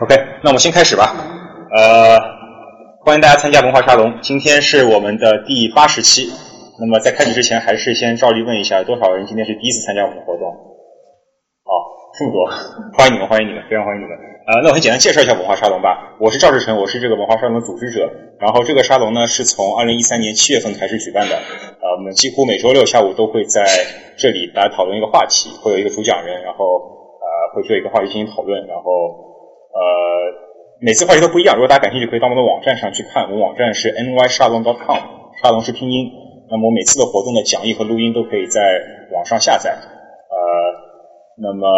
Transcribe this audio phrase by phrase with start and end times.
[0.00, 1.12] OK，那我们先开始吧。
[1.76, 2.16] 呃，
[3.04, 6.32] 欢迎大家参加文化沙龙，今天是我们的第八十期。
[6.80, 10.48] 那么在开始之前，还是先照例问一下，多少人今天是第一次参加我们的活动？
[10.48, 11.70] 哦，
[12.16, 12.48] 这么多，
[12.96, 14.16] 欢迎你们，欢迎你们，非常欢迎你们。
[14.48, 16.16] 呃，那我先简单介绍一下文化沙龙吧。
[16.18, 18.10] 我是赵志成，我是这个文化沙龙的组织者。
[18.40, 21.36] 然后这个沙龙呢，是从二零一三年七月份开始举办的。
[21.36, 23.66] 呃，我们几乎每周六下午都会在
[24.16, 26.64] 这里来讨论一个话题，会有一个主讲人，然后
[27.20, 29.28] 呃会做一个话题进行讨论，然后。
[29.70, 29.80] 呃，
[30.80, 31.54] 每次话题都不一样。
[31.54, 33.24] 如果大家感兴趣，可以到我们的网站上去看。
[33.24, 34.98] 我们网站是 ny 沙龙 .com，
[35.42, 36.10] 沙龙是拼音。
[36.50, 38.60] 那么我每次的活动的讲义和录音都可以在
[39.12, 39.70] 网上下载。
[39.70, 40.36] 呃，
[41.38, 41.68] 那么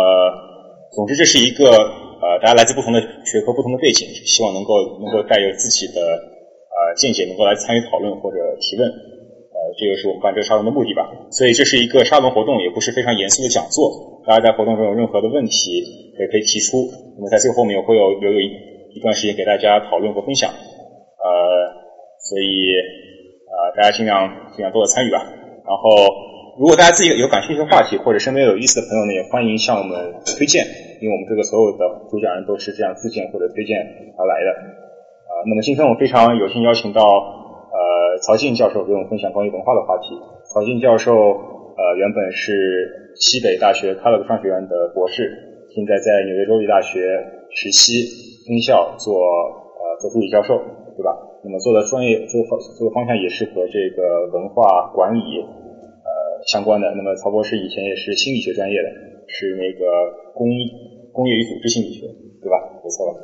[0.92, 8.88] 总之这是一个呃，大家来自不同的学科、不同的背景，希望能够能够带有自己的呃见解，能够来参与讨论或者提问。
[8.88, 11.10] 呃，这个是我们办这个沙龙的目的吧。
[11.30, 14.11] 所以这是一个沙龙活动，也不是非常严肃的讲座。
[14.26, 16.00] 大家在活动中有任何的问题。
[16.12, 18.44] 也可以提出，那么在最后面会有留有一
[18.94, 21.26] 一段时间给大家讨论和分享，呃，
[22.20, 22.68] 所以
[23.48, 25.24] 呃大家尽量尽量多的参与吧。
[25.64, 25.88] 然后
[26.60, 30.68] 如果大家自己有感兴趣的话题或者身边有意思的朋友呢，也欢迎向我们推荐，
[31.00, 31.80] 因为我们这个所有的
[32.12, 33.80] 主讲人都是这样自荐或者推荐
[34.20, 34.48] 而来的。
[34.52, 40.12] 呃，那么今天我非常有幸邀请到呃曹静教授给我们分享关于文化的话题。
[40.52, 45.30] 曹静教授呃原本是西北大学康乐格商学院的博士。
[45.74, 47.00] 现在在纽约州立大学
[47.48, 48.04] 实习
[48.44, 50.52] 分校做呃做助理教授，
[50.96, 51.16] 对吧？
[51.42, 55.20] 那么做的专业做方做的方向也是和这个文化管理
[56.04, 56.08] 呃
[56.46, 56.92] 相关的。
[56.94, 58.88] 那么曹博士以前也是心理学专业的，
[59.26, 60.46] 是那个工
[61.10, 62.06] 工业与组织心理学，
[62.42, 62.58] 对吧？
[62.82, 63.14] 没错吧？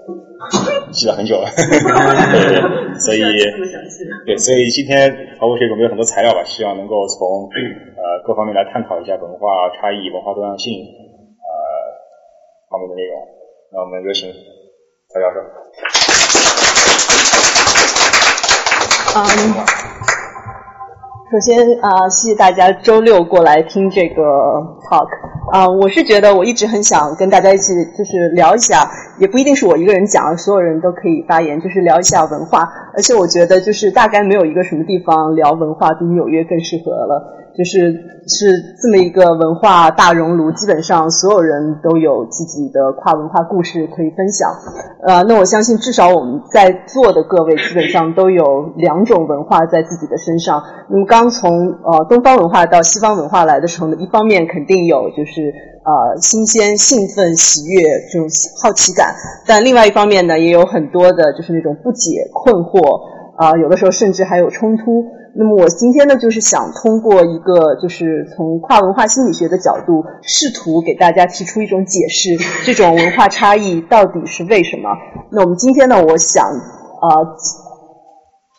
[0.92, 3.20] 记了很久了，对， 所以
[4.24, 7.50] 对，所以今天曹博学准备了很多材料吧，希望能够从
[7.98, 11.50] 呃各方面来探讨一下文化差异、文化多样性呃。
[12.70, 13.16] 方面的内容，
[13.72, 14.30] 那我们有请
[15.08, 15.40] 曹教授。
[19.16, 19.24] 嗯，
[21.30, 24.22] 首先啊，谢谢大家周六过来听这个
[24.88, 25.06] talk。
[25.52, 32.66] 啊，我是觉得我一直很想跟大家一起，就是聊一下，也不一定是我一个人讲，所有人都可以发言，就是聊一下文化。
[32.94, 37.37] 而且我觉得，就是大概没有一个什么地方聊文化比纽约更适合了。
[37.58, 37.90] 就是
[38.28, 44.48] 是这么一个文化大熔炉，基本上所有人都有自己的跨文化故事可以分享。
[45.02, 50.62] 呃，那我相信至少我们在座的各位基本上都有两种文化在自己的身上。
[50.88, 51.50] 那么刚从
[51.82, 55.52] 呃东方文化到西方文化来的时候呢，一方面肯定有就是
[55.82, 57.82] 呃新鲜、兴奋、喜悦
[58.12, 58.28] 这种
[58.62, 59.12] 好奇感，
[59.48, 63.00] 但另外一方面呢，也有很多的就是那种不解、困惑
[63.36, 65.04] 啊，有的时候甚至还有冲突。
[65.36, 72.30] 那么我今天呢，就是想通过一个，就是从跨文化心理学的角度，试图给大家提出一种解释，
[72.64, 74.88] 这种文化差异到底是为什么？
[75.30, 77.22] 那我们今天呢，我想啊，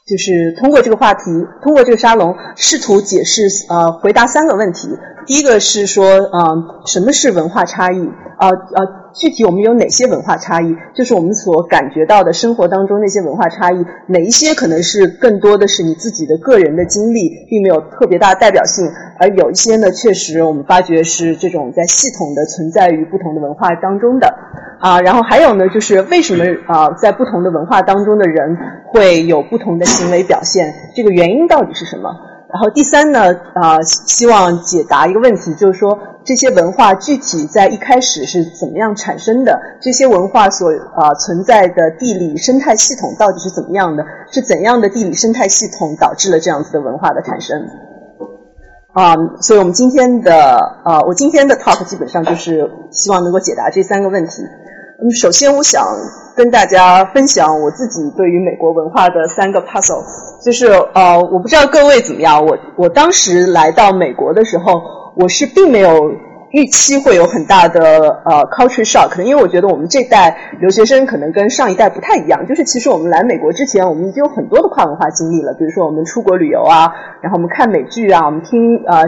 [0.07, 1.23] 就是通过这个话题，
[1.61, 4.87] 通过这个沙龙，试图解释呃，回答三个问题。
[5.25, 8.07] 第一个是说，嗯，什么是文化差异？
[8.37, 8.98] 啊啊。
[9.13, 10.75] 具体我们有哪些文化差异？
[10.93, 18.87] 就是我们所感觉到的生活当中那些文化差异，哪一些可能是更多的是你自己的个人的经历，并没有特别大的代表性；
[19.19, 24.33] 而有一些呢，确实我们发觉是这种在系统的存在于不同的文化当中的。
[24.79, 30.73] 啊，然后还有呢，就是为什么啊，在不同的文化当中的人会有不同的行为表现？
[30.95, 32.09] 这个原因到底是什么？
[32.51, 39.61] 然后第三呢，啊，希望解答一个问题，就是说这些文化具体在一开始是怎么样产生的？
[39.79, 44.03] 这些文化所啊存在的地理生态系统到底是怎么样的？
[44.31, 47.67] 是怎样的地理生态系统导致了这样子的文化的产生？
[48.93, 54.41] 啊，所以我们今天的啊，我今天的 talk 基本上就是希望能够解答这三个问题。
[55.01, 55.81] 嗯，首先我想
[56.35, 60.03] 跟大家分享我自己对于美国文化的三个 puzzle。
[60.43, 62.45] 就是呃，我不知道各位怎么样。
[62.45, 64.81] 我我当时来到美国的时候，
[65.15, 66.11] 我是并没有
[66.51, 72.47] 预期会有很大的呃 culture shock，可能因为我觉得我们这代留学生可能跟上一代不太一样。
[72.47, 75.53] 就是其实我们来美国之前，我们已经有很多的跨文化经历了。
[75.53, 76.91] 比如说我们出国旅游啊，
[77.21, 79.03] 然后我们看美剧啊，我们听呃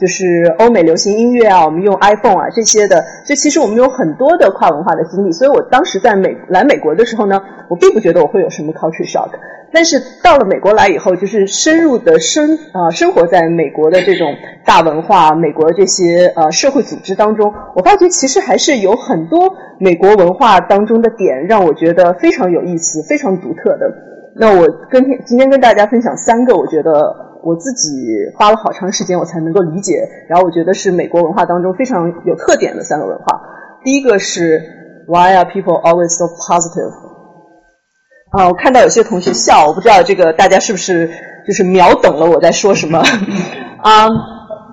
[0.00, 3.04] 就是欧美流行音乐啊，我们用 iPhone 啊这些的。
[3.26, 5.32] 就其实我们有很多的跨文化的经历。
[5.32, 9.30] 所以我当时在美来美国的时候呢，我并不觉得我会有什么 culture shock。
[9.74, 14.28] 但是到了美国来以后，就是深入的生啊生活在美国的这种
[14.64, 23.92] 大文化、美国这些呃社会组织当中，我发觉其实还是有很多美国文化当中的点让我觉得非常有意思、非常独特的。
[24.36, 26.92] 那我跟今天跟大家分享三个，我觉得
[27.42, 27.90] 我自己
[28.36, 33.24] 花了好长时间我才能够理解，然后我觉得是美国文化当中非常有特点的三个文化。
[33.82, 34.62] 第一个是
[35.08, 36.92] Why are people always so positive？
[38.36, 41.10] 啊，我看到有些同学笑，我不知道这个大家是不是
[41.46, 42.98] 就是秒懂了我在说什么
[43.82, 44.08] 啊？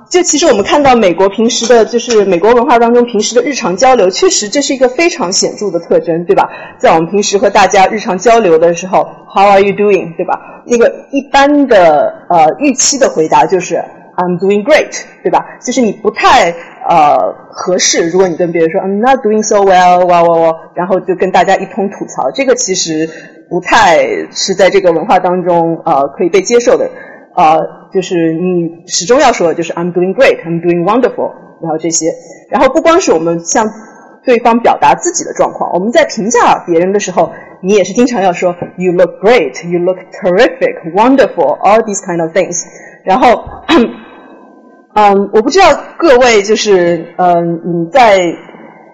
[0.09, 6.49] 就其实我们看到美国平时的，就是美国文化当中平时的日常交流，确实这是一个非常显著的特征，对吧？
[6.79, 10.17] 在我们平时和大家日常交流的时候，How are you doing？
[10.17, 10.63] 对吧？
[10.65, 13.75] 那个一般的呃预期的回答就是
[14.17, 15.45] I'm doing great，对吧？
[15.65, 16.53] 就是你不太
[16.89, 17.17] 呃
[17.49, 23.09] 合适，如果你跟别人说 I'm not doing so well，哇哇哇，然后就跟大家一通吐槽，这个其实
[23.51, 23.99] 不太
[24.31, 26.89] 是在这个文化当中呃可以被接受的。
[27.35, 27.59] 呃，
[27.93, 31.31] 就是你始终要说的就是 I'm doing great, I'm doing wonderful，
[31.61, 32.07] 然后这些，
[32.49, 33.69] 然后不光是我们向
[34.25, 37.31] 对方表达自己的状况，我们在评价别人的时候，
[37.61, 42.65] 你也是经常要说 You look great, You look terrific, wonderful, all these kind of things。
[43.05, 43.45] 然后，
[44.93, 45.67] 嗯，我不知道
[45.97, 48.19] 各位就是嗯你在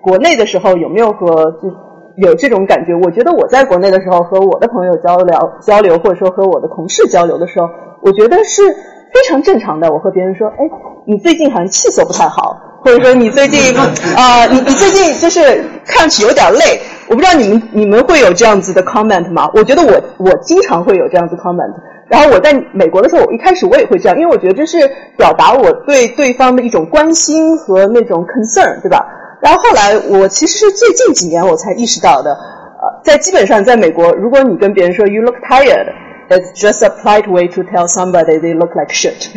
[0.01, 1.69] 国内的时候有没有和就
[2.17, 2.93] 有这种感觉？
[3.03, 7.67] 我觉得我在国内的时候和我的朋友交流交流，或者说和我的同事交流的时候。
[7.99, 8.61] 我觉得是
[9.11, 9.91] 非常正常的。
[9.91, 10.69] 我和别人说：“哎，
[11.07, 12.55] 你最近好像气色不太好，
[12.85, 13.75] 或者说你最近
[14.15, 16.79] 啊，你 你最近就是看上去有点累。”
[17.09, 19.49] 我不知道你们你们会有这样子的 comment 吗？
[19.55, 21.73] 我觉得我我经常会有这样子 comment。
[22.07, 24.77] 然后我在美国的时候，我一开始我也会这样，因为我觉得这是
[25.17, 29.05] 表达我对对方的一种关心和那种 concern，对吧？
[29.41, 32.31] 然后后来我其实是最近几年我才意识到的。
[32.31, 35.87] 呃，在基本上在美国，如果你跟别人说 “you look tired”。
[36.29, 39.31] It's just a polite way to tell somebody they look like shit。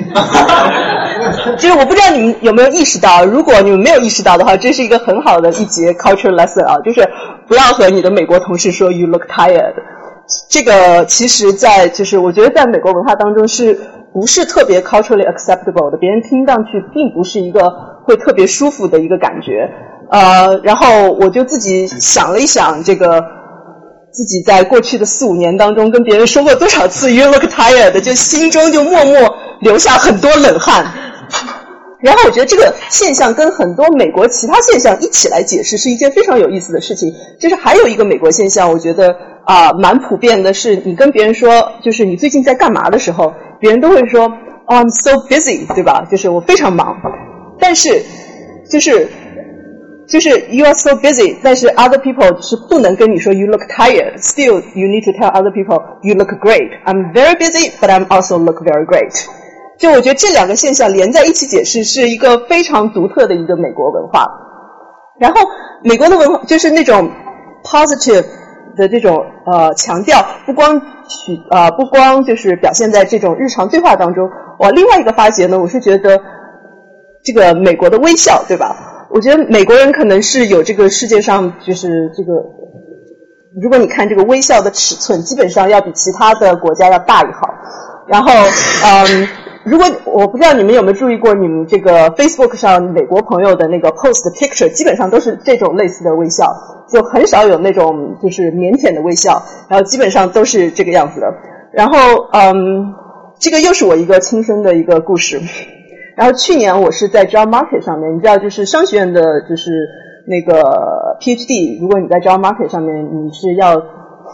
[1.56, 7.08] 就是我不知道你们有没有意识到，如果你们没有意识到的话，这是一个很好的一节 culture lesson 啊，就是
[7.46, 9.74] 不要和你的美国同事说 you look tired。
[10.48, 13.78] 这个其实，在就是我觉得在美国文化当中是
[14.12, 17.70] 不是特别 culturally acceptable 的，别人听上去并不是一个
[18.04, 19.70] 会特别舒服的一个感觉。
[20.10, 23.40] 呃，然后我就自己想了一想这个。
[24.12, 30.84] 自己在过去的四五年当中跟别人说过多少次 “you look tired”，就心中就默默流下很多冷汗。
[32.00, 37.12] 然后我觉得这个现象跟很多美国其他现象一起来解释，是一件非常有意思的事情。
[37.38, 44.28] 就是还有一个美国现象，我觉得啊蛮普遍的，是你跟别人说就是你最近在干嘛的时候，别人都会说
[44.66, 46.06] “I'm so busy”，对吧？
[46.10, 46.96] 就是我非常忙。
[47.58, 48.02] 但是
[48.70, 49.08] 就是。
[50.10, 54.18] 就是 you are so busy，但是 other people 是不能跟你说 you look tired。
[54.18, 56.68] Still you need to tell other people you look great.
[56.84, 59.14] I'm very busy, but I'm also look very great。
[59.80, 64.26] 就我觉得这两个现象连在一起解释是一个非常独特的一个美国文化。
[65.18, 65.40] 然后
[65.82, 67.10] 美国的文化就是那种
[67.64, 68.24] positive
[68.76, 74.28] 的这种呃强调，不光取呃不光就是表现在这种日常对话当中。
[74.58, 76.20] 我另外一个发觉呢，我是觉得
[77.24, 79.06] 这个美国的微笑，对吧？
[79.10, 82.32] 我觉得美国人可能是有这个世界上就是这个，
[83.60, 87.48] 如果你看这个微笑的尺寸，基本上要比其他的国家要大一号。
[88.06, 89.28] 然后，嗯，
[89.70, 96.52] 如果我不知道你们有没有注意过，你们这个 Facebook 上美国朋友的那个 post picture，基本上都是这种类似的微笑，
[96.88, 101.32] 就很少有那种就是腼腆的微笑，然后基本上都是这个样子的。
[101.72, 101.98] 然后，
[102.32, 102.94] 嗯，
[103.38, 105.40] 这个又是我一个亲身的一个故事。
[106.16, 109.70] 然后去年我是在 Job Market 上面，你知道，就是商学院的，就是
[110.26, 111.80] 那个 PhD。
[111.80, 113.80] 如果你在 Job Market 上面，你是要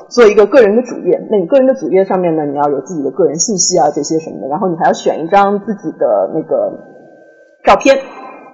[0.08, 4.48] 做一个个人的主页，那你个人的主页上面呢，你要有自己的个人信息啊，这些什么的。
[4.48, 6.72] 然后你还要选一张自己的那个
[7.64, 7.96] 照片。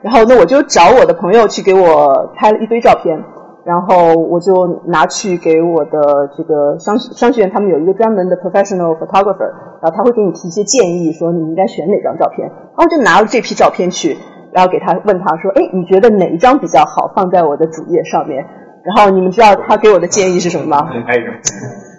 [0.02, 3.22] 然后那我就找我的朋友去给我拍了一堆照片。
[3.64, 12.48] 然后我就拿去给我的这个商商学院，他们有一个专门的 professional photographer，然后他会给你提一些建议，说你应该选哪张照片。
[12.48, 14.16] 然后就拿了这批照片去，
[14.50, 18.44] 然后给他问他说：“哎，你觉得哪一张比较好放在我的主页上面？”
[18.84, 20.88] 然后你们知道他给我的建议是什么吗？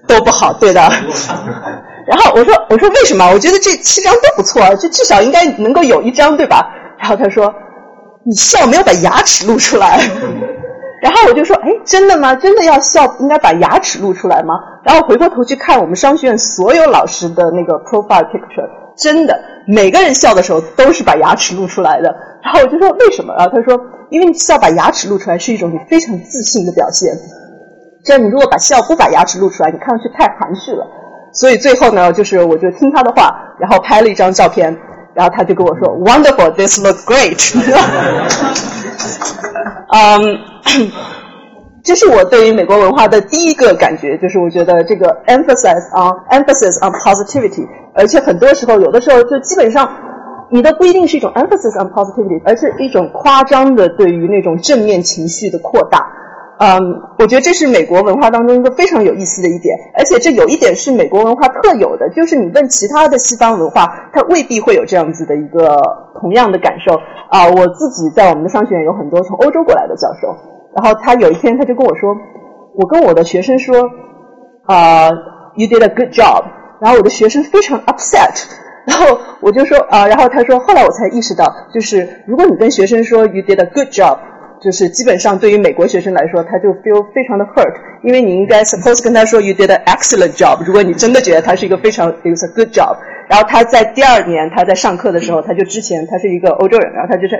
[0.07, 0.81] 都不好，对的。
[2.05, 3.25] 然后我说：“我说为什么？
[3.31, 7.53] 我觉得这七张都不错，就至少应该能够有一张，对吧？”然后他说
[8.25, 10.01] ：“你笑没有把牙齿露出来。
[11.01, 12.35] ”然后我就说，哎，真的吗？
[12.35, 14.55] 真的要笑，应该把牙齿露出来吗？
[14.83, 22.13] 然后回过头去看我们商学院所有老师的那个 profile picture，真的每个人笑的时候都是把牙齿露出来的。
[22.43, 23.33] 然后我就说为什么？
[23.37, 23.79] 然后他说，
[24.13, 27.17] 因为你笑把牙齿露出来是一种你非常自信的表现。
[28.05, 30.85] 这样你如果把笑不把牙齿露出来，你看上去太含蓄了。
[31.33, 34.77] 所以最后呢，就是我就听他的话，然后拍了一张照片，
[35.15, 37.41] 然后他就跟我说，Wonderful，this looks great。
[39.95, 40.37] 嗯，
[41.83, 49.89] 这是我对于美国文化的第一个感觉，就是我觉得这个 emphasis on emphasis on positivity，而且很多时候，有的时候就基本上，
[50.53, 56.05] 你的不一定是一种 emphasis on positivity，而是一种夸张的对于那种正面情绪的扩大。
[56.59, 65.81] 嗯，我觉得这是美国文化当中一个非常有意思的一点，而且这有一点是美国文化特有的，就是你问其他的西方文化，它未必会有这样子的一个
[66.21, 66.93] 同样的感受
[67.31, 67.47] 啊。
[67.47, 70.37] 我自己在我们的商学院有很多从欧洲过来的教授，
[70.75, 72.15] 然后他有一天他就跟我说，
[72.75, 73.89] 我跟我的学生说，
[74.67, 75.09] 啊
[75.55, 76.43] ，you did a good job，
[76.79, 78.45] 然后我的学生非常 upset，
[78.85, 84.17] 然后我就说啊，然后他说，后来我才意识到，就是如果你跟学生说 you did a good job。
[84.61, 90.63] 就是基本上对于美国学生来说，他就 feel 非常的 hurt，因为你应该 suppose 跟他说 you did an excellent job。
[90.65, 92.95] 如果你真的觉得他是一个非常 it was a good job，
[93.27, 97.37] 然后他在第二年他在上课的时候，他就之前他是一个欧洲人，然后他就在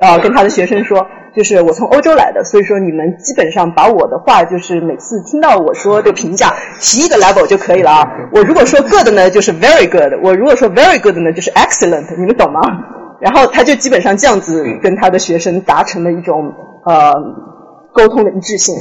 [0.00, 8.08] 呃跟他的学生说，就是我从欧洲来的，所以说你们基本上把我的话就是每次听到我说的评价提一个 level 就可以了啊。
[8.32, 12.18] 我如果说 good 呢，就是 very good；我如果说 very good 呢，就是 excellent。
[12.18, 12.60] 你们懂吗？
[13.20, 16.50] 然后他就基本上这样子跟他的学生达成了一种
[16.86, 17.12] 呃
[17.92, 18.74] 沟通的一致性。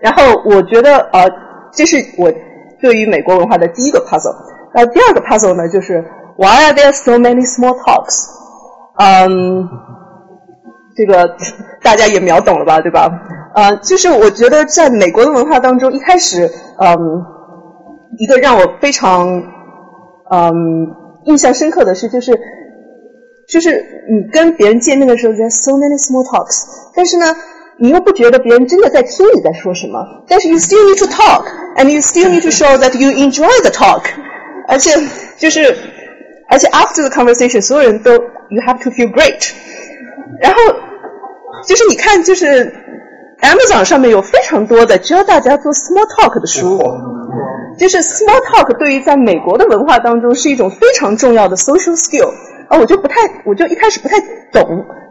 [0.00, 1.30] 然后我觉得呃，
[1.72, 2.32] 这是我
[2.80, 4.34] 对于美国文化的第一个 puzzle。
[4.74, 6.04] 那，第二个 puzzle 呢，就是
[6.36, 8.41] Why are there so many small talks？
[8.98, 9.68] 嗯，
[10.96, 11.36] 这个
[11.82, 13.08] 大家也秒懂了吧，对吧？
[13.54, 16.96] 呃，就是我觉得在美国的文化当中，一开始嗯，
[18.18, 19.42] 一个让我非常
[20.30, 20.52] 嗯
[21.24, 22.38] 印象深刻的是，就是。
[23.48, 26.62] 就是你跟别人见面的时候，there's so many small talks，
[26.94, 27.26] 但是呢，
[27.76, 34.04] 你又不觉得别人真的在听你在说什么，但是 you still need to talk，and you still need to show that you enjoy the talk，
[34.68, 34.92] 而且
[35.36, 35.76] 就是，
[36.48, 38.12] 而且 after the conversation，所有人都
[38.52, 39.50] you have to feel great，
[40.40, 40.58] 然后
[41.66, 42.74] 就是你看，就是
[43.40, 46.78] Amazon 上面有非常多的教大家做 small talk 的书，
[47.78, 52.30] 就是 small talk 对于在美国的文化当中是一种非常重要的 social skill。
[52.68, 54.18] 啊，我就不太，我就一开始不太
[54.50, 54.62] 懂，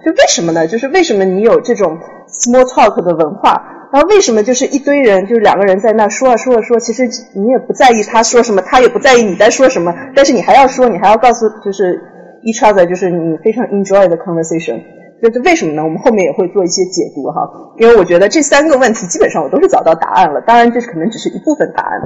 [0.03, 0.65] 就为什么呢？
[0.67, 3.61] 就是为什么你有这种 small talk 的文化，
[3.93, 12.01] 然后为什么就是一堆人，就是两个人在那说啊说啊说，其实你也不在意他说什么，他也不在意你在说什么，但是你还要说，你还要告诉，就是
[12.43, 14.81] each other，就是你非常 enjoy the conversation，
[15.21, 15.83] 就是为什么呢？
[15.83, 17.41] 我们后面也会做一些解读哈，
[17.77, 22.01] 因为我觉得这三个问题基本上我都是找到答案了，当然这可能只是一部分答案。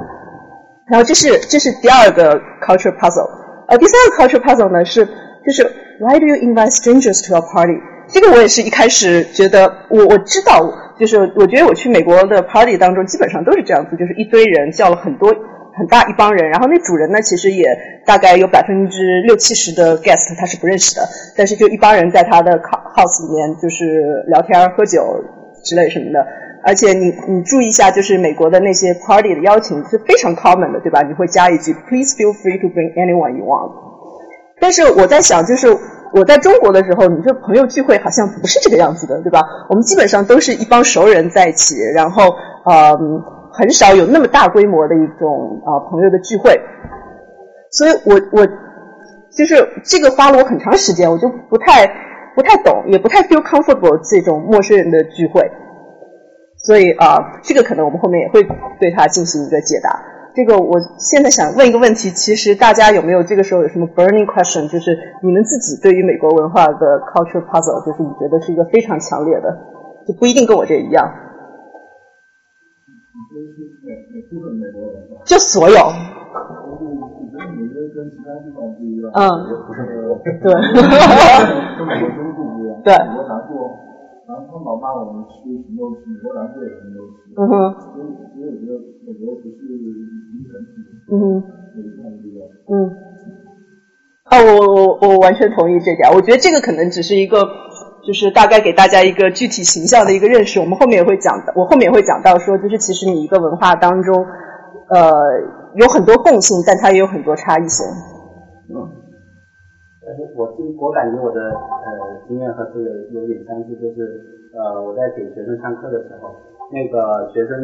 [0.88, 3.28] 然后这是这是第二个 culture puzzle，
[3.68, 5.06] 呃，第三个 culture puzzle 呢是。
[5.46, 5.62] 就是
[6.00, 7.78] Why do you invite strangers to your party？
[8.08, 15.32] 这个我也是一开始觉得，我我知道，就是我觉得我去美国的 party 当中，基本上都是这样子，就是一堆人叫了很多
[15.76, 17.66] 很大一帮人，然后那主人呢，其实也
[18.06, 21.02] 大概有百分之六七十的 guest 他是不认识的，
[21.36, 25.22] 但是就一帮人在他的 house 里面就是聊天喝酒
[25.62, 26.26] 之类什么的，
[26.64, 31.02] 而且你你注意一下，就是美国的那些 party 的邀请是非常 common 的，对吧？
[31.02, 33.72] 你会加一句 Please feel free to bring anyone you want。
[34.58, 35.68] 但是我在想，就是
[36.14, 39.42] 我在中国的时候，你这朋友聚会好像不是这个样子的，对吧？
[39.68, 42.22] 我们基本上都是一帮熟人在一起，然后
[42.64, 42.98] 呃，
[43.58, 46.60] 很少有那么大规模的一种啊朋友的聚会。
[47.70, 48.46] 所以我我
[49.36, 51.86] 就是这个花了我很长时间，我就不太
[52.34, 55.50] 不太懂，也不太 feel comfortable 这种陌生人的聚会。
[56.58, 58.42] 所以啊，这个可能我们后面也会
[58.80, 60.02] 对它进行一个解答。
[60.34, 64.70] 这个我现在想问一个问题，其实大家有没有这个时候有什么 burning question？
[64.70, 69.48] 就是你们自己对于美国文化的 culture puzzle，就是你觉得是一个非常强烈的，
[70.06, 71.10] 就不一定跟我这一样。
[75.24, 75.76] 就所有。
[79.14, 79.20] 嗯。
[80.42, 80.52] 对。
[82.84, 82.92] 对。
[84.26, 87.12] 然后他老骂我们吃什么美国南部也什么东西。
[87.36, 87.52] 嗯哼。
[87.80, 88.04] 所以，
[88.34, 88.72] 所以我觉得
[89.06, 89.78] 美国不是一
[90.42, 90.68] 个整体。
[91.10, 91.22] 嗯哼。
[92.68, 92.74] 嗯。
[94.24, 96.10] 啊，我我我完全同意这点。
[96.12, 97.38] 我觉得这个可能只是一个，
[98.06, 100.60] 就是大概给大家一个具体形象的一个认识。
[100.60, 104.24] 我们后面也会讲的，我后面也会讲到说，就是其实你一个文化当中，
[104.88, 105.10] 呃，
[105.74, 107.84] 有很多共性，但它也有很多差异性。
[108.70, 109.02] 嗯。
[110.38, 110.46] 我
[110.78, 111.90] 我感觉我的呃
[112.28, 114.22] 经验和这个有点相似，就是
[114.54, 116.30] 呃我在给学生上课的时候，
[116.70, 117.58] 那个学生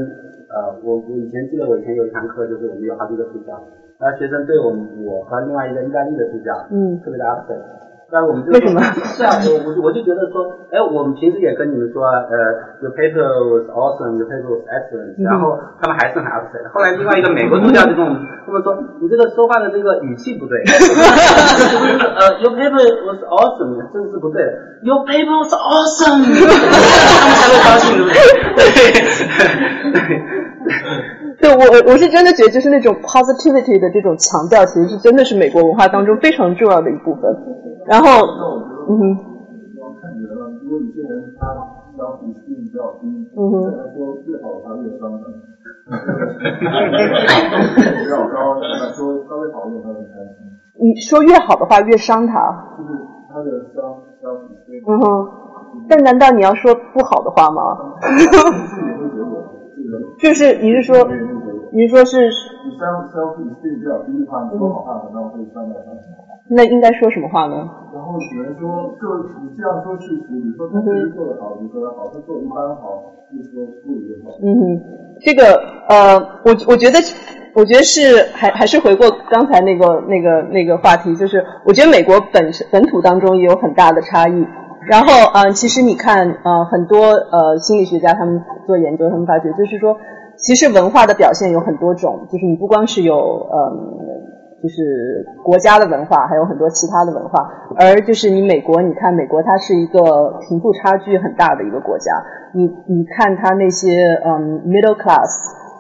[0.51, 3.55] 呃我我以前记得我以前有一堂课，就是我们有好几个助教，
[4.01, 7.63] 然后学生对我们我和另外一个意大利的助教，嗯，特别的 upset。
[8.13, 8.77] 那我们就为什么？
[9.17, 16.61] 是啊，我我我就觉得说，哎，我们平时也跟你们说，呃，your paper was awesome，your paper was excellent，然后他们还是很 upset。
[16.77, 24.53] 后来另外一个美国助教就跟我们他们说，你这个说话的这个语气不对，呃，your paper was awesome，这是不对的
[24.85, 26.53] ，your paper was awesome，他们
[27.33, 28.21] 才会高兴，对不对？
[29.89, 30.21] 对，
[31.43, 37.23] 我我是真的觉得，就是那种 positivity 的这种强调，其实是真的是美国文化当中非常重要的一部分。
[37.87, 38.27] 然后，
[38.89, 39.19] 嗯哼。
[50.81, 52.33] 你说越好的话越伤他，
[52.79, 52.91] 就是
[53.33, 53.83] 他的消
[54.23, 55.29] 消费性，嗯哼。
[55.89, 57.77] 但难道你要说不好的话吗？
[60.23, 61.09] 就是你是说。
[61.75, 65.89] 你说是你消消费性比较低的话，你说好话可能会伤到他。
[66.51, 67.65] 那应该说什么话呢？
[67.95, 69.09] 然后只能说，就
[69.41, 74.37] 你这样说事实，你说他确实做得好，你说他好；他做得一般好，就说不一定好。
[74.45, 74.85] 嗯哼，
[75.25, 75.57] 这个
[75.89, 77.01] 呃，我我觉得，
[77.55, 84.47] 我觉得是还还是回过刚才那个那个那个话题，就是我觉得美国本身本土当中也有很大的差异。
[84.89, 89.97] 然后嗯、其实你看呃，很多呃心理学家他们做研究，他们发觉就是说，
[90.37, 94.33] 其实文化的表现有很多种，就是你不光是有嗯。
[94.63, 97.51] 就是国家的文化，还有很多其他的文化。
[97.75, 102.13] 而就是你美国，你看美国，它是一个贫富差距很大的一个国家。
[102.55, 105.27] 你你看他那些嗯 middle class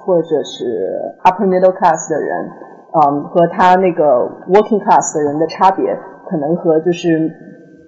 [0.04, 2.50] 或者是 upper middle class 的人，
[2.90, 5.97] 嗯和他那个 working class 的人的差别，
[6.28, 7.30] 可能和就是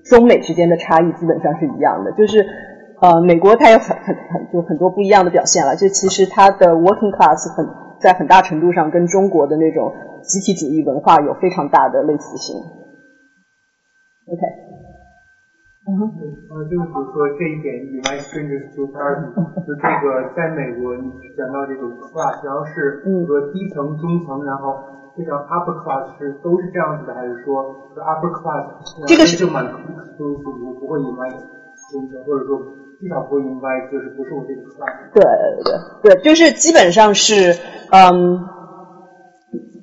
[0.04, 2.12] 中美之间的差异基本上是一样的。
[2.12, 2.44] 就是
[3.00, 5.74] 呃美国它有很很很就很多不一样的表现了。
[5.76, 7.66] 就其实它的 working class 很
[8.00, 9.92] 在很大程度上跟中国的那种
[10.22, 12.56] 集体主义文化有非常大的类似性。
[14.24, 14.40] OK，
[15.84, 24.80] 呃，就是比如说这一点，invite strangers to party，就这个在美国你讲到这种 class，然后是比如说低层、中层，然后
[25.16, 31.38] 这个 upper class 是都是这样子的，还是说就 upper class 这个是就蛮 exclusive，我不会 invite
[31.78, 32.58] stranger，或者说
[33.00, 35.10] 至少不会 invite，就是不是我这个 class。
[35.12, 35.22] 对
[36.02, 37.56] 对对，就是基本上是
[37.90, 38.40] 嗯，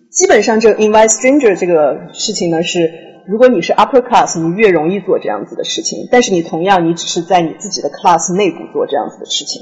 [0.10, 3.10] 基本上这个 invite stranger 这个事情呢是。
[3.28, 9.62] 如果你是 upper class，你越容易做这样子的事情，但是你同样你只是在你自己的 class 内部做这样子的事情。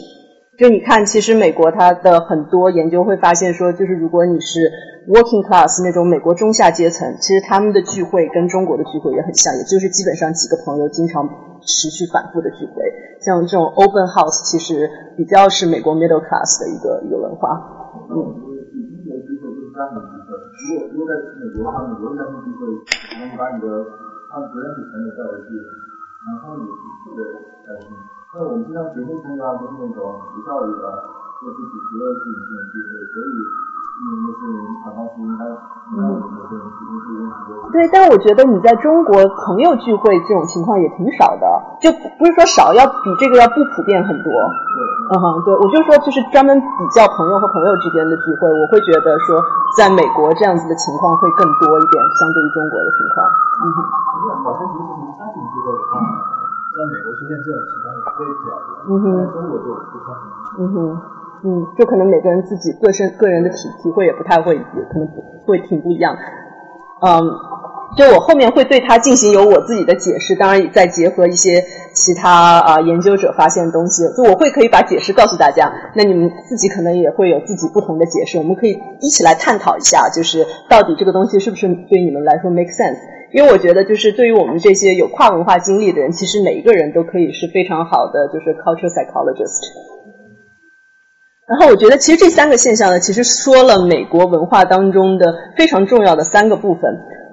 [0.57, 4.71] 就你看，其实美国它的很多研究会发现说，就是如果你是
[5.09, 11.25] working class 那种美国中下阶层，其实他们的聚会跟中国的聚会也很像，也就是基本上几个朋友经常
[11.65, 12.85] 持续反复的聚会。
[13.25, 14.85] 像这种 open house，其实
[15.17, 17.57] 比较是美国 middle class 的一个一个文化。
[18.13, 18.45] 嗯。
[19.09, 20.37] 中国聚会就是家庭聚会，
[20.69, 22.69] 如果如果在美国的话，美国的家庭聚会，
[23.17, 23.65] 然后你把你的
[24.29, 27.25] 他不认识朋友带回去，然后他们也是特别
[27.65, 27.89] 开心。
[28.29, 29.98] 那我们经常结婚参加都是那种
[30.29, 30.85] 学校里的
[31.41, 33.33] 或是主持的这种这种聚会，所以
[37.72, 41.44] 对，但我觉得你在中国朋友聚会这种情况也挺少的，
[41.83, 44.31] 就不是说少，要比这个要不普遍很多。
[45.12, 49.35] 嗯哼，对，我就说就是专门比较朋友和朋友之间的聚会，我会觉得说
[49.75, 53.27] 在美国这样子的情况会更多一点，相对于中国的情况。
[53.27, 53.83] 嗯哼，
[54.48, 56.00] 好像其实从家庭聚会的话，
[56.72, 60.24] 在美国出现这种情况也会比较多，嗯哼在中国就不算很
[60.55, 60.96] 嗯哼，
[61.43, 65.07] 嗯，就可能每个人自己个身个人的体体会也不太会，也可能
[65.45, 66.17] 会挺不一样。
[67.01, 67.23] 嗯，
[67.97, 82.99] 就我后面会对它进行有我自己的解释，当然再结合一些其他啊、研究者发现的东西，就我会可以把解释告诉大家，那你们自己可能也会有自己不同的解释，我们可以一起来探讨一下，就是到底这个东西是不是对你们来说 make sense。
[83.31, 89.88] 因为我觉得，就是对于我们这些有跨文化经历的人，其实每一个人都可以是非常好的，就是 cultural psychologist。
[91.50, 96.83] 然后我觉得，其实这三个现象呢，其实说了美国文化当中的非常重要的三个部分。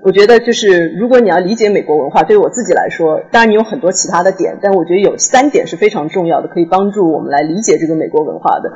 [0.02, 8.70] 我觉得就是，如果你要理解美国文化，对于我自己来说，当然你有很多其他的点，但我觉得有三点是非常重要的，可以帮助我们来理解这个美国文化的。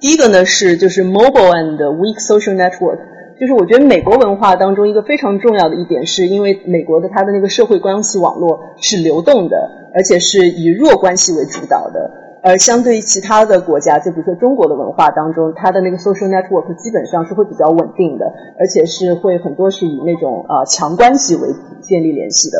[0.00, 2.98] 第一个呢是就是 mobile and weak social network，
[3.38, 12.25] 就是我觉得美国文化当中一个非常重要的一点，是因为美国的它的那个社会关系网络是流动的，而且是以弱关系为主导的。
[12.46, 18.24] 而相对于其他的国家，就比如说中国的文化当中，它的那个 social network 基本上是会比较稳定的，
[18.56, 21.48] 而且是会很多是以那种呃强关系为
[21.82, 22.58] 建立联系的。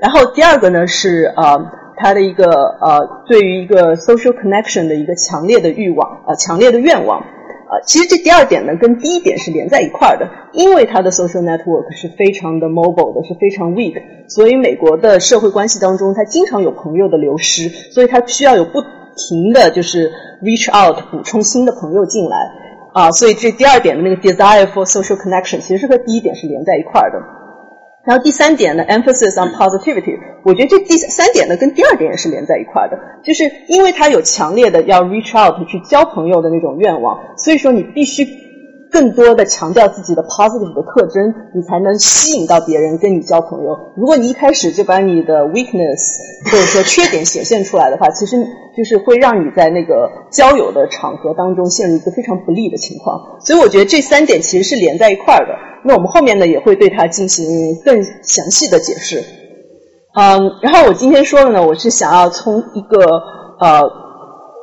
[0.00, 1.60] 然后第二个呢是呃
[1.98, 7.20] 它的一个呃对于一个 social connection 的一个强烈的欲望呃强烈的愿望。
[7.20, 13.94] 呃，其实这第二点呢，跟第一点是连在一块儿的，因为它的 social network 是非常的 mobile 的，是非常 weak，
[14.28, 18.82] 所以美国的社会关系当中，它经常有朋友的流失，所以它需要有不
[19.16, 20.10] 停的就是
[20.42, 22.36] reach out 补充新的朋友进来
[22.92, 27.18] 啊，所以这第二点的那个 desire for social connection 其实是和第一点是连在一块儿的。
[28.04, 38.26] 然后第三点呢，emphasis on positivity，我觉得这第三点呢跟第二点也是连在一块儿的，就是因为他有强烈的要 reach out 去交朋友的那种愿望，所以说你必须
[38.92, 43.74] 更多的强调自己的 positive 的特征，你才能吸引到别人跟你交朋友。
[43.96, 48.36] 如果你一开始就把你的 weakness 或者说缺点显现出来的话，其实
[48.76, 53.40] 就是会让你在那个交友的场合当中陷入一个非常不利的情况。
[53.40, 55.54] 所以我觉得这三点其实是连在一块儿的。
[55.84, 57.46] 那我们后面呢也会对它进行
[57.84, 59.24] 更详细的解释。
[60.14, 62.98] 嗯，然后我今天说的呢，我是想要从一个
[63.58, 64.01] 呃。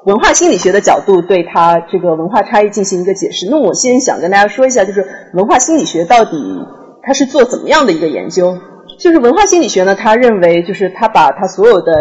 [0.10, 3.48] 文化心理学的角度对它这个文化差异进行一个解释。
[3.48, 6.32] 那我先想跟大家说一下，就是文化心理学到底
[7.04, 8.58] 它是做怎么样的一个研究？
[8.98, 11.94] 就是文化心理学呢，他认为就是他把他所有的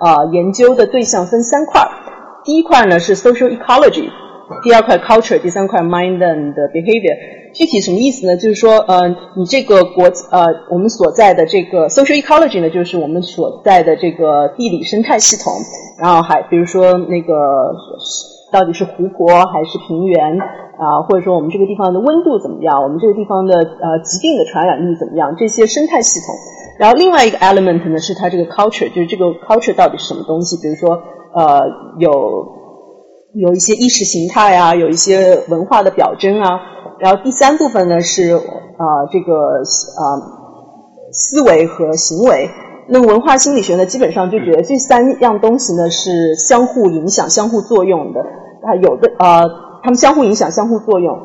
[0.00, 1.88] 呃研究的对象分三块儿。
[2.44, 4.08] 第一块呢是 social ecology，
[4.62, 7.16] 第二块 culture，第三块 mind and behavior。
[7.54, 8.36] 具体什么意思呢？
[8.36, 15.52] 就是说，呃，你这个国呃我们所在的这个 social ecology 呢，就是我们所在的这个地理生态系统。
[15.98, 17.32] 然后还比如说那个
[18.52, 20.38] 到底是湖泊还是平原
[20.78, 26.34] 啊，或者说我们这个地方的温度怎么样，我们这个地方的呃疾病的传染率怎么样，这些生态系统。
[26.78, 30.60] 然后另外一个 element 呢是它这个 culture，就是这个 culture 到底是什么东西？
[30.60, 31.00] 比如说
[31.32, 31.62] 呃
[31.98, 32.55] 有
[33.38, 36.58] 有一些意识形态啊，有一些文化的表征啊。
[36.98, 40.02] 然后第三部分呢是啊这个啊
[41.12, 42.48] 思维和行为。
[42.88, 48.20] 那么文化心理学呢，基本上就觉得这三样东西呢是相互影响、相互作用的
[48.62, 49.42] 啊，有的呃，
[49.82, 51.18] 它们相互影响、相互作用，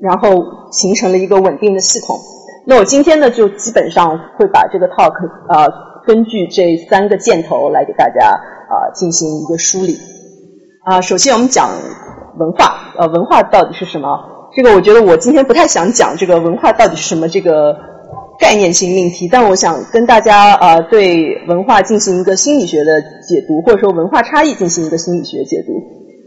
[0.00, 0.30] 然后
[0.70, 2.16] 形成了一个稳定的系统。
[2.64, 5.12] 那我今天呢，就基本上会把这个 talk
[5.48, 5.68] 呃，
[6.06, 9.98] 根据这三个箭头来给大家啊进行一个梳理
[10.84, 11.00] 啊。
[11.00, 11.70] 首先我们讲
[12.38, 14.18] 文化，呃，文化到底是什么？
[14.54, 17.76] 这个我觉得我今天不太想讲这个文化到底是什么这个。
[18.40, 25.72] 概念性命题，但我想跟大家呃对文化进行一个心理学的解读，或者说文化差异进行一个心理学解读。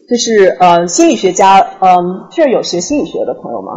[0.07, 3.71] 就是呃心理学家，嗯，这儿有学心理学的朋友吗？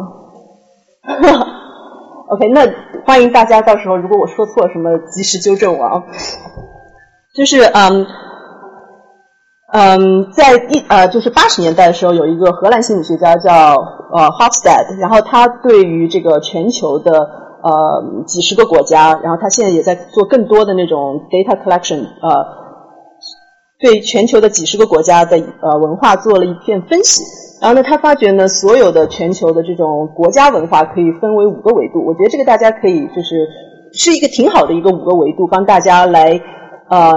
[2.30, 2.64] OK，那
[3.04, 6.04] 欢迎大家到时候如果我说错什么，及时纠正我啊。
[7.34, 8.06] 就是嗯
[9.72, 13.74] 嗯，在一呃就是八十年代的时候，有一个荷兰心理学家叫
[14.12, 17.46] 呃 Hofstede，然后他对于这个全球的。
[17.60, 22.46] 呃，几十个国家，然后他现在也在做更多的那种 data collection，呃，
[23.80, 27.24] 对全球的几十个国家的呃文化做了一片分析。
[27.60, 32.06] 然后呢，他发觉呢，所有的全球的这种国家文化可以分为五个维度。
[32.06, 33.48] 我觉得这个大家可以就是
[33.92, 36.40] 是一个挺好的一个五个维度，帮大家来
[36.88, 37.12] 呃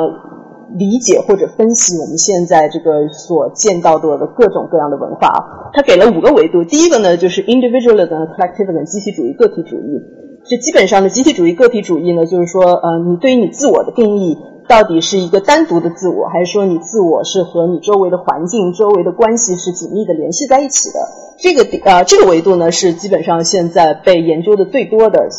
[0.77, 5.71] 理解或者分析我们现在这个所见到的的各种各样的文化啊。
[5.73, 10.01] 他给了五个维度，第一个呢就是 individualism、collectivism、集体主义、个体主义。
[10.43, 14.35] 这基本上的集体主义、个体主义呢，就是说，呃，你对于你自我的定义，
[14.67, 20.99] 到底是一个单独的自我，还是说你自我是和你周围的环境、周围的关系是紧密的联系在一起的？
[21.37, 25.29] 这个呃，这个维度呢，是基本上现在被研究的最多的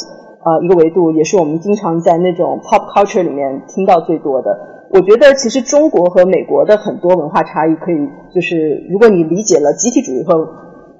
[0.45, 4.59] 呃一个维度，也是我们经常在那种 pop culture 里面听到最多的。
[4.91, 7.97] 我觉得其实中国和美国的很多文化差异，可以
[8.35, 10.35] 就是如果你理解了集体主义和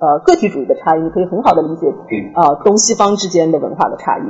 [0.03, 1.87] 呃，个体主义的差异，你可以很好的理解
[2.35, 4.23] 啊东西方之间的文化的差异，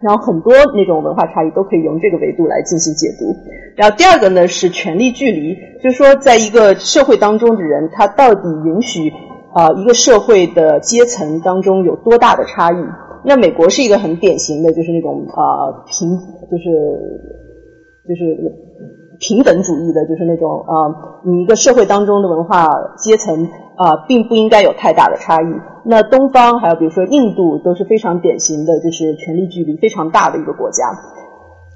[0.00, 3.34] 然后很多那种文化差异都可以用这个维度来进行解读。
[3.76, 9.10] 然后第二个呢是权力距离，就是说在一个社会当中的人，他到底允许
[9.54, 12.84] 啊一个社会的阶层当中有多大的差异？
[13.24, 16.18] 那美国是一个很典型的，就是那种啊平，
[16.50, 16.64] 就是
[18.08, 18.52] 就是
[19.18, 23.48] 平等主义的，就是那种啊你一个社会当中的文化阶层。
[23.74, 25.46] 啊，并不应该有太大的差异。
[25.86, 30.84] 那东方还有比如说印度都是非常典型的，就是权力距离非常大的一个国家。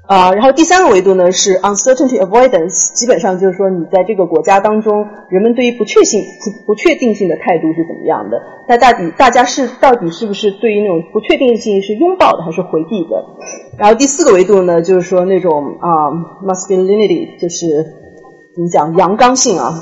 [0.07, 8.37] 啊，然后第三个维度呢是 uncertainty avoidance，基本上就是说你在这个国家当中，人们对于不确性不不确定性的态度是怎么样的？
[8.69, 13.25] 那到底大家是到底是不是对于那种不确定性是拥抱的还是回避的？
[13.77, 16.09] 然后第四个维度呢，就是说那种啊
[16.41, 17.83] masculinity，就是
[18.55, 19.73] 怎么讲阳刚性啊。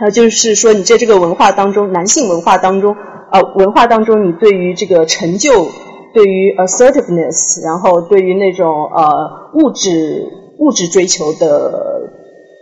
[0.00, 2.94] 还有就是说，你在这个文化当中，男性文化当中，
[3.32, 5.66] 呃，文化当中，你对于这个成就，
[6.14, 10.26] 对于 assertiveness，然后对于那种呃物质
[10.58, 11.46] 物质追求的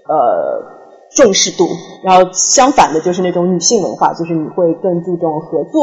[0.09, 0.17] 呃
[1.15, 1.65] 重视度，
[2.03, 5.83] 然后相反的就是那种女性文化，就是你会更注重合作，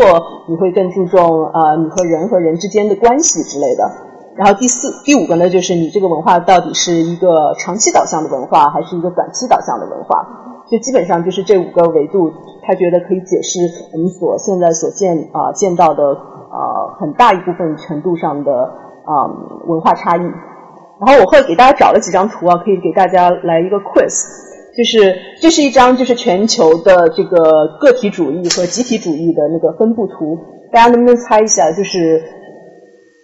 [0.49, 3.89] 你会更注重呃你和人和人之间的关系之类的。
[4.36, 10.65] 然后第四、第五个呢，就是你这个文化到底是一个长期导向的文化，还是一个短期导向的文化？
[10.71, 12.32] 就基本上就是这五个维度，
[12.65, 13.60] 他觉得可以解释
[13.93, 16.04] 我们所现在所见啊见到的
[16.49, 18.52] 啊很大一部分程度上的
[19.06, 19.28] 啊
[19.67, 20.21] 文化差异。
[20.21, 24.15] 然后我会给大家找了几张图啊，可以给大家来一个 quiz。
[24.76, 30.39] 就是这是一张就是全球的这个个体主义和集体主义的那个分布图，
[30.71, 32.23] 大家能不能猜一下，就是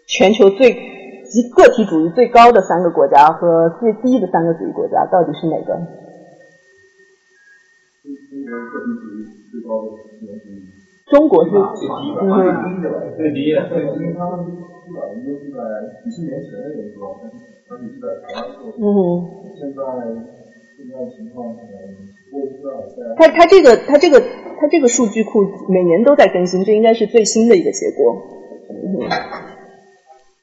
[0.08, 5.73] 全球最集个体主义最高的三个国家和最低的三个主义国家到底是哪个？
[11.10, 11.58] 中国是嗯
[13.17, 13.58] 最低的。
[13.98, 15.58] 因为他们基本上都是在
[16.04, 16.95] 几十年前的研究，
[17.69, 18.74] 而且是在台湾做的。
[18.78, 18.82] 嗯，
[19.58, 19.78] 现在
[20.78, 21.74] 现在情况可能
[22.32, 22.98] 我不知道在。
[23.17, 24.19] 它它这个它这个
[24.60, 28.22] 它这个数据库每年都在更新，这应该是最新的一个结果。
[28.69, 29.10] 嗯，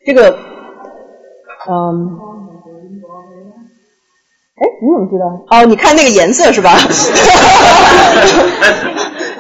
[0.05, 0.37] 这个
[1.69, 2.19] 嗯。
[4.59, 5.27] 哎，你怎么知道？
[5.51, 6.79] 哦，你看那个颜色是吧？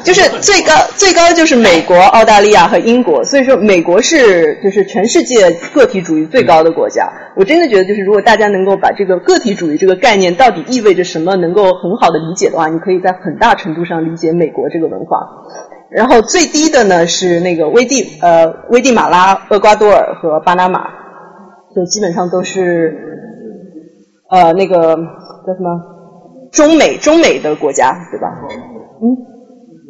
[0.04, 7.10] 就是最高最高就是美国、澳大利亚和英国，所以说美国是就是全世界个体主义最高的国家。
[7.34, 15.18] 我真的觉得，就是如果大家能够把这个个体主义这个概念到底意味着什么，能够很好的理解的话，你可以在很大程度上理解美国这个文化。
[15.90, 20.86] 然后最低的呢是那个危地呃危地马拉、厄瓜多尔和巴拿马，
[21.74, 23.24] 就基本上都是。
[24.28, 24.76] 呃，那个
[25.46, 25.80] 叫什么？
[26.52, 28.26] 中美中美的国家，对吧？
[29.02, 29.14] 嗯。
[29.66, 29.86] 就是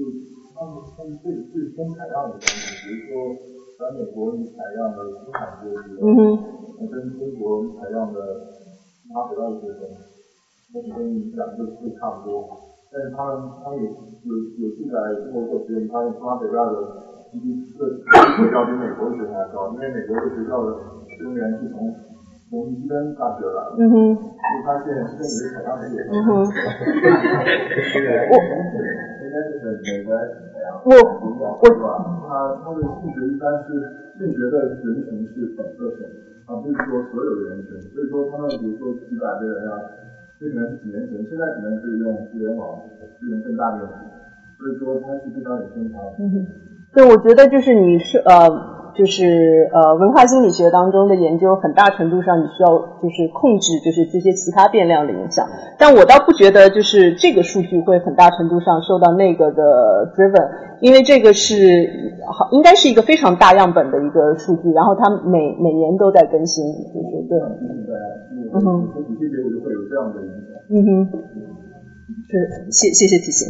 [0.57, 3.33] 他们他们最最先采样的东西，比如说
[3.79, 6.19] 咱美国采样的生产过去，嗯哼，
[6.91, 8.19] 跟中国采样的
[9.15, 9.89] 拉北二学生，
[10.75, 10.97] 那跟
[11.33, 12.45] 两个是差不多。
[12.93, 16.73] 但是他们他们有有有记载，中国做实验，发现拉北大的
[17.33, 17.81] GDP 的
[18.37, 20.69] 学校比美国学校还高，因为美国的学校的
[21.21, 21.69] 生源是
[22.57, 22.65] 从。
[22.65, 24.25] 从伊根大学来，嗯哼，就
[24.65, 26.41] 发现跟你的采样是也是，嗯哼，
[28.33, 28.35] 我
[29.21, 30.25] 应该是美国采
[30.65, 31.61] 样，我我？
[31.61, 33.77] 他他的性学一般是
[34.17, 35.05] 性学的人群
[35.37, 36.09] 是本色性，
[36.49, 39.77] 而不是说所有的人群，所以说他们比如说几百个人啊，
[40.41, 42.81] 这可能是几年前，现在可能是用互联网
[43.21, 43.93] 资源更大的用途，
[44.65, 45.99] 所以说它是非常有偏差。
[46.19, 46.35] 嗯哼，
[46.95, 48.76] 对，我觉得就是你是呃。
[48.97, 55.47] 就是呃，文化心理学当中的研究，很大程度上你需要就是控制，就是这些其他变量的影响。
[55.79, 59.63] 但我倒不觉得就是这个数据会很大程度上受到那个的
[60.17, 60.49] driven，
[60.81, 61.53] 因为这个是
[62.27, 67.39] 好应该是一个非常大样本的一个数据，然后它每每年都在更新，就是对。
[68.55, 68.89] 嗯哼。
[68.89, 70.57] 会有这样的影响。
[70.71, 71.13] 嗯哼。
[72.29, 73.47] 是，谢谢谢提醒。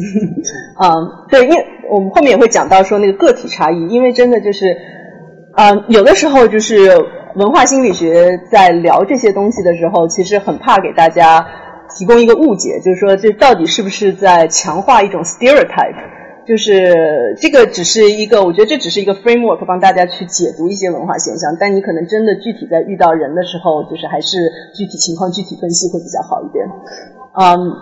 [0.83, 1.57] 嗯， 对，因为
[1.91, 4.77] 我们后面也会讲到说那个个体差异，因为真的就是。
[5.57, 6.90] 呃，有的时候就是
[7.35, 11.47] 文化心理学在聊这些东西的时候，其实很怕给大家
[11.97, 16.14] 提供一个误解，就是说这到底是不是在强化一种 stereotype？
[16.47, 21.57] 就是这个只是一个，我觉得这只是一个 framework，帮大家去解读一些文化现象。
[21.59, 24.37] 但你可能真的具体在遇到人的时候，就是还是
[24.77, 26.64] 具体情况具体分析会比较好一点。
[27.33, 27.73] 嗯，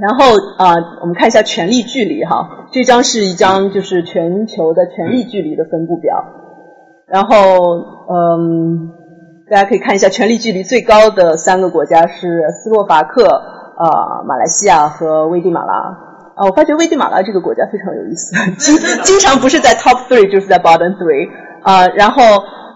[0.00, 0.24] 然后
[0.56, 6.24] 啊，我们看一下权力距离哈，这张是一张就是全球的权力距离的分布表。
[7.12, 7.76] 然后，
[8.08, 8.88] 嗯，
[9.50, 13.26] 大家可以看一下，权力距离最高的三个国家是斯洛伐克、
[13.76, 15.74] 啊马来西亚和危地马拉。
[16.34, 21.28] 啊，我发觉危地马拉这个国家非常有意思， 经经常不是在 top three 就是在 bottom three。
[21.62, 22.22] 啊，然后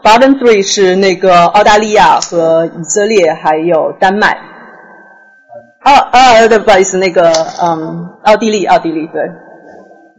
[0.02, 4.36] bottom three 是那个澳大利亚和以色列还有丹麦。
[5.80, 9.22] 啊啊，对，不好意思，那个嗯，奥地利，奥地利，对，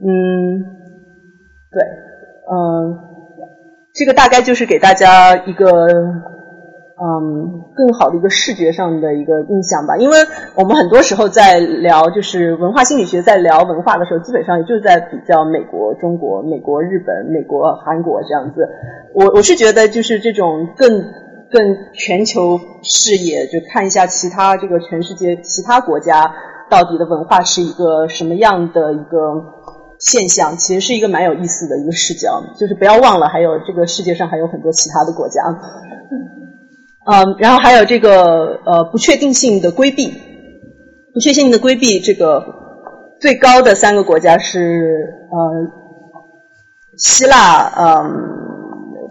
[0.01, 0.63] 嗯，
[1.71, 1.83] 对，
[2.51, 3.06] 嗯。
[3.97, 5.65] 这个大概就是给大家一个
[6.99, 10.17] 嗯更好的一个视觉上的一个印象吧，因为
[10.55, 18.67] 我们很多时候在聊就是文化心理学，在聊文化的时候，基本上也就是在比较美国、中国、美国、日本、美国、韩国这样子。
[19.13, 20.89] 我我是觉得就是这种更
[21.51, 26.31] 更全球视野，就看一下其他这个全世界其他国家
[26.69, 29.56] 到底的文化是一个什么样的一个。
[29.99, 35.41] 现象其实是一个蛮有意思的一个视角，就是不要忘了，还有这个世界上还有很多其他的国家，
[37.05, 40.07] 嗯，然后还有这个呃不确定性的规避，
[41.13, 42.45] 不确定性的规避，这个
[43.19, 45.37] 最高的三个国家是呃
[46.97, 48.35] 希腊、嗯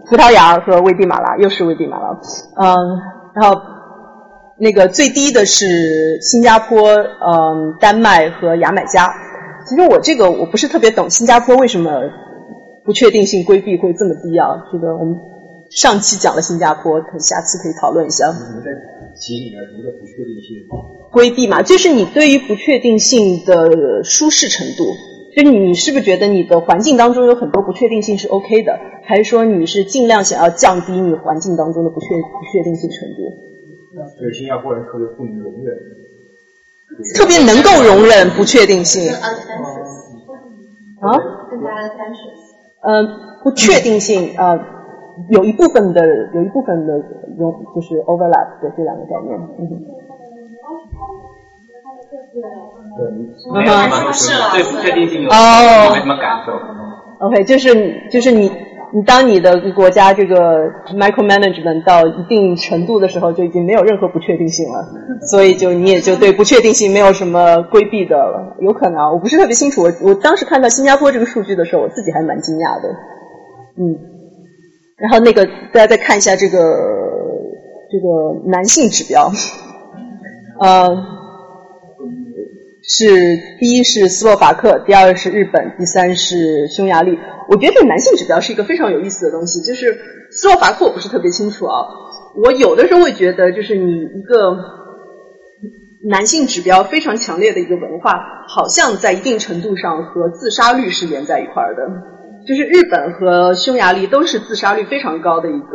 [0.09, 2.17] 葡萄牙和危地马拉，又是危地马拉，
[2.55, 2.75] 嗯，
[3.35, 3.61] 然后
[4.57, 9.13] 那个最低的是新加坡、嗯丹麦和牙买加。
[9.67, 11.91] 其实我这个我不是特别懂，新加坡为什么
[12.85, 14.69] 不确定性规避会这么低啊？
[14.71, 15.15] 这个我们
[15.69, 18.27] 上期讲了新加坡，可下次可以讨论一下。
[18.27, 18.71] 你们在
[19.19, 20.63] 题里面读的不确定性
[21.11, 24.85] 规避嘛，就是你对于不确定性的舒适程度，
[25.35, 33.33] 就是你是不是觉得你的环境当中有很多不确定性是 OK 的，还是说你是尽量想要降低你环境当中的不确不确定性程度？
[34.19, 35.75] 对新加坡人特别不能容忍。
[37.15, 39.11] 特别能够容忍不确定性。
[40.99, 41.13] 啊？
[41.49, 42.25] 更加的单纯。
[42.81, 43.03] 呃，
[43.43, 44.59] 不确定性呃，
[45.29, 46.01] 有一部分的
[46.33, 46.93] 有一部分的
[47.37, 49.37] 容就是 overlap 的这两个概念。
[49.39, 49.73] 嗯
[53.53, 55.33] 没有什么对不确定性有哦
[55.93, 56.53] 没什么感受。
[57.19, 58.49] OK，就是就是你
[58.93, 60.35] 你当你的国家这个
[60.95, 64.87] micromanagement 到一定程度的时候，就已经没有任何不确定性了，
[65.29, 68.55] 所以就你也就对不确定性没有什么规避的了。
[68.61, 69.81] 有可能，我不是特别清楚。
[69.81, 72.87] 我我当时看到新加坡这个数据的时候，我自己还蛮惊讶的。
[73.77, 73.95] 嗯，
[74.97, 76.57] 然后那个大家再看一下这个
[77.91, 79.29] 这个男性指标，
[80.61, 80.87] 呃，
[82.87, 83.05] 是
[83.59, 87.19] 第一是斯洛伐克，第二是日本，第三是匈牙利。
[87.49, 89.97] 我觉得这个男性指标是一个非常有意思的东西，就是
[90.31, 91.75] 斯洛伐克我不是特别清楚啊，
[92.35, 94.57] 我有的时候会觉得就是你一个
[96.09, 101.81] 男性指标非常强烈的一个文化，好像在一定程度上和自杀率是连在一块儿的。
[102.47, 105.67] 就是日本和匈牙利都是自杀率非常高的一个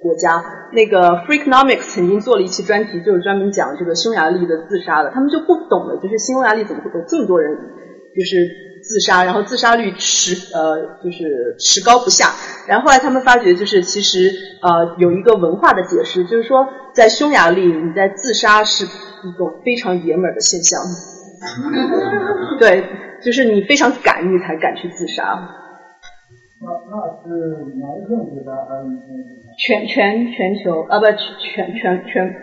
[0.00, 0.42] 国家。
[0.72, 5.10] 那个 Freakonomics 曾经做了一期专题，就是专门讲这个匈牙利的自杀的。
[5.10, 7.56] 他们就不懂了，就是匈牙利怎么会有这么多人
[8.14, 8.36] 就是
[8.82, 12.32] 自杀，然后自杀率持呃就是持高不下。
[12.66, 14.30] 然后后来他们发觉，就是其实
[14.62, 20.80] 呃有一个文化的解释，就是说在匈牙利你在自杀是一种非常爷们儿的现象。
[22.58, 22.84] 对，
[23.24, 25.38] 就是你非常敢，你才敢去自杀。
[29.58, 32.34] 全全全球啊不全全全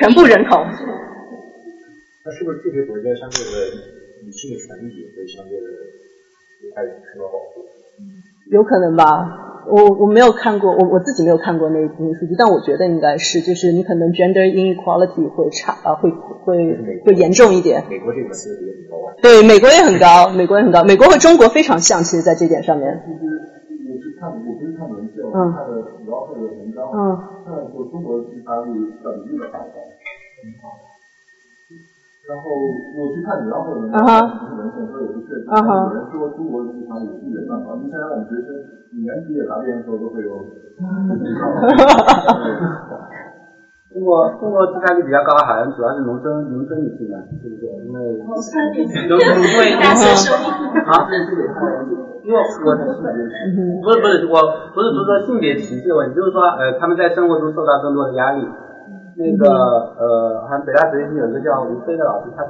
[0.00, 0.64] 全部人口，
[2.24, 3.76] 那是不是这些国家相对的
[4.24, 5.66] 女性的权利也会相对的
[6.60, 7.60] 不太受到保护？
[8.50, 9.04] 有可能吧。
[9.68, 17.84] 我我没有看过，我我自己没有看过那那个数据，但我觉得应该是，就是你可能 gender inequality 会差啊，会会会严重一点。
[17.88, 19.14] 美国这个是也很高啊。
[19.22, 23.02] 对，美国也很高，美国也很高，美国和中国非常像，其实，在这点上面。
[23.06, 23.22] 其实
[23.86, 26.98] 我是看，我不是看文献，我嗯是看的主要是文章，嗯
[27.44, 28.72] 看过中国的自杀率
[29.02, 29.78] 到底日本还高。
[32.32, 32.48] 然后
[32.96, 35.44] 我去看纽奥会的文章，嗯哼不是文献，所以我不确定。
[35.52, 35.52] 有
[35.92, 37.76] 人说中国的自杀率比日本更高。
[37.76, 40.32] 你想想，我们学生五年级也答辩的时候都会有。
[43.92, 47.68] 中国中国自杀率比较高，好像主要是农村农村女性的，是不是？
[47.84, 51.04] 因为农村女性农村因为大学生啊，
[52.24, 52.48] 因为我
[53.84, 54.40] 不是不是我
[54.72, 58.48] 不是不是说性别歧视的问题，就是说呃他们在生活中受到更多的压力。
[59.16, 59.44] 那个
[60.00, 62.42] 呃，好像北大哲学系有一个叫吴飞的老师，他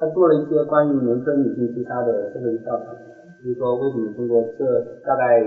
[0.00, 2.84] 他做了一些关于农村女性自杀的社会调查，
[3.42, 4.64] 就是说为什么中国这
[5.04, 5.40] 大概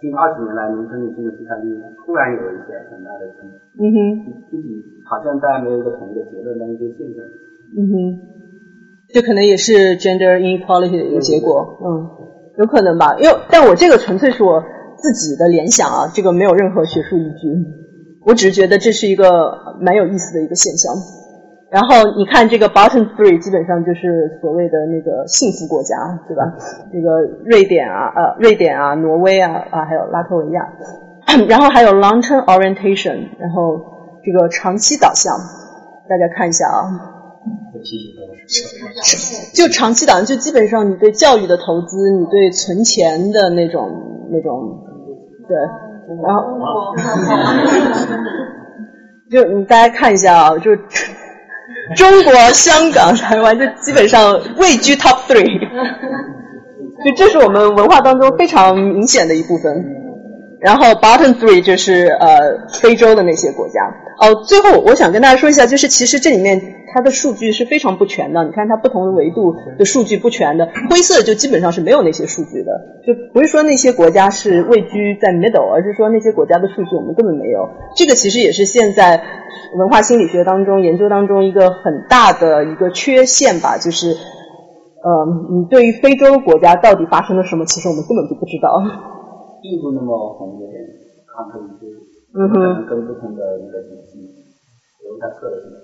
[0.00, 1.74] 近二十年来农村女性的自杀率
[2.06, 3.58] 突然有一些很大的增长。
[3.80, 3.98] 嗯哼，
[4.50, 7.24] 具体好像大家没有一个统一的结论，但是这个现象。
[7.76, 7.94] 嗯哼，
[9.12, 12.08] 这可能也是 gender inequality 的一个结果，嗯，
[12.56, 13.16] 有可能吧。
[13.18, 14.62] 因为但我这个纯粹是我
[14.96, 17.48] 自己的联想啊，这个没有任何学术依据。
[18.28, 20.94] 我只是觉得这是一个蛮有意思的一个现象。
[21.70, 25.96] 然后你看这个 bottom three 基本上就是所谓的那个幸福国家，
[26.28, 26.44] 对吧？
[26.92, 30.60] 这个瑞典啊，呃，瑞典啊，挪威啊，啊，还有拉脱维亚，
[31.48, 33.80] 然后还有 long term orientation，然后
[34.22, 35.36] 这个长期导向，
[36.08, 37.14] 大家看一下啊。
[39.54, 43.88] 就长期党，就基本上你对教育的投资，你对存钱的那种
[44.30, 44.84] 那种，
[45.46, 45.56] 对，
[46.08, 46.94] 然 后
[49.30, 50.74] 就你大家看一下啊，就
[51.96, 55.60] 中国、香港、台湾，就基本上位居 top three，
[57.04, 59.84] 就这是我们文化当中非常明显的一部分。
[60.60, 63.80] 然后 bottom three 就是呃非洲的那些国家。
[64.20, 66.60] 哦，最后我想跟大家说一下，就是其实这里面
[66.92, 68.42] 它的数据是非常不全的。
[68.42, 72.72] 你看它不同的维度的数据不全的，灰色就基本上是没有那些数据的。
[73.06, 77.68] 就不是说那些国家是位居在 middle，而是说那些国家的数据我们根本没有。
[77.94, 79.22] 这个其实也是现在
[79.76, 88.82] 文化心理学当中研究当中一个很大的一个缺陷吧，就是呃，你对于非洲国家到底发生了什么，其实我们根本就不知道。
[89.62, 90.84] 印度那么红，一点
[91.26, 91.86] 抗衡就
[92.34, 94.18] 嗯哼可能跟不同的一个体系
[95.04, 95.82] 有它特的地方。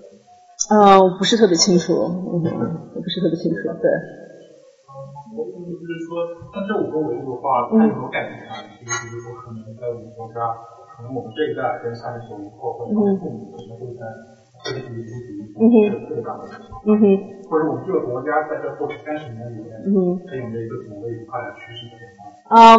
[0.71, 2.41] 呃，我不是特别清楚，嗯，
[2.95, 3.91] 我不是特别清楚，对。
[5.35, 6.23] 我的意思就是说，
[6.55, 8.71] 像这五个维度的话，它有没有改变差异？
[8.79, 10.47] 就是说，可能在我们国家，
[10.95, 14.07] 可能我们这一代跟三十九零后或者父母可能会在
[14.63, 15.75] 这个地区嗯哼
[16.07, 16.47] 特别大的，
[16.87, 17.03] 嗯哼，
[17.51, 19.99] 或者我们这个国家在这过去三十年里面，嗯哼。
[20.31, 21.91] 它有没有一个怎么的一个发展趋势
[22.49, 22.77] 啊、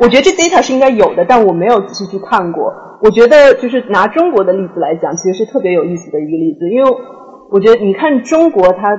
[0.00, 2.72] 我觉得这 data 是应该有的，但我没有仔细去看过。
[3.02, 6.90] 我觉得就是拿中国的例子来讲，其实是特别有意思的一个例子，因为
[7.50, 8.98] 我觉得你看中国它。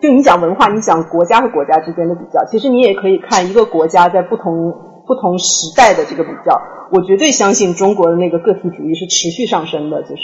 [0.00, 4.72] 就你讲文化，你讲国家和国家之间的比较，其实你也可以看一个国家在不同
[5.06, 6.58] 不同时代的这个比较。
[6.90, 10.22] 我绝对相信中国的那个个体主义是持续上升的，就是，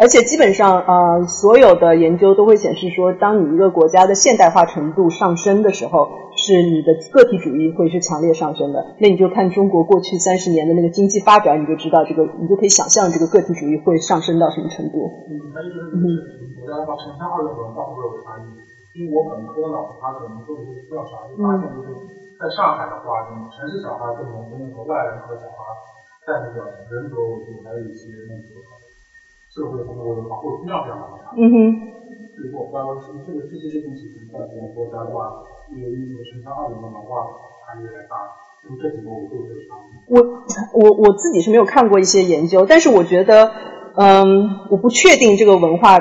[0.00, 8.96] 而且基本上呃，所有的研究都会显示说，当你一个国家的现代化程度上升的时候，是你的个体主义会是强烈上升的。
[8.96, 15.04] 那你就看中国过去三十年的那个经济发展，你就知道这个，你就可以想象这个个体主义会上升到什么程度。
[15.28, 15.92] 嗯，那就是
[16.56, 18.48] 国家的话，城乡二元文化会有差异。
[18.96, 22.08] 因为我本科老师他可能做的是调查，就发现就是
[22.40, 25.60] 在上海的话，城市小孩跟农村和外人和小孩
[26.24, 28.64] 在那个人格维度还有一些那个
[29.50, 31.34] 社会风格的话，会非常非常的差。
[31.36, 31.54] 嗯哼。
[32.38, 35.42] 所以说，我不知道是这个这些东西在我们国家的话，
[35.74, 37.26] 因为因为城乡二元的文化
[37.66, 38.14] 差异越来越大，
[38.62, 39.76] 就这几个维度非常。
[40.08, 40.16] 我
[40.78, 43.50] 我我自己是没有看过一些研究，但是我觉得，
[43.96, 45.98] 嗯，我不确定这个文化。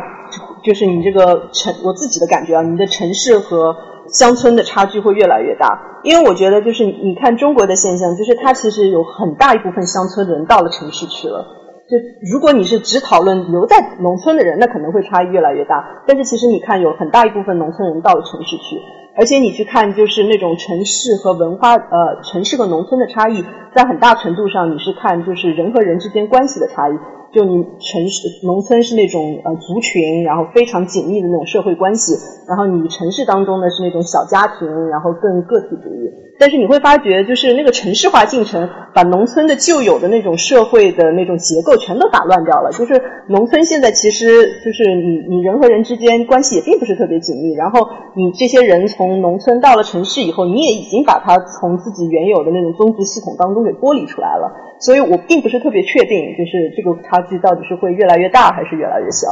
[0.62, 3.76] 就是你这个城，我自己的感觉啊，你的城市和
[4.14, 6.02] 乡村的差距会越来越大。
[6.04, 11.59] 因为我觉得，就是你看中国的现象，就是它其实有很大一部分乡村的人到了城市去了。
[11.90, 11.98] 就
[12.32, 16.04] 如果你是只讨论留在农村的人，那可能会差异越来越大。
[16.06, 18.78] 但是其实你看，有很大一部分农村人到了城市去，
[19.16, 26.94] 而且你去看，就是那种城市和文化，呃，城市和农村的差异，在很大程度上你是看就是人和人之间关系的差异。
[27.34, 32.18] 就你城市、农村是那种呃族群，然后非常紧密的那种社会关系，
[32.48, 36.10] 然后你城市当中呢是那种小家庭，然后更个体主义。
[36.40, 42.72] 但是你会发觉，就是那个城市化进程把农村的旧有的那种社会的那种结构全都打乱掉了。
[42.72, 42.94] 就是
[43.28, 44.26] 农村现在其实
[44.64, 47.54] 就是你你人和人之间关系也并不是特别紧密。
[47.56, 54.50] 然后你这些人从农村到了城市以后，你也已经把它从自己原有的那种宗族系统当中给剥离出来了。
[54.80, 59.28] 所以我并不是特别确定，就是这个它差距到底是会越来越大还是越来越小。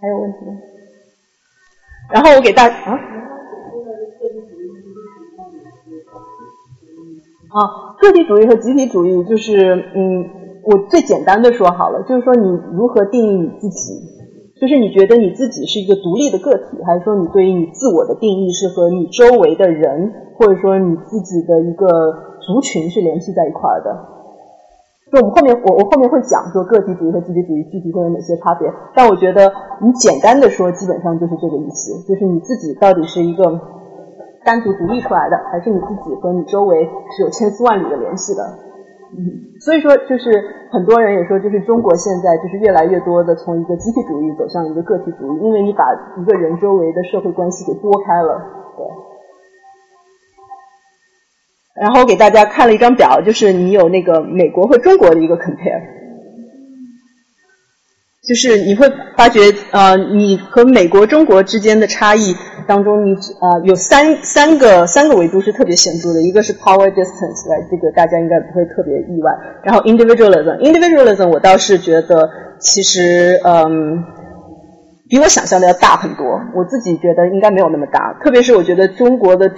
[0.00, 0.52] 还有问题吗？
[2.12, 2.92] 然后我给大啊。
[7.50, 10.24] 啊，个体主义和集体主义就是，嗯，
[10.64, 14.00] 我最简单的说好了，就是说你如何定义你自己，
[14.60, 21.86] 就是你觉得你自己是一个独立的个体，还是说你对于你自我的定义是和你周围的人，或者说你自己的一个
[22.40, 24.19] 族群是联系在一块儿的？
[25.12, 29.52] 就我们后面我我后面会讲说个体主义和集体主义具体会有哪些差别，但我觉得
[29.82, 33.78] 你简单的说，基本上就是这个意思，就是你自己到底是一个。
[34.42, 38.40] 单独独立出来的，还是你自己和你周围是有千丝万缕的联系的。
[39.12, 40.32] 嗯，所以说就是
[40.72, 45.84] 很多人也说，就是中国现在就是越来越多的从一个集体主义走向一个个体主义，因为你把
[46.16, 48.40] 一个人周围的社会关系给拨开了。
[48.78, 48.86] 对。
[51.78, 56.00] 然后我给大家看了一张表，就是你有那个美国和中国的一个 compare。
[58.28, 59.40] 就是你会发觉，
[59.72, 69.32] 呃，你和美国、中国之间的差异当中，你呃有三三个三个维度是特别显著的，一个是 power distance，来这个大家应该不会特别意外。
[69.64, 74.04] 然后 individualism，individualism 我倒是觉得其实嗯
[75.08, 78.18] 比我想象的要大很多，我自己觉得应该没有那么大。
[78.22, 79.50] 特别是我觉得中国的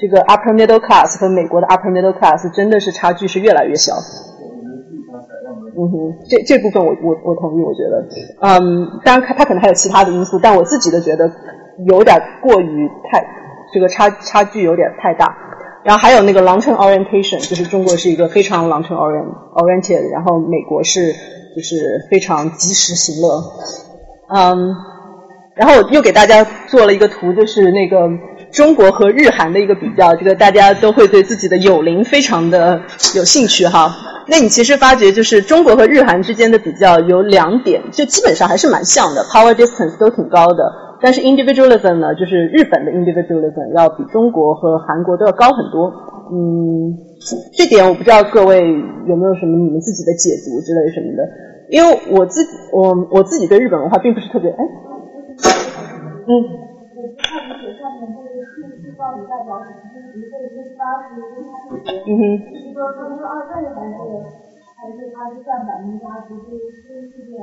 [0.00, 3.94] 这个 upper middle class 和美国的 upper middle class 真的是差距是越来越小。
[5.76, 8.04] 嗯哼，这这部分我我我同意，我觉得，
[8.40, 11.30] 嗯，当然他他可能还有其他的因素，但我自己的觉得
[11.86, 13.24] 有点过于太
[13.72, 15.34] 这个差差距有点太大。
[15.82, 21.12] 然后还有那个 long term orientation，就是中国是一个非常 long term orient oriented，然后美国是
[21.56, 23.42] 就是非常及时行乐。
[24.28, 24.74] 嗯，
[25.54, 28.10] 然后我又给大家做了一个图，就是那个
[28.52, 32.80] 中国和日韩的一个比较，这个大家都会对自己的友邻非常的
[33.14, 33.94] 有兴趣哈。
[34.26, 40.72] 那你其实发觉，就是中国和日韩之间的比较有两点，就基本上还是蛮像的，power distance 都挺高的。
[41.02, 45.90] 但是 individualism 呢，就是日本的 individualism 要比中国和韩国都要高很多。
[46.32, 46.94] 嗯，
[47.56, 48.60] 这点我不知道各位
[49.08, 51.26] 有没有什么你们自己的解读之类什么的。
[51.70, 54.64] 因为我自己，我我自己对日本文化并不是特别哎，
[56.28, 56.70] 嗯。
[62.06, 62.22] 嗯哼。
[62.36, 63.96] 是说是二倍还是
[64.76, 66.44] 还是它是占百分之八十是
[67.08, 67.40] 是这样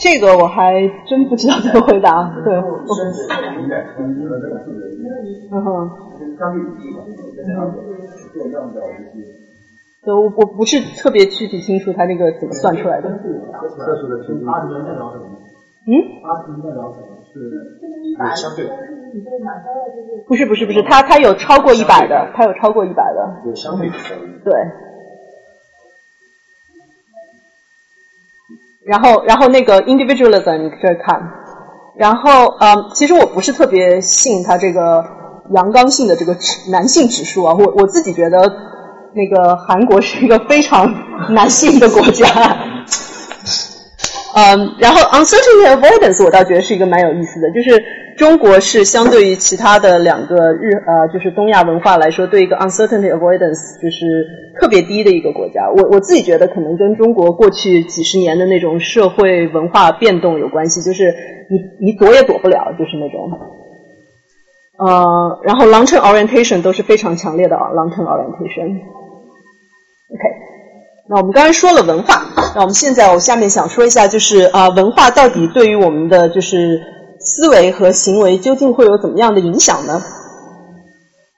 [0.00, 2.10] 这个我还真不知道怎么回答。
[2.44, 2.54] 对。
[5.50, 5.90] 嗯哼。
[10.02, 13.08] 对，我我不是特别具体清楚它这个怎么算出来的。
[15.86, 15.92] 嗯。
[17.34, 18.66] 是相对。
[20.26, 23.42] 不是不是不是，它它有超过一百的，它有超过一百的。
[23.46, 23.88] 有相对。
[23.88, 24.54] 对。
[28.86, 31.30] 然后然后那个 individualism 你这看，
[31.96, 35.04] 然后呃，其实我不是特别信他这个
[35.54, 38.38] 阳刚性的这个指男性指数啊，我我自己觉得
[39.14, 40.92] 那个韩国是一个非常
[41.32, 42.26] 男性的国家。
[44.36, 47.80] 嗯，然后 uncertainty avoidance 我倒觉得是一个蛮有意思的，就是
[48.16, 54.26] 中国是相对于其他的两个日呃，就是东亚文化来说，对一个 uncertainty avoidance 就是
[54.58, 55.70] 特别低的一个国家。
[55.70, 61.14] 我我自己觉得可能跟中国过去几十年的那种社会文化变动有关系，就是
[61.48, 63.30] 你你躲也躲不了，就是那种。
[64.76, 68.80] 呃，然后 long term orientation 都是非常强烈的啊，long term orientation。
[70.10, 70.53] OK。
[71.06, 72.22] 那我们刚才说了文化，
[72.54, 76.80] 那我们现在我下面想说一下，就是啊，文化到底对于我们的就是
[77.20, 80.00] 思维和行为究竟会有怎么样的影响呢？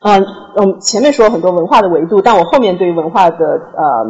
[0.05, 4.05] 嗯，我们前面说了很多文化的维度，但我后面对于文化的呃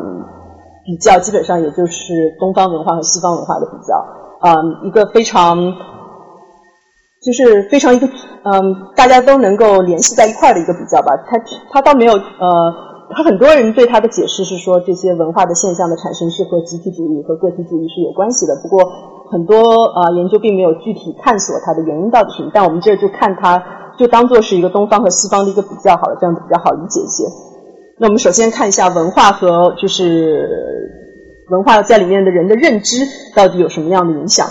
[0.85, 4.05] 比较，基本上也就是东方文化和西方文化的比较，
[4.43, 5.57] 嗯，一个非常
[7.25, 11.39] 就是非常一个嗯大家都能够联系在一块的一个比较吧，它
[11.73, 12.85] 它倒没有呃。
[13.09, 18.57] 他很多人对他的解释是说，这些文化的现象的产生是和集体主义和个体主义是有关系的。
[18.63, 18.83] 不过，
[19.31, 22.51] 很多啊研究并没有具体探索它的原因到底是什么。
[22.53, 23.63] 但我们这就看它，
[23.99, 27.25] 就当做是一个东方和西方的一个比较好了，这样子比较好理解一些。
[27.99, 30.49] 那我们首先看一下文化和就是
[31.51, 32.97] 文化在里面的人的认知
[33.35, 34.47] 到底有什么样的影响。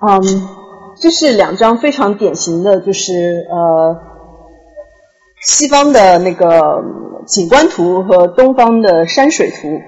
[0.00, 0.48] 嗯，
[0.96, 4.13] 这是两张非常典型的，就是呃。
[5.46, 6.82] 西方的那个
[7.26, 9.78] 景观图和东方的山水图，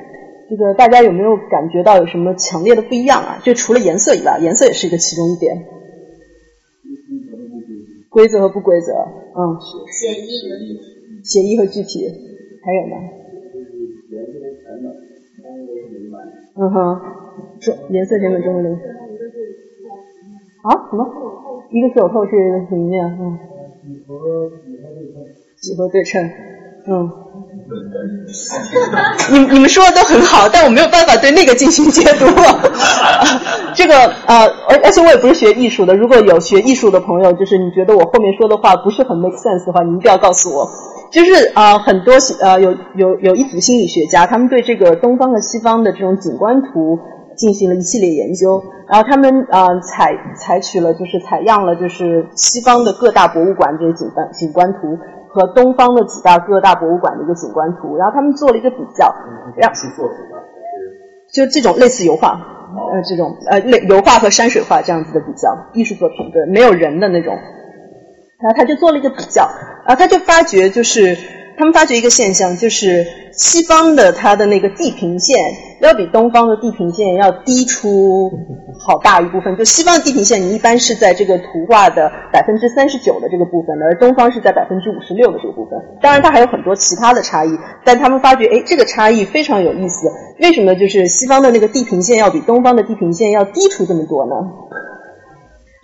[0.51, 3.39] 这个大家有没有感觉到有什么强烈的不一样啊？
[3.43, 5.65] 就除了颜色以外，颜色也是一个其中一点。
[8.11, 9.59] 规则和不规则，嗯。
[9.91, 10.81] 写意和具体。
[11.25, 12.07] 写意和具体，
[12.63, 12.97] 还有呢？
[16.59, 17.01] 嗯哼，
[17.61, 18.71] 中颜色简本中的。
[20.63, 20.89] 啊？
[20.91, 21.07] 什么？
[21.71, 23.39] 一个是有透视，一个是平面，嗯。
[25.61, 26.23] 几何对称，
[26.87, 27.11] 嗯，
[29.33, 32.27] 你你们说的都很好，但我没有办法对那个进行解读。
[33.75, 33.95] 这个
[34.27, 40.69] 呃，而而且我也不是学艺术的，如果有学艺术的朋友，就是你觉得我后面说的话不是很 make sense 的话，你一定要告诉我。
[41.11, 46.99] 就是呃，很多呃有有有一组心理学家，他们对这个东方和西方的这种景观图
[47.37, 54.99] 进行了一系列研究，然后他们呃采采取了就是采样了就是西方的各大博物馆这些景观景观图。
[55.37, 59.15] 和东方的几大各大博物馆的一个景观图，然后他们做了一个比较，
[59.57, 60.17] 然后作品
[61.31, 62.41] 就这种类似油画，
[62.93, 67.35] 呃，这种呃类油画和山水画这样子的比较，艺术作品对，没有人的那种，
[68.41, 69.51] 然后他就做了一个比较，
[69.87, 71.19] 然后他就发觉就是。
[71.59, 75.39] 他们发觉一个现象，就是西方的它的那个地平线
[75.81, 78.31] 要比东方的地平线要低出
[78.79, 79.57] 好大一部分。
[79.57, 85.81] 就西方的地平线，你一般是在这个图画的百分之三十九的这个部分，而东方是在百分之五十六的这个部分。
[86.03, 87.49] 当然，它还有很多其他的差异，
[87.85, 90.09] 但他们发觉，哎，这个差异非常有意思。
[90.41, 94.35] 为什么就是西方的那个地平线要比东方的地平线要低出这么多呢？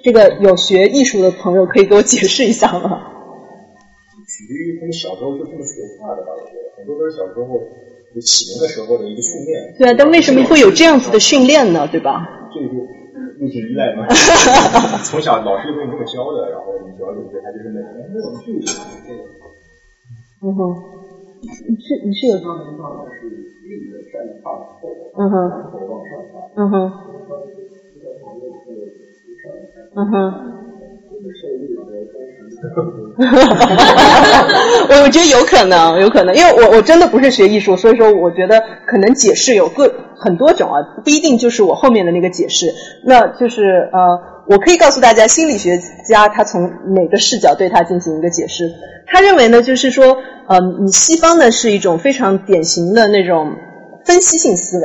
[0.04, 3.00] 这个有学艺术的朋友可以给我解释一下吗？
[4.32, 6.32] 取决于他们小时候就这么学画的吧？
[6.32, 7.60] 我觉得很多都是小时候
[8.14, 9.76] 就启蒙的时候的一个训练。
[9.76, 11.86] 对啊，但为什么会有这样子的训练呢？
[11.92, 12.24] 对吧？
[12.52, 12.80] 这就
[13.44, 14.08] 物质依赖嘛。
[15.04, 18.64] 从小老师就给你这么教的，然后你主要就是他就是那那种距离。
[20.42, 20.74] 嗯哼，
[21.42, 22.40] 你是你是有。
[22.40, 26.92] 上面画的是立的山画后，嗯哼，然后往上画，嗯哼，
[29.94, 30.81] 嗯哼。
[34.88, 42.72] 我 我觉得有可能，有可能，因为我我真的不是学艺术，所以说我觉得可能解释有各很多种啊，不一定就是我后面的那个解释。
[43.04, 46.62] 那就是呃，我可以告诉大家，心理学家他从
[46.94, 48.70] 哪个视角对他进行一个解释？
[49.06, 50.16] 他认为呢，就是说，
[50.48, 53.52] 呃，你西方呢是一种非常典型的那种
[54.04, 54.84] 分析性思维，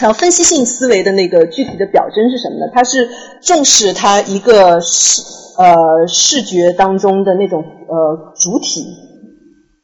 [0.00, 2.70] 然后分析性思维的那个具体的表征是什么呢？
[2.72, 3.08] 它是
[3.40, 5.36] 重视它一个视。
[5.58, 5.74] 呃，
[6.06, 8.86] 视觉当中的那种呃主体，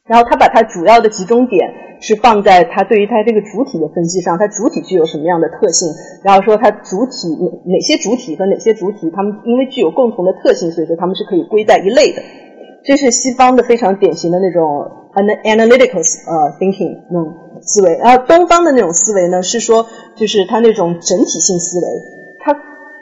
[0.07, 1.69] 然后他把它主要的集中点
[2.01, 5.89] 是放在他对于他这个主体的分析上，它主体具有什么样的特性，
[6.23, 12.23] 然后说它主体哪哪些主体和哪些主体，它们因为具有共同的特性，所以说它们是可以归在一类的。
[12.85, 14.63] 这是西方的非常典型的那种
[15.43, 15.99] analytical
[16.31, 19.87] 呃 thinking 那种思维，然后东方的那种思维呢，是说
[20.17, 21.87] 就是他那种整体性思维，
[22.41, 22.55] 他。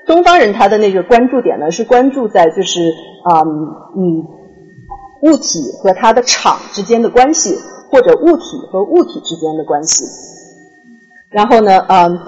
[0.04, 2.92] 东方人他的那个关注点呢，是关注在就是
[3.24, 3.38] 啊，
[3.96, 4.26] 嗯
[5.22, 7.56] 物体和它的场之间的关系，
[7.88, 8.42] 或者物体
[8.72, 10.04] 和物体之间的关系。
[11.30, 12.18] 然后呢，嗯，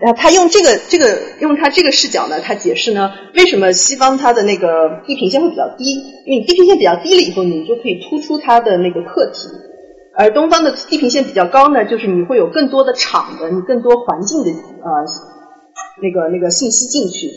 [0.00, 4.66] 然后他用这个这个用他这个视角呢，他解释呢，为什么西方它的那个
[5.06, 5.84] 地平线会比较低？
[6.26, 9.48] 因为你地平线比较低了以后，你就可以突出它的那个课题。
[10.14, 15.04] 而东方的地平线比较高呢，就是你会有更多的场的，你更多环境的呃
[16.02, 17.30] 那个那个信息进去。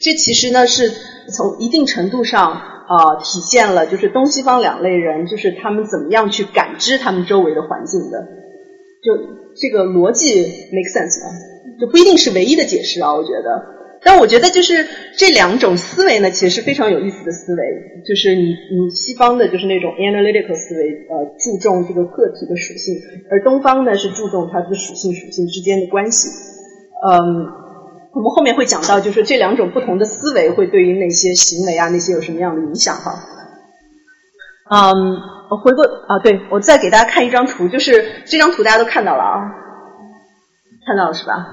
[0.00, 0.90] 这其实呢是
[1.32, 8.18] 从一定程度上啊、体现了就是东西方两类人就是他们怎么样去感知他们周围的环境的。
[9.02, 9.16] 就
[9.56, 11.30] 这个逻辑 make sense 吗？
[11.80, 13.79] 就不一定是唯一的解释啊，我觉得。
[14.02, 14.86] 但我觉得就是
[15.16, 18.02] 这两种思维呢，其实是非常有意思的思维。
[18.08, 22.94] 就是你你西方的就是那种 analytical 思维，呃，注重这个个体的属性，
[23.30, 26.28] 而东方呢是注重它的属性属性之间的关系。
[27.06, 27.44] 嗯，
[28.14, 33.12] 我们后面会讲到，就是这两种不同的思维会对于那些行为啊那些有什么样的影响哈。
[34.70, 35.18] 嗯，
[35.50, 39.40] 我回过啊，对我再给大家看一张图，就是这张图大家都看到了啊，
[40.86, 41.46] 看到了是吧？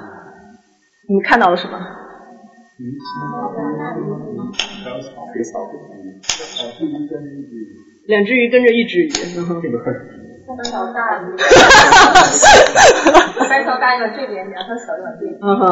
[1.10, 1.78] 你们看到了什么？
[8.08, 9.62] 两只鱼跟着一只鱼，嗯哼
[10.48, 11.36] 三条大鱼，
[13.50, 15.36] 三条大鱼往这边，两条小鱼往这边。
[15.42, 15.66] 嗯哼，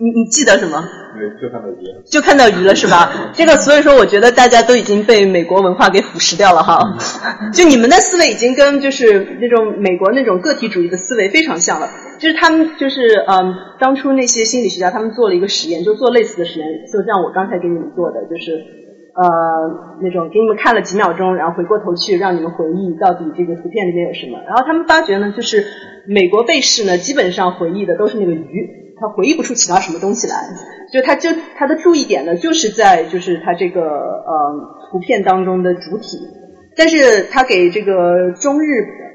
[0.00, 0.78] 你你记得什么？
[1.14, 2.02] 对，就看到鱼了。
[2.06, 3.10] 就看到鱼了是吧？
[3.34, 6.78] 这个所以说，我觉得大家都已经被美国文化给腐蚀掉了哈。
[7.52, 11.88] 就你们的思维已经跟就是那种美国那种个体主义的思维非常像了。
[12.20, 18.52] 就是他们就是嗯，当初那些心理学家他们做了一个实验，就做类似的实验，就像我刚才给你们做的，就是
[19.14, 24.38] 呃那种给你们看了几秒钟，然后回过头去让你们回忆到底这个图片里面有什么。
[24.46, 25.64] 然后他们发觉呢，就是
[26.06, 28.86] 美国被试呢，基本上回忆的都是那个鱼。
[29.00, 30.34] 他回忆不出其他什么东西来，
[30.92, 34.54] 就他就他的注意点呢，就是在就是他这个呃
[34.90, 36.18] 图片当中的主体，
[36.76, 38.66] 但是他给这个中日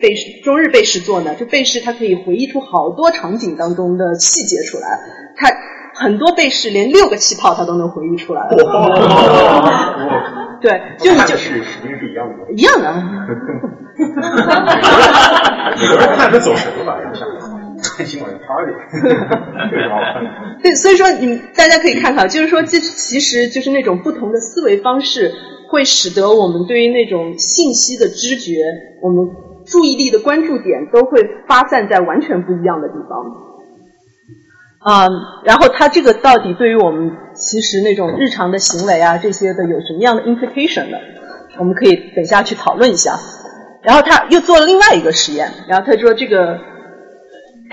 [0.02, 5.00] 被试中日被试做呢，就被试他可以回忆出好多场景当中的细节出来，
[5.36, 5.50] 他
[5.96, 8.42] 很多被试连六个气泡他都能回忆出来。
[10.62, 12.88] 对，就你就是实际是一样的，一样 的。
[15.76, 16.98] 有人看着走神了吧？
[17.96, 20.60] 看新闻 party，特别好看。
[20.62, 25.32] 对，所以说你大家可以看到，就是说这其实就是那种不同的思维方式，
[25.70, 28.64] 会使得我们对于那种信息的知觉，
[29.02, 29.28] 我们
[29.66, 33.26] 注意力的关注点都会发散在完全不一样的地方。
[34.80, 35.08] 啊、
[35.46, 40.98] 然后它这个到底对于我们其实那种日常的行为啊这些的有什么样的 implication 呢？
[41.58, 43.18] 我们可以等一下去讨论一下。
[43.82, 46.58] 然后他又做了另外一个实验，然后他说这个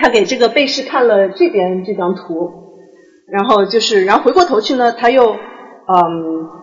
[0.01, 2.49] 他给这个被试看了这边这张图，
[3.31, 5.37] 然后就是，然后回过头去呢，他又嗯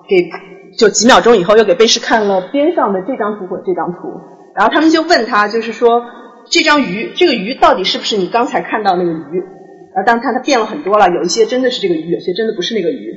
[0.08, 0.28] 给
[0.76, 4.08] 就几秒钟以后又给被试看了边上的这张图或这张图，
[4.56, 6.02] 然后他们就问他，就是说
[6.50, 9.38] 这张鱼，这个鱼到底是不是你刚才看到那个鱼？
[9.94, 13.14] 然后当然它它变了很多了，有一些真的是这个鱼，有些真的不是那个鱼。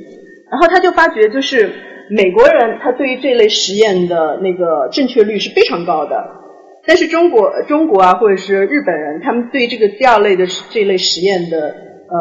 [0.50, 1.72] 然后他就发觉，就是
[2.10, 6.41] 美国人他对于这类实验的那个正确率是非常高的，
[6.86, 12.16] 但是中国中国啊或者是日本人，他们对这个第二类的这类实验的呃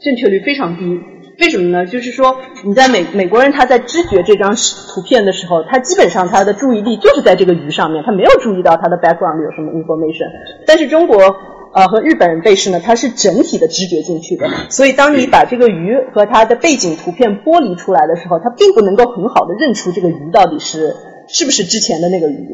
[0.00, 1.00] 正确率非常低。
[1.40, 1.86] 为什么呢？
[1.86, 4.56] 就是说你在美美国人他在知觉这张
[4.92, 10.26] 图片的时候，他基本上他的注意力就是在这个鱼上面，他没有注意到它的 background 有什么 information。
[10.66, 11.16] 但是中国
[11.72, 20.96] 呃和日本人被试呢，它是整体的知觉进去的，所以当你把这个鱼和它的背景图片剥离出来的时候，它并不能够很好的认出这个鱼到底是
[21.28, 22.48] 是不是之前的那个鱼。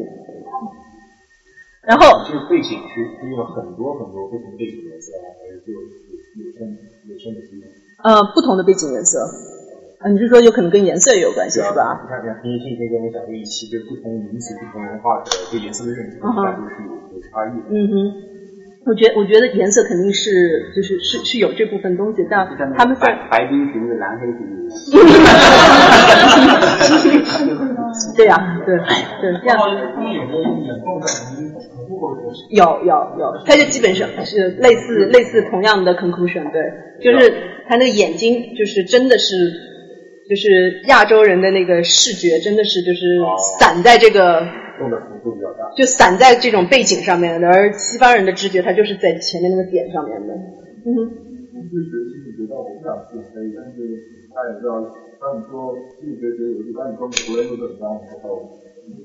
[1.87, 6.77] 然后这个背景是是用了很多很多不同背景颜色啊，还是就有有深
[7.07, 7.63] 有深的基因？
[8.03, 9.21] 呃不同的背景颜色，
[9.99, 12.01] 啊你是说有可能跟颜色也有关系是吧？
[12.03, 17.65] 你看，你看，平时可以跟我讲这一期对不同民族、不同文化的对颜色的认知，嗯哼那就是有有差异的。
[17.69, 18.13] 嗯哼，
[18.85, 22.45] 我觉我觉得颜色肯定是就是是是有这部分东西，但
[22.77, 24.91] 他们在白白冰瓶子、蓝黑瓶子，
[28.17, 28.75] 对呀、对
[29.21, 29.57] 对这样。
[32.49, 36.61] 有有有，他就基本上是类似类似同样的 conclusion，对，
[37.01, 37.33] 就是
[37.67, 39.51] 他那个眼睛就是真的是，
[40.29, 43.19] 就是亚洲人的那个视觉真的是就是
[43.59, 44.45] 散在这个，
[44.79, 45.69] 用的幅度比较大。
[45.75, 50.33] 就散在这种背景上面的，而西方人的知觉它就是在前面那个点上面的。
[50.85, 50.97] 嗯哼，
[51.71, 53.77] 知识心理学到我想是可以，但是
[54.33, 54.81] 大家也知道，
[55.19, 58.41] 当你说心理学学有一当你说美国人都怎么样的时候，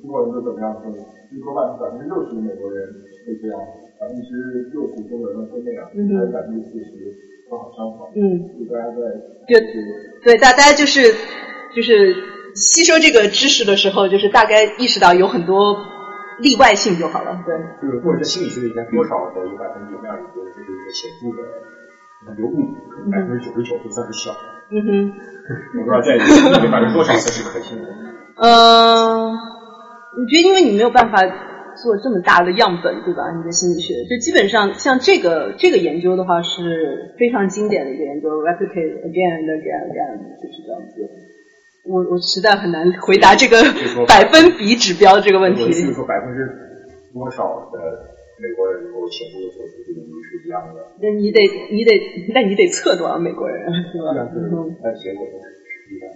[0.03, 2.91] 中国人都怎么样的时候，其实多半是百分之六十的美国人
[3.25, 3.55] 会这样，
[4.03, 4.35] 百分之
[4.75, 6.91] 六十中国人会那样，嗯还有百分之四十
[7.49, 8.11] 刚好相反。
[8.19, 8.99] 嗯，就大家在
[9.47, 9.55] 就
[10.27, 11.07] 对大大家就是
[11.75, 12.15] 就是
[12.55, 15.79] 吸收这个知识的时候，就是大概意识到有很多
[16.41, 17.39] 例外性就好了。
[17.47, 22.75] 对，就是或者心理学里面多少的有百分之有那样一个，这是一个显著的流误，
[23.11, 24.35] 百分之九十九都算是小。
[24.73, 25.13] 嗯哼，
[25.79, 27.89] 我不知道在里面百分之多少才是可信的。
[28.37, 29.33] 呃，
[30.17, 31.23] 我觉得因为你没有办法
[31.81, 33.31] 做这么大的样本，对吧？
[33.37, 41.09] 你的心理学就基本上像这个这个研究的话是非常经典的一个研究，replicate again and again and again，就是这样子。
[41.87, 43.63] 我我实在很难回答这个
[44.07, 45.65] 百分比指标这个问题。
[45.65, 46.45] 就是说百分之
[47.15, 47.79] 多少的
[48.43, 50.83] 美国人能够显著的做出这个能力是一样的？
[51.01, 51.41] 那你得
[51.73, 51.91] 你得
[52.35, 54.13] 那你得测多少美国人，是吧？
[54.83, 56.11] 但结果都是一样。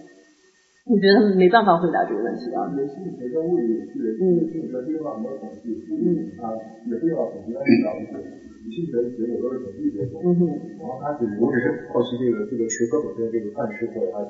[0.84, 2.68] 你觉得没办法回答这个问题啊？
[2.68, 6.52] 心理学跟物理有趣的，嗯，心理学用到很多统计，嗯啊，
[6.84, 8.20] 也会用到统计，但是少一些。
[8.68, 10.44] 心理学的结果都是统计结果，嗯哼，
[10.76, 14.20] 然后它只是我只是好奇这个这个学科本身这个范式或者它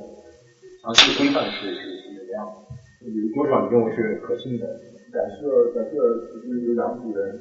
[0.79, 2.47] 详细规范是是是怎么样
[3.03, 3.11] 的？
[3.11, 4.67] 有多少你认为是可信的？
[5.11, 5.91] 假设假设
[6.31, 7.35] 就是有两组人，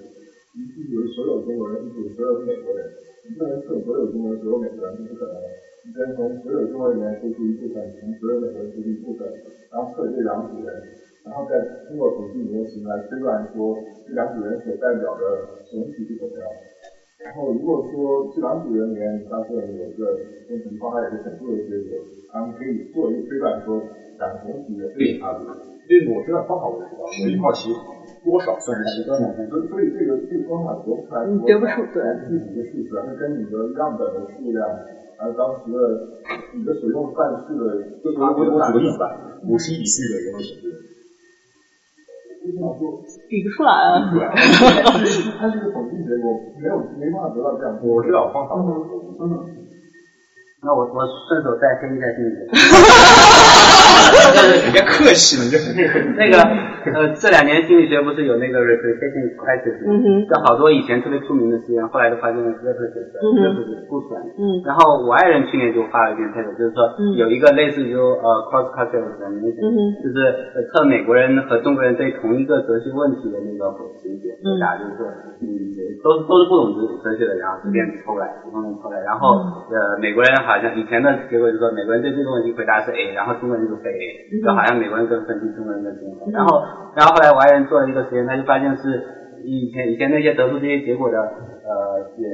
[0.57, 2.82] 一组是所有中国人，一组所有美国人，
[3.30, 5.47] 你不能测所有中国人所有美国人是不可能的。
[5.84, 9.27] 你先从所有中国人里面抽出一部分，从所有美国人抽出一部分，
[9.69, 10.71] 然后测这两组人，
[11.25, 13.75] 然后再通过统计模型来推断说
[14.07, 15.59] 这两组人所代表的。
[15.73, 16.45] 总体是怎么样。
[17.25, 20.13] 然后如果说这两组人里面你发现有一个
[20.47, 21.57] 跟情况还有一个显著的。
[21.65, 21.97] 结果，
[22.31, 23.81] 然后可以做一个推断说
[24.19, 24.86] 两个总体的。
[24.93, 25.41] 对差别。
[25.89, 27.73] 这个我知道方法我知道，我就好奇
[28.23, 29.34] 多少算是极端的。
[29.49, 31.97] 所以所以这个这个方法得不出来，得不出对
[32.29, 32.61] 具体的。
[32.69, 33.57] 数字，而是跟你的。
[33.81, 34.29] 样本的。
[34.38, 34.61] 数量，
[35.18, 35.78] 还有当时的
[36.53, 37.64] 你的所用范式的，
[38.03, 39.05] 就我我我举个例子吧，
[39.47, 40.34] 五十一比四的人。
[43.30, 44.11] 比不出来啊！
[44.11, 44.20] 对，
[45.39, 47.80] 它是个统计结果，没有没办法得到这样。
[47.82, 48.55] 我知道方法。
[49.22, 49.24] 嗯。
[50.61, 52.30] 那我我顺手再跟一下心理
[53.93, 54.71] 学。
[54.73, 55.57] 别客气了，你这
[56.17, 56.37] 那个
[56.93, 64.21] 呃，这两年心理学不是有那个 replication crisis，嗯就好多以前特别出名的实验，后来都发现 replication，replication 不出来。
[64.37, 64.61] 嗯。
[64.65, 69.61] 然后我爱人去年就发了一篇 paper，就是说有一个类似于呃 cross cultural examination，
[70.01, 70.17] 就是
[70.73, 73.85] 测美国人和中国人对同一个哲学问题的那个回
[74.59, 75.05] 答，就是说，
[75.41, 75.47] 嗯，
[76.03, 79.39] 都是都是不懂哲哲学的，然后随便抽来，普通人抽来，然后
[79.71, 86.31] 呃美国人好像以前的结果就是说美国人对这个问题回答是 A，然后中国人就非 A，就好像美国人跟分析，中国人的结合。
[86.31, 86.63] 然后
[86.95, 89.03] 然后后来我爱人做了一个实验，他就发现是
[89.43, 92.29] 以前以前那些得出这些结果的呃研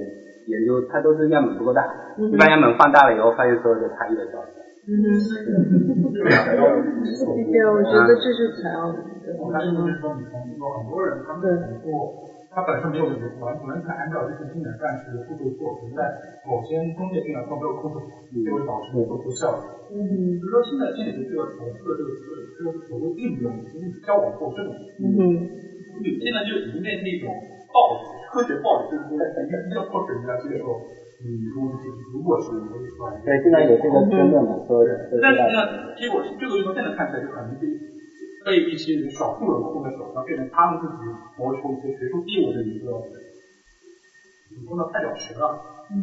[0.47, 1.81] 研究，它都是样本不够大，
[2.17, 4.61] 一般样本放大了以后，发现所有的差异都消失。
[4.89, 5.09] 嗯哼，
[6.13, 6.23] 对，
[7.67, 8.95] 我觉得这是采样。
[9.53, 12.13] 但是就是说，你从说很多人他们通过
[12.49, 16.01] 他本身没有这个完全是按照这些经典范式的步骤做，存在
[16.41, 18.09] 某些中介病人他没有控制好，
[18.41, 19.61] 就会导致做出效果。
[19.89, 20.01] 嗯，
[20.37, 24.73] 比如说现在心理学这个从事的这个词，这个所谓应用已经是交往过正了。
[24.97, 25.21] 嗯哼，
[26.21, 27.29] 现在就已经变成一种
[27.69, 28.01] 暴力，
[28.33, 30.81] 科学暴力，就是说一个科学家接受。
[31.19, 34.89] 嗯，如果是如果是我是说，对，现在有这个争论嘛，说的。
[35.21, 35.57] 但是呢，
[35.99, 37.51] 结果是这个从现在看起来就可能
[38.49, 41.05] 被一些少数人控在手上，变成他们自己
[41.37, 42.89] 谋求一些学术地位的一个，
[44.49, 45.61] 怎么说呢，太了实了。
[45.93, 46.01] 嗯。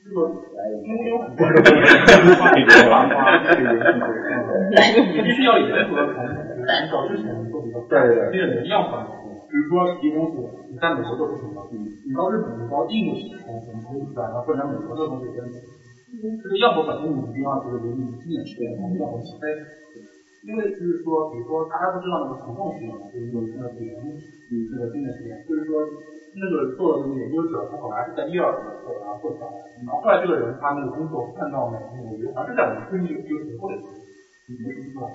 [0.00, 0.32] 这个
[0.80, 1.68] 因为有很多人，你
[5.20, 6.16] 必须要严格从
[6.64, 9.04] 按照之前做一个对对对的样板。
[9.04, 10.40] 比如说提供是，
[10.72, 11.84] 你在美国做出什么，你
[12.16, 15.44] 到日本，你到印度去，从从从日本，然后或者美国这东西跟
[16.40, 19.52] 这个样本本身你一定要这个留你经验实验，从样本起飞。
[20.42, 25.84] 因为就是说，比如说大家都知道那个虫洞实验嘛，就是有那个点嗯这个经验实验，就是说
[26.34, 29.46] 那个做的那个研究者他本来是在第二个做然后做出来，
[29.84, 33.76] 然后后来这个人他那个工作看到美纽约，还是在我们最近有有或者
[34.48, 35.06] 你没听出来？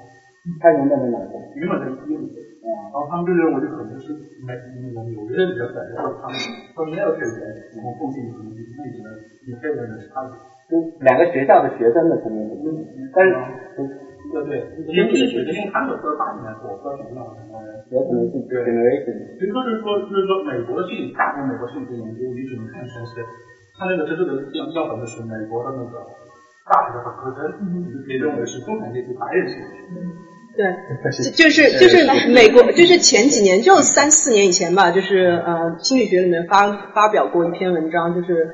[0.62, 1.34] 他原本在哪个？
[1.58, 2.30] 原本在伊利。
[2.66, 4.14] 啊，然后他们就认为就可能是
[4.46, 6.38] 美那个纽约的人感觉到他们
[6.74, 7.34] 说没有这个
[7.74, 8.62] 从附近可能那
[8.94, 9.02] 边
[9.50, 10.34] 有黑人的差别。
[10.66, 12.74] 就两个学校的学生的层面不同，
[13.14, 13.34] 但是
[14.44, 17.24] 对对，因为这个学生用他们的说法里面说，说什么呢？
[17.94, 19.16] 有可能是 generation。
[19.40, 23.24] 所以说就是说就是说美国的心理，大部分美国心理学研究，你只能看成是，
[23.80, 26.02] 他那个真正的样样本的是美国的那个
[26.68, 27.54] 大学的本科生，
[28.04, 29.96] 可以认为是中产阶级白人心理学。
[30.56, 30.64] 对，
[31.36, 38.48] 就是就是美国，就是前几年，就三四年以前吧，就是呃，心理学里面发发表过一篇文章，就是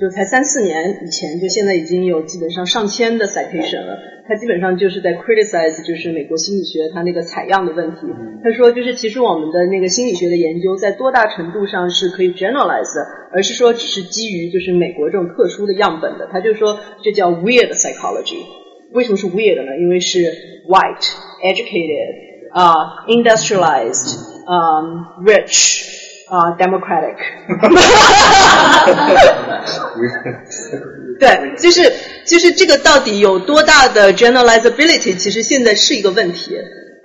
[0.00, 3.98] 就才三四年以前，就现在已经有基本上上千的 citation 了。
[4.28, 8.00] 他基本上就是在 criticize，就是美国心理学它那个采样的问题。
[8.44, 16.28] 他说，就是其实我们的那个心理学的研究，在多大程度上是可以 generalize 的，而是说只是基于就是美国这种特殊的样本的。
[16.30, 18.38] 他就说这叫 weird psychology。
[18.92, 19.76] 为什么是 weird 呢？
[19.80, 20.18] 因为是
[20.68, 21.26] white。
[21.40, 24.18] educated, uh, industrialized,
[24.48, 25.84] 嗯、rich
[26.28, 27.16] 啊、democratic。
[31.18, 31.90] 对，就是
[32.24, 36.56] 就是这个到底有多大的 generalizability，其实现在是一个问题。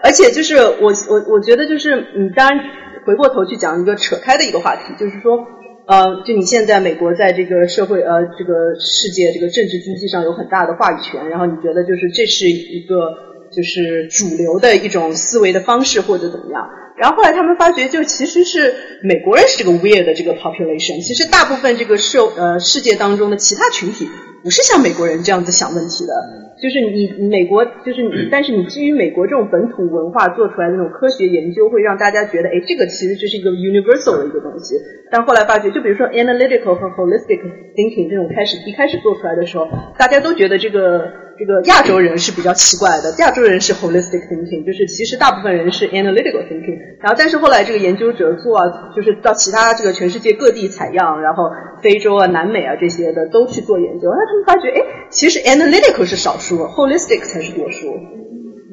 [0.04, 2.60] 而且就是我我我觉得就是嗯，当然
[3.06, 5.40] 回过头去讲一个扯开的一个话题，就是说
[5.88, 13.14] 呃，就你现在美国在这个社会呃这个世界这个政治经济上有很大的话语权，然后你觉得就是这是一个
[13.56, 16.68] 就是主流的一种思维的方式或者怎么样？
[16.96, 24.08] 然后后来他们发觉，就其实是美国人是这个 weird 的这个 population，其实大部分这个社呃世界当中的其他群体
[24.44, 26.14] 不是像美国人这样子想问题的，
[26.62, 34.76] 就是你你美国就是你， 但是你基于美国这种本土文化做出来的那种科学研究，会让大家觉得，哎，这个其实就是一个 universal 的一个东西。
[35.10, 37.40] 但后来发觉，就比如说 analytical 和 holistic
[37.76, 39.68] thinking 这种开始一开始做出来的时候，
[39.98, 46.78] 大家都觉得这个这个亚洲人是比较奇怪的，亚洲人是 holistic thinking，就是其实大部分人是 analytical thinking。
[47.00, 51.52] 然后但是后来这个研究者做啊，就是到其他这个全世界各地采样，然后
[51.84, 57.88] 非洲啊、南美啊这些的都去做研究，他们发觉，哎，其实 analytical 是少数，holistic 才是多数。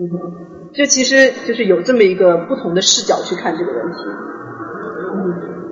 [0.00, 3.98] 嗯哼，就其实就是有这么一个不同的视角去看这个问题。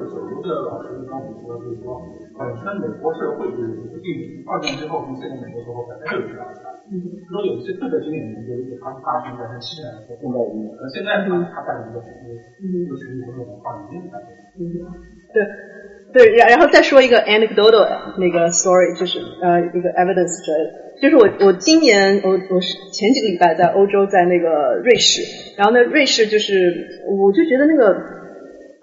[0.08, 1.96] 手游的老师刚才说，就是说，
[2.36, 7.00] 本身美国社会就是对二战之后跟现在美国社会本来就有这样的差异。
[7.32, 13.48] 说有一些特别经典的研究，就是它发生在七十年代碰到一而现在他他干的就是一个的。
[15.32, 15.40] 对。
[16.12, 17.84] 对，然然后再说一个 anecdotal
[18.16, 20.68] 那个 story，就是呃一个 evidence 之类的，
[21.02, 25.20] 就是我我今年我我是前几个礼拜在欧洲，在那个瑞士，
[25.56, 27.92] 然后呢瑞士就是我就觉得那个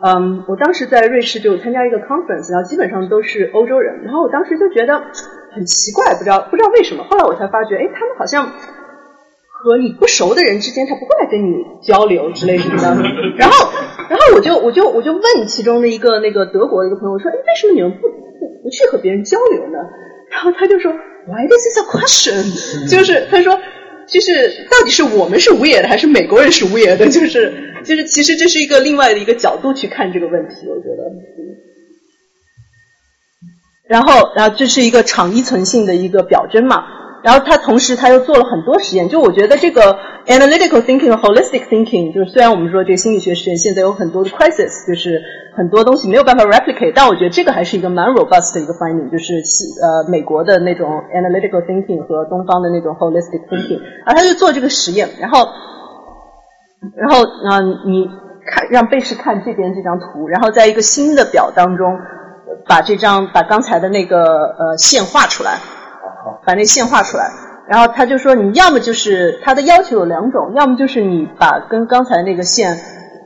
[0.05, 5.01] 嗯，我当时在瑞士就参加一个 conference，然后基本上都是欧洲人，然后我当时就觉得
[5.51, 8.51] 很奇怪，不知道不知道为什么，后来我才发觉，哎，他们好像。
[9.65, 13.01] 和你不熟的人之间，他不会来跟你交流之类什么的。
[13.35, 13.71] 然后，
[14.07, 19.79] 然后我就我就我就问其中的一个那个德国的一个朋友说：“哎，为什么你们不不不去和别人交流呢？”
[20.29, 23.59] 然后他就说：“Why this is a question？” 就是他说，
[24.07, 27.07] 就是到底是我们是无野的，还是美国人是无野的？
[27.09, 27.51] 就是
[27.83, 31.11] 就是，其实这是一个另外的一个角度去看这个问题，我觉得。
[33.89, 36.83] 然后，然后这是一个场依存性的一个表征嘛。
[37.25, 39.97] 然后他同时他又做了很多实验，就我觉得这个
[40.27, 45.19] analytical thinking 和 holistic thinking，就是虽然我们说这个心理学实验现在有很多的 crisis，就是
[45.57, 55.47] 很多东西没有办法 replicate，但我觉得这个还是一个蛮 robust 的一个 finding，就是西呃美国的那种 analytical thinking 和东方的那种 holistic thinking，而他就做这个实验，然后
[56.95, 58.05] 然后嗯、你
[58.45, 61.97] 看让贝氏看这边这张图，然后在一个新的表当中
[62.67, 65.57] 把这张把刚才的那个呃线画出来。
[66.45, 67.31] 把那线画出来，
[67.67, 72.77] 然后他就说，你要么就是他的要求有两种，要么就是你把跟刚才那个线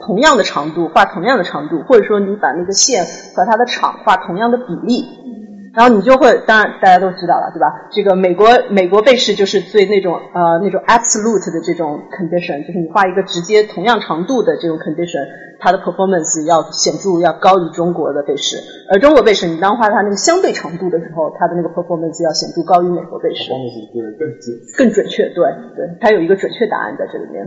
[0.05, 5.05] 同样的长度画同样的长度，或者说你把那个线和它的场画同样的比例，
[5.73, 7.89] 然后你就会，当然大家都知道了，对吧？
[7.91, 15.21] 这个美国美国被试就是最那种呃那种 absolute 的这种 condition，就是你画一个直接同样长度的这种 condition，
[15.59, 18.57] 它的 performance 要显著要高于中国的被试，
[18.89, 25.43] 而中国被试你当画它那个相对长度的时候，它的那个 performance 要显著高于美国贝氏，就是更准更准确，对
[25.75, 27.45] 对，它有一个准确答案在这里面。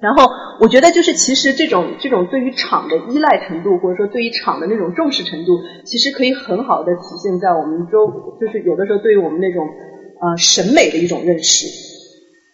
[0.00, 0.24] 然后
[0.60, 9.66] 我觉得就是其实这种这种对于场的依赖程度，或者说对于场的那种重视程度，其实可以很好的体现在我们周，就是有的时候对于我们那种
[10.20, 11.66] 呃审美的一种认识，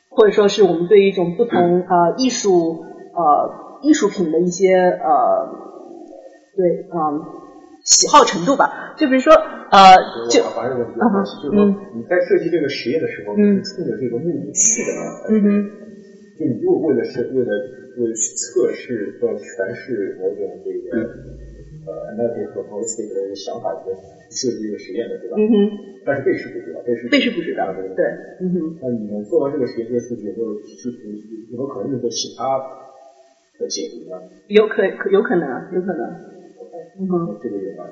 [0.08, 5.50] 或者说是我们对于一种不同呃艺术呃艺术品的一些呃
[6.56, 7.26] 对嗯、呃、
[7.84, 8.94] 喜好程度吧。
[8.96, 9.92] 就比如说呃
[10.30, 15.02] 就我还有个问题，就是说你在设计这个实验的时候，你是冲着这个目的去的呢？
[15.30, 15.70] 嗯哼。
[16.38, 17.50] 就你如果为了是为了
[18.04, 21.08] 去测试和诠释某种这个
[21.86, 23.88] 呃 analytic 和 holistic 的想法去
[24.34, 25.36] 设计一个实验的，对吧？
[25.38, 25.54] 嗯哼。
[26.04, 28.04] 但是贝氏不知道，贝氏贝氏不知道，对，
[28.38, 28.74] 嗯哼。
[28.80, 30.90] 那你们做完这个实验，这个数据有没有是
[31.50, 32.58] 有没有可能用作其他
[33.58, 34.20] 的解读呢？
[34.46, 36.06] 有可可有可能，有可能。
[36.98, 37.36] 嗯哼。
[37.42, 37.84] 这个有吗？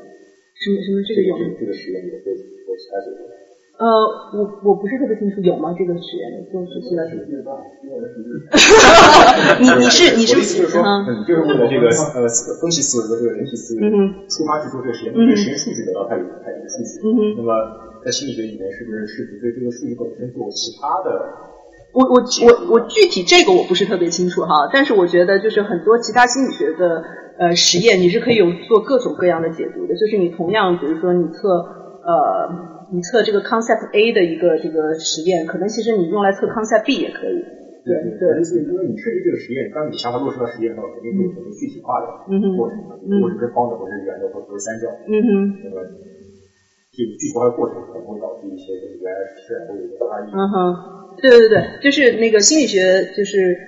[0.54, 1.34] 什么什么这个有？
[1.58, 3.26] 这个实验也会有其他解读？
[3.74, 3.86] 呃，
[4.30, 5.74] 我我不是特别清楚有吗？
[5.74, 7.26] 这个实验做是现在是。
[9.58, 10.78] 你你是你是就是说，
[11.10, 12.22] 你就是为了这个呃
[12.62, 13.90] 分析思维和这个人体思维
[14.30, 17.02] 出发去做这个实验，这个实验数据得到它有它有数据。
[17.34, 17.50] 那么
[18.04, 21.10] 在心理学里面，是不是试图对这个数据本身做其他的？
[21.90, 27.02] 我我我我具体这个我不是特别清楚哈，但是我觉得就是很多其他心理学的
[27.40, 29.96] 呃实验，你是可以有做各种各样的解读的。
[29.98, 31.58] 就是你同样，比如说你测
[32.06, 32.70] 呃。
[32.90, 37.44] 你测这个 concept A 的一个这个实验，可能其实你用来测 concept B 也可以。
[37.84, 42.08] 对对，因为你确定这个实验，当你想法落实到实验上，肯定会有很多具体化的
[42.56, 44.88] 过程，嗯或者是方的，或者是圆的，或者是三角。
[45.04, 45.28] 嗯哼。
[45.62, 45.84] 那么
[46.96, 50.32] 这个具体化的过程可能会导致一些跟原来实验会有一个差异。
[50.32, 50.80] 嗯哼，
[51.20, 53.60] 对对对，就是那个心理学，就是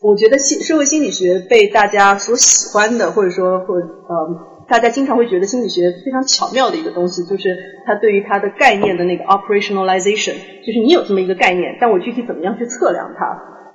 [0.00, 4.40] 我觉得心社会心理学被大家所喜欢的，或者说或呃。
[4.68, 7.56] 大家经常会觉得心理学非常巧妙的一个东西，就是
[7.86, 13.24] 它对于它的概念的那个 operationalization，就是你有这么一个概念，但我具体怎么样去测量它？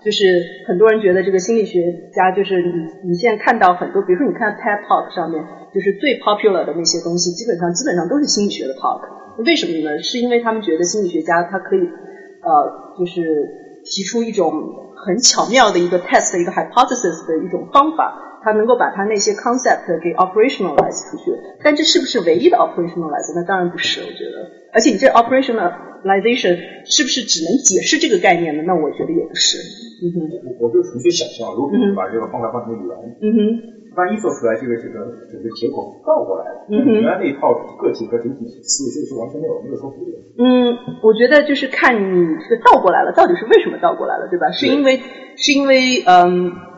[0.05, 1.79] 就是很多人觉得这个心理学
[2.13, 5.41] 家，就是你你现在看到很多，比如说你看 TED Talk 上面，
[5.73, 9.01] 就是最 popular 的那些东西，基本上基本上都是心理学的 talk。
[9.45, 9.97] 为什么呢？
[10.03, 13.23] 是因为他们觉得心理学家他可以呃，就是
[13.85, 14.51] 提出一种
[14.93, 18.13] 很巧妙的一个 test 的一个 hypothesis 的一种方法。
[18.43, 21.31] 他能够把他那些 concept 给 operationalize 出去，
[21.63, 23.31] 但这是不是唯一的 operationalize？
[23.33, 24.51] 那当然不是，我觉得。
[24.75, 28.63] 而且你这 operationalization 是不是只能解释这个概念呢？
[28.67, 29.57] 那我觉得也不是。
[30.03, 30.17] 嗯哼。
[30.59, 32.91] 我就纯粹想象，如果你把这个方法换成圆，
[33.23, 33.39] 嗯哼，
[33.95, 40.11] 万一做出来这个这个整个结果倒过来了，嗯哼，原来那一套个体和整体思维就是完全没有没有说服力。
[40.35, 44.51] 嗯，我觉得就是看你这个倒过来了，到底是为什么倒过来了，对吧？
[44.51, 44.99] 是因为
[45.37, 46.72] 是因为嗯。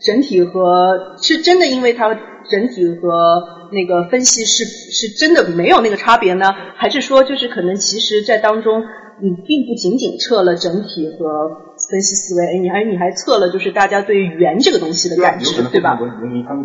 [0.00, 2.14] 整体和是真的，因为它
[2.50, 8.82] 整体和那个分析是是真的没有那个差别呢，还是说就是可能其实，在当中
[9.20, 11.50] 你并不仅仅测了整体和
[11.90, 15.98] 分析思维，哎，你还你还测了就是大家对圆这个东西的感知，对吧？
[16.00, 16.64] 文明他们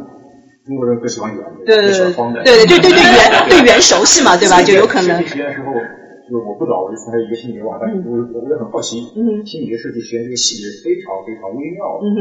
[0.65, 2.13] 中国人更喜欢圆的，对对对
[2.65, 4.61] 对对对对圆对圆熟悉嘛，对吧？
[4.63, 5.21] 就有可能。
[5.27, 5.73] 实验时候。
[6.26, 12.19] 就是我不懂，我就从他一个心理学网站，我我也很好奇，嗯，心理学设计实验这个细节非常非常微妙，嗯哼，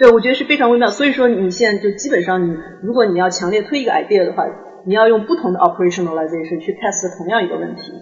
[0.00, 0.88] 对，我觉得是非常微妙。
[0.88, 4.44] 所以说，你现在就基本上，你如果你要强烈推一个 idea 的话，
[4.86, 7.92] 你要用不同的 operationalization 去 test 同样一个问题，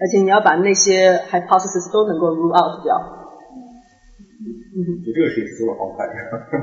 [0.00, 2.98] 而且你要把那些 hypothesis 都能够 rule out 掉。
[4.36, 6.04] 嗯，就这个实验是做了方块。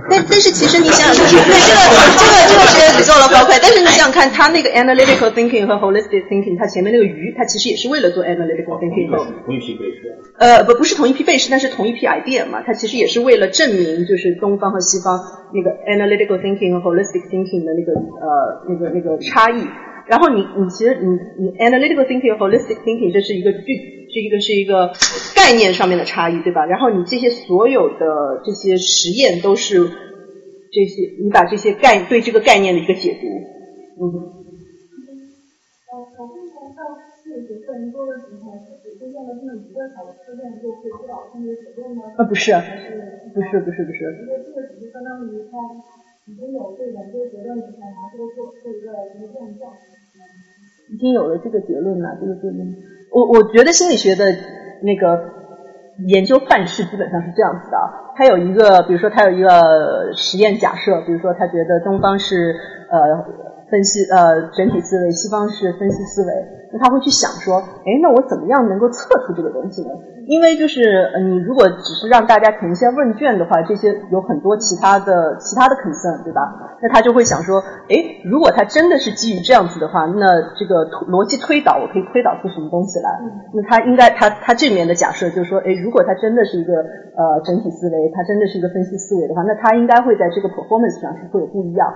[0.09, 9.09] 但但是其实你想想，对这个这个这个实验只做了方块，但是你想想看，它那个 analytical thinking 和 holistic thinking，它前面那个鱼，它其实也是为了做 analytical thinking。
[9.09, 10.05] 同一批背试。
[10.37, 15.17] 呃，不不是同一批背试，但是同一批 idea 嘛，它其实也是为了证明，就是东方和西方
[15.53, 19.65] 那个 analytical thinking 和 holistic thinking 的那个呃那个那个差异。
[20.05, 23.92] 然后你你其实你你 analytical thinking 和 holistic thinking 这是一个具。
[24.13, 24.93] 这一个是一个
[25.35, 26.65] 概念上面的差异，对吧？
[26.65, 29.89] 然后你这些所有的这些实验都是
[30.71, 33.25] 这些，你把这些概对这个概念的一个解读，
[33.97, 34.13] 嗯。
[35.89, 36.81] 呃，我刚才到
[37.21, 42.13] 心理学课人多的时候，只出现了这么一个小的事件，就可以指导分别结论吗？
[42.17, 42.53] 啊，不是，
[43.33, 43.99] 不是，不是，不是。
[44.21, 45.57] 因为这个只是相当于他
[46.25, 49.65] 已经有对研究结论做一个一个验证。
[50.89, 52.59] 已经有了这个结论了，这个结论。
[53.13, 54.25] 我我觉得心理学的
[54.81, 55.23] 那个
[56.07, 57.77] 研究范式基本上是这样子的，
[58.15, 62.55] 它有一个，比如说它有一个实验假设，比如说他觉得东方是
[62.89, 63.53] 呃。
[63.71, 66.31] 分析呃整体思维，西方是分析思维，
[66.73, 69.93] 那他会去想说，哎，那我怎么样能够测出这个东西呢？
[70.25, 70.81] 因为就是
[71.29, 76.41] 你如果只是让大家填一些问卷的话，这些有很多其他的其他的 concern，对吧？
[76.81, 77.59] 那他就会想说，
[77.89, 83.19] 哎，如果他真的是基于这样子的话，那这个逻辑推导我可以推导出什么东西来？
[83.53, 91.93] 那他应该他他这里面的假设就是说，哎，如果他真的是一个呃整体思维，他真的是一个分析思维的话，那他应该会在这个 performance 上是会有不一样。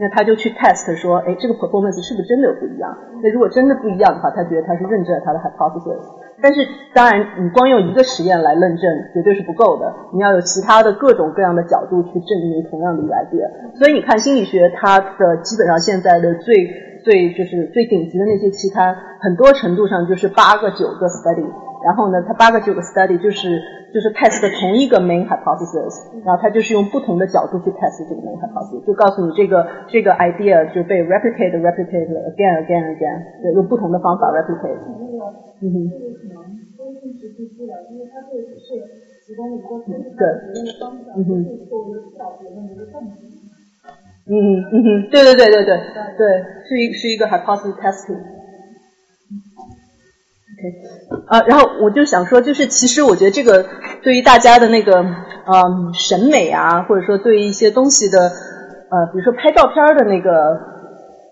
[0.00, 2.90] 那他就去 test 说，哎，这个 performance 是不是真的有不一样？
[3.22, 6.02] 那如果真的不一样他觉得他是认证了他的 hypothesis。
[6.42, 13.76] 但是当然，你光用一个实验来论证绝对是不够的，你要有其他的各种各样的角度去证明同样的一个 idea。
[13.78, 16.54] 所以你看心理学，它的基本上现在的最
[17.04, 21.46] 最就是最顶级的那些期刊，很多程度上就是八个九个 study。
[21.82, 23.60] 然后呢，它八个九个 study 就是
[23.92, 34.28] 就是 test 同一个 main hypothesis，然后它就是用不同的角度去 test 这个 main hypothesis，就告诉你这个这个 idea 就被 replicate replicate again again again，对，用不同的方法
[34.30, 34.78] replicate。
[35.62, 35.90] 嗯哼。
[40.16, 40.22] 对。
[41.16, 41.46] 嗯哼。
[44.26, 45.74] 嗯哼嗯哼，对对对对对
[46.16, 48.20] 对，是一是一个 hypothesis testing。
[51.28, 53.64] 啊，然后我就想说，就是其实我觉得这个
[54.02, 60.30] 对于大家的那个嗯审美啊，或者说对于一些东西的呃，比如说拍照片的那个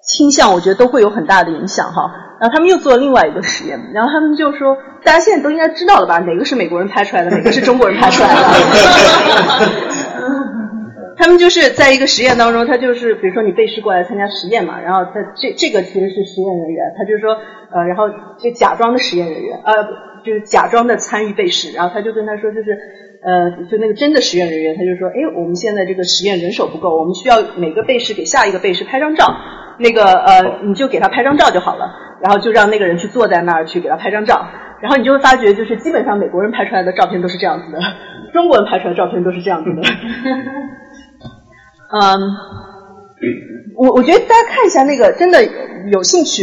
[0.03, 2.11] 倾向，我觉得都会有很大的影响哈。
[2.41, 6.19] 然后他们又做了另外一个实验，然后他们就说，大家现在都应该知道了吧？
[6.21, 8.43] 哪个是美国人拍出来的，哪个是中国人拍出来的？
[11.19, 17.37] 他们就是在一个实验当中，他就是比如说你被试过来参加实验嘛，然后他这这个其实是实验人员，他就说。
[17.71, 18.09] 呃，然后
[18.39, 19.75] 就假装的实验人员，呃，
[20.25, 22.71] 就是假装的参与被试，然后他就跟他说，就是
[23.23, 29.37] 呃，就那个真的实验人员，他就说，哎，我们现在这个实验人手不够，我们需要每个背试给下一个背试拍张照，
[29.79, 34.49] 那个呃，你就给他拍张照就好了，然后就让那个人去坐在那儿去给他拍张照，
[34.81, 37.79] 然后你就会发觉，就是基本上美国人拍出来的照片都是这样子的，
[38.33, 39.83] 中国人拍出来的照片都是这样子的，
[41.91, 42.37] 嗯。
[43.77, 45.39] 我我觉得大家看一下那个，真的
[45.93, 46.43] 有兴趣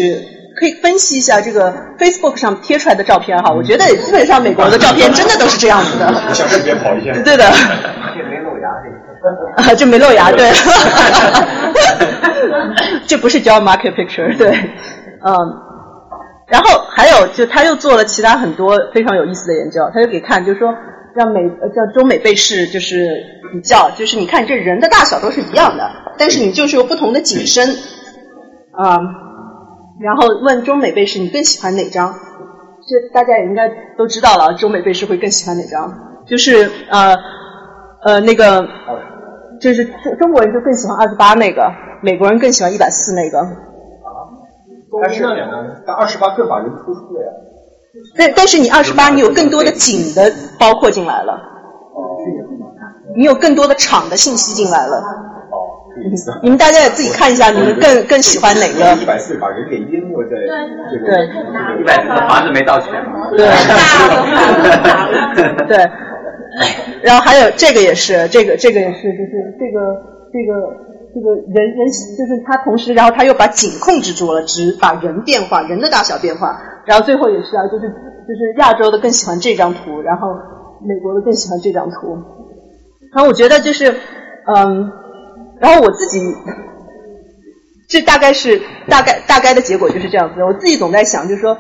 [0.58, 3.52] 可以分析一下这个 Facebook 上贴出来的照片哈。
[3.54, 6.14] 我觉得基本上美国的照片真的都是这样子的。
[6.34, 7.12] 小视别跑一下。
[7.24, 7.44] 对的。
[8.16, 8.70] 这没露牙
[9.58, 10.50] 啊， 这没露牙，对。
[13.08, 14.52] 这不是叫 market picture，对，
[15.24, 15.36] 嗯。
[16.48, 20.74] 然后还有，就他又做了其他很多非常有意思的研究，他就给看，就是说
[21.16, 21.40] 让美
[21.74, 25.90] 叫中美被试，就是比较，就是你看这人的大小都是一样的。
[26.18, 27.68] 但是你就是有不同的景深，
[28.72, 28.98] 啊，
[30.02, 32.14] 然后问中美背试你更喜欢哪张？
[32.88, 35.94] 这大家也应该都知道了，中美背试会更喜欢哪张？
[36.28, 37.16] 就是呃
[38.04, 38.68] 呃那个，
[39.62, 43.40] 就是中中国人就更喜欢二十八那个，美国人更喜欢一百四那个。
[45.02, 45.24] 但是
[45.86, 47.32] 但二十八更把人突出了呀。
[48.18, 51.54] 但但是你二十八，你有更多的景的包括进来了。
[53.18, 55.02] 你有更多的场的信息进来了。
[56.44, 58.94] 你们大家也自己看一下，你们更更喜欢哪个？
[59.02, 60.32] 一百四把人给淹没在
[60.92, 61.06] 这个。
[61.06, 61.26] 对。
[61.80, 62.92] 一百四房子没到钱
[63.38, 63.48] 对。
[65.68, 65.90] 对。
[67.02, 70.76] 然后还有这个也是，这个这个也是，就是这个这个
[71.14, 71.88] 这个人人
[72.18, 76.60] 就是他同时，然后他又把景控制住了，只把人变化，人的大小变化。
[76.86, 80.30] 然后最后也是啊，就是就是亚洲的更喜欢这张图，然后
[80.88, 82.18] 美国的更喜欢这张图。
[83.14, 83.94] 然后我觉得就是
[84.56, 84.92] 嗯。
[85.58, 86.20] 然后我自己，
[87.88, 90.44] 这大概是大概大概的结果就是这样子。
[90.44, 91.58] 我自己总在想，就是说，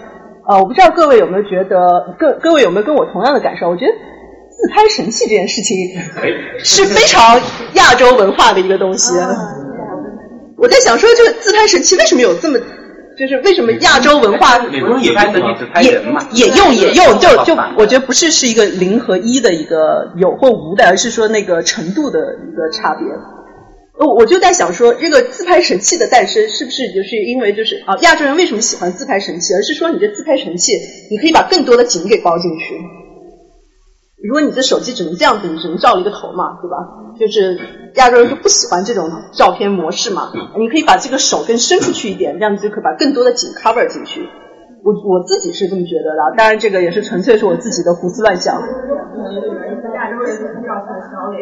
[0.50, 3.70] 呃，我不知道各位有没有觉得，各各位有没有跟我同样的感受？
[3.70, 3.94] 我觉得
[4.50, 5.78] 自拍神器这件事情
[6.60, 7.40] 是非常
[7.76, 9.14] 亚洲文化的一个东西。
[10.58, 12.60] 我在想说，这个自拍神器为什么有这么，
[13.18, 14.80] 就是为什么亚洲文化也
[16.34, 23.08] 也用也用，就就我觉得不是是一个零和一的一个有或无的，而是说那个程度的一个差别。
[23.98, 29.54] 我我就在想说，这个自拍神器的诞生是不是就是因为就是啊，亚洲人为什么喜欢自拍神器？
[29.54, 30.74] 而是说你这自拍神器，
[31.10, 32.76] 你可以把更多的景给包进去。
[34.28, 36.78] 如果你的手机只能这样子，你只能照了一个头嘛，对吧？
[37.20, 37.58] 就是
[37.96, 40.32] 亚洲人就不喜欢这种照片模式嘛。
[40.58, 44.28] 你可以把这个手更伸出去一点，这样子就可以把更多的景 cover 进去。
[44.84, 48.56] 我我自己是这么觉得的，当然这个也是纯粹是我自己的胡思乱想。
[48.56, 51.42] 亚洲人比较喜小脸。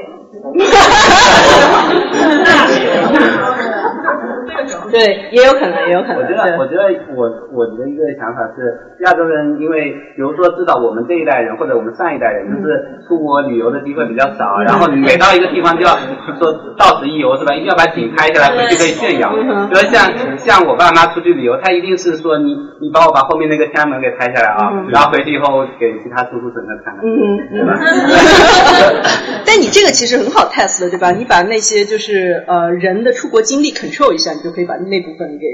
[4.91, 6.17] 对，也有可能，也有可能。
[6.17, 6.83] 我觉得，我觉得，
[7.15, 8.75] 我我的一个想法是，
[9.05, 15.95] 亚洲人因为，比如说，至少我们这一代人或者我们上一代人，就是出国旅游的机会比较少，然后你每到一个地方就要
[16.37, 17.53] 说 到此一游是吧？
[17.55, 19.31] 一定要把景拍下来，回去可以炫耀。
[19.31, 19.39] 比
[19.71, 27.01] 如像像我爸妈出去旅游，他一定是说你你帮我把后面那个天安门给拍下来啊，然后回去以后给其他叔叔婶婶看看，
[27.49, 27.79] 对吧？
[29.47, 30.33] 但你这个其实很。
[30.33, 31.11] 好 test 的对吧？
[31.11, 35.45] 你把那些就是呃人的出国经历 control 一下，你就可以把那部分给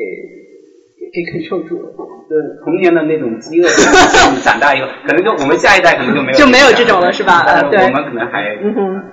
[1.12, 1.90] 给 control 住了。
[2.30, 3.68] 对童年的那种饥饿，
[4.44, 7.44] 长大以后可能就我们下一代可能就没有就没有这种了，是吧？
[7.72, 9.04] 对，我们可能还嗯哼。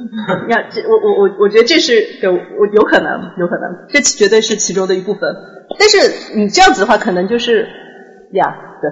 [0.48, 5.34] 呀，这我我我我觉得这是有我有可能有可能，这绝对是其中的一部分。
[5.78, 7.68] 但是你这样子的话，可能就是
[8.32, 8.90] 呀，对。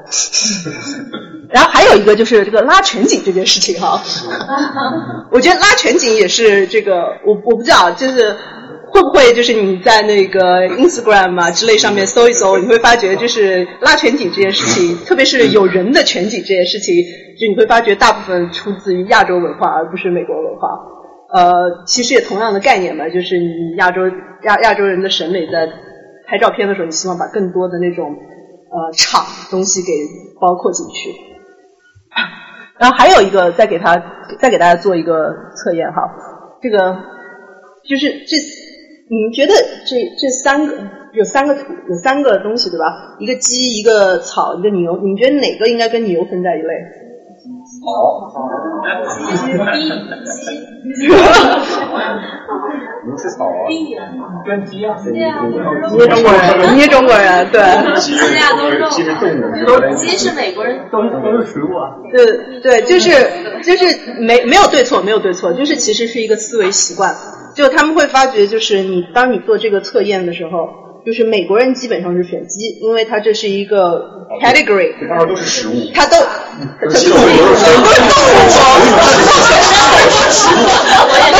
[1.51, 4.01] 然后还有一个就是这个拉全景这件事情哈，
[5.33, 8.37] 我觉得拉全景也是这个，我我不知道，就是
[8.99, 16.93] 会不会就是你在那个 Instagram 啊之类上面搜一搜，你会发觉就是拉全景这件事情，特别是有人的全景这件事情，
[17.39, 20.69] 就你会发觉大部分出自于亚洲文化，而不是美国文化。
[21.33, 24.01] 呃，其实也同样的概念嘛，就是你亚洲
[24.43, 25.69] 亚亚洲人的审美在
[26.27, 29.93] 拍照片的时候，你希望把更多的那种呃场东西给
[30.41, 31.11] 包括进去。
[32.81, 34.03] 然后还有一个，再给他
[34.41, 36.03] 再给大家做一个测验哈，
[36.61, 36.97] 这个
[37.89, 38.37] 就是这，
[39.11, 39.55] 你们觉得
[39.87, 40.73] 这这三个
[41.13, 43.17] 有三个图有三个东西对吧？
[43.19, 46.75] 一个鸡，一个草，一个牛，你们觉得哪个应该跟牛分在一类？
[47.85, 47.91] 好，
[49.09, 49.43] 鸡鸡
[50.95, 51.09] 鸡，
[53.07, 53.67] 牛是草啊，
[54.47, 55.53] 跟鸡啊，鸡啊，你
[56.07, 57.61] 中国人，你中国人，对。
[58.01, 61.89] 鸡啊，都是肉，鸡是动物，都鸡是美国人，都都是水果。
[62.13, 63.11] 对对，就是
[63.63, 67.15] 就是没没有对错，没有对错，就是其实是一个思维习惯。
[67.55, 70.88] 就他们会发觉，就是你当你做这个测验的时候。
[71.09, 77.95] 就是美国人基本上是选鸡，因为它这是一个 category，这当然都是食物，它都都是动物，都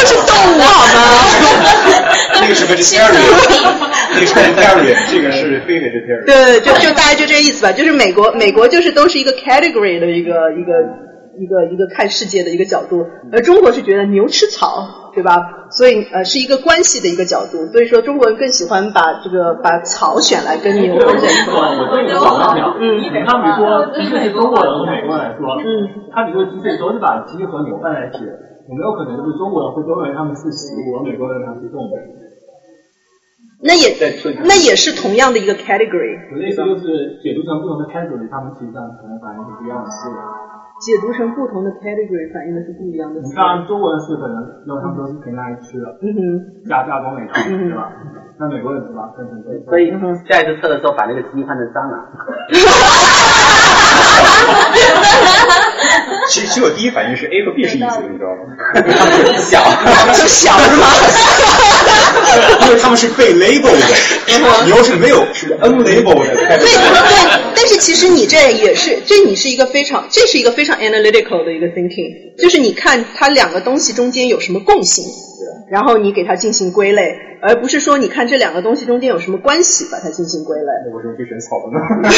[0.07, 0.59] 是动物。
[0.65, 1.05] 好吗？
[2.41, 3.13] 那个是 vegetarian，
[4.15, 6.25] 那个是 vegetarian，这个是非 vegetarian。
[6.25, 7.71] 对，就就大概就这意思吧。
[7.71, 10.73] 就是美国，美国就是都是一个 category 的一个一个
[11.39, 15.69] 一个一个看世界的一个角度，而中国是觉得牛吃草，对吧？
[15.71, 17.67] 所以呃是一个关系的一个角度。
[17.73, 21.51] 所以说中国人更喜欢把这个把草选来跟牛混在一起。
[21.51, 31.93] 我这个想问讲，嗯他比如说，即使是中国人和美国人来说，嗯，他比如说即使都是把鸡和牛放在一起，有没有可能就是中国人会认为他们是食物，而美国人他们是动物？
[33.61, 33.91] 那也
[34.47, 40.15] 那也是同样的一个 category，我的意思就是解读成不同的 category，他们实际上可能反映是不一样的思维。
[40.79, 43.31] 解读成不同的 category 反映的是不一样的思维。
[43.31, 47.91] 你看中国人是可能认为他们都是平常来吃的，嗯哼，加加工美的，嗯对吧？
[48.39, 49.11] 那美国人是吧？
[49.67, 49.91] 所以
[50.31, 51.99] 下一次测的时候把那个鸡换成蟑螂。
[56.31, 58.47] 其实其实我第一反应是 A 和 B 是一组的，你知道吗？
[59.43, 59.59] 小，
[60.15, 60.87] 是小是吗？
[62.67, 63.81] 因为他们是被 label 的，
[64.67, 66.35] 牛是没有是 unlabel 的。
[66.59, 66.69] 对对，
[67.55, 75.05] 但是其实你这也是，这你是一个非常，这是一个非常 analytical 的一个 thinking，就是你看它两个东西中间有什么共性，
[75.71, 80.65] 然后你给它进行归类，而不是说你看这两个东西中间有什么关系，把它进行归类。
[80.87, 81.73] 那为什么会选草的
[82.03, 82.11] 呢？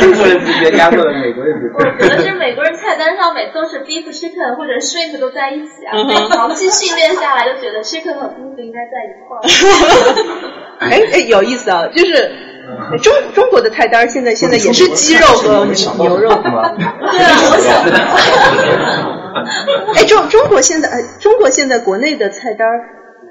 [0.00, 2.75] 中国人直接压过了美国人直我觉得是美国人
[3.36, 5.92] 每次都是 beef chicken 或者 shrimp 都在一起啊，
[6.32, 9.40] 长期训练下来就觉得 chicken 和 beef 应该在一块儿。
[10.80, 12.32] 哎哎，有意思啊，就是
[13.02, 15.66] 中中国的菜单现在现在也是鸡肉和
[15.98, 16.30] 牛肉。
[16.30, 16.72] 对啊，
[17.52, 17.76] 我想。
[19.94, 22.66] 哎，中中国现在哎，中国现在国内的菜单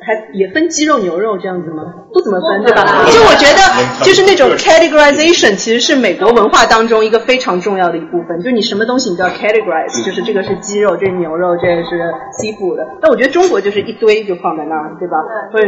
[0.05, 1.81] 还也分鸡肉、牛肉这样子吗？
[2.13, 2.85] 不怎么分，对吧？
[3.09, 8.39] 就我觉得，就是那种 categorization，其实是美国文化当中一个非常重要的一部分。
[8.43, 11.97] 就你什么东西你都要 categorize，就是这个是鸡肉，这是牛肉，这个是
[12.37, 12.87] seafood 的。
[13.01, 15.17] 但我觉得中国就是一堆就放在那儿，对吧？
[15.51, 15.65] 或者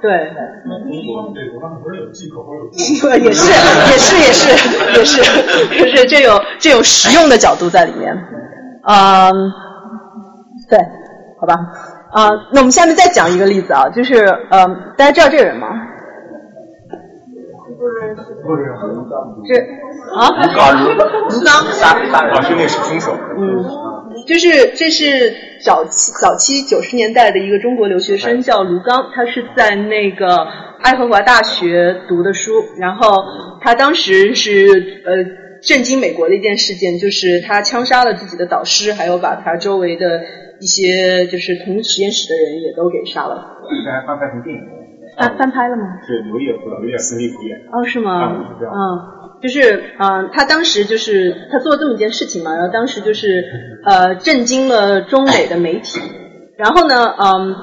[0.00, 0.30] 对。
[0.62, 2.46] 中国、美国他们不是有忌口
[3.18, 3.58] 也是，也
[3.98, 4.56] 是，也是，
[4.96, 5.18] 也是，
[5.78, 8.16] 就是这有这有实用的角度在里面。
[8.86, 9.32] 嗯，
[10.70, 10.78] 对，
[11.40, 11.56] 好吧。
[12.12, 14.66] 啊、那我们下面再讲一个例子啊，就是呃，
[14.96, 15.68] 大家知道这个人吗？
[18.44, 18.62] 不是
[19.48, 19.58] 这
[20.14, 22.34] 啊，卢刚，卢刚，杀杀人。
[22.34, 23.16] 啊，是那个是凶手。
[23.38, 23.64] 嗯，
[24.26, 25.32] 就是这是
[25.64, 30.46] 早期早期九十年代的一个中国留学生叫卢刚，他是在那个
[30.82, 33.24] 爱荷华大学读的书，然后
[33.60, 35.24] 他当时是呃
[35.62, 40.20] 震惊美国的一件事件，就是他枪杀了自己的导师，还有把他周围的
[40.62, 43.42] 一些就是同实验室的人也都给杀了。
[43.84, 44.62] 这还翻拍成电影，
[45.18, 45.82] 翻翻拍了吗？
[46.06, 47.58] 是刘烨和刘烨斯密主演。
[47.72, 48.22] 哦，是吗？
[48.22, 48.78] 啊是这样嗯，
[49.42, 53.42] 就是嗯、呃他当时就是他做了这么一件事情嘛，然后当时就是
[53.84, 55.98] 呃震惊了中美的媒体，
[56.56, 57.54] 然后呢，嗯，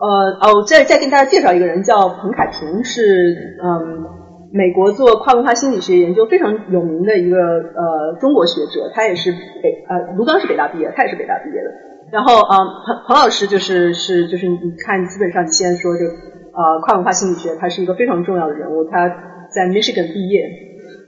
[0.00, 0.08] 呃
[0.40, 4.21] 哦，再再跟大家介绍一个人叫彭凯平，是嗯
[4.52, 11.70] 美国做跨文化心理学研究非常有名的一个呃中国学者，他也是北呃卢刚是北大毕业，他也是北大毕业的。
[12.12, 12.54] 然后嗯
[12.86, 19.08] 彭彭老师就是是就是你看基本上你现在说这个呃跨文化心理学，他是一个非常重要的人物，他
[19.54, 20.44] 在 Michigan 毕业，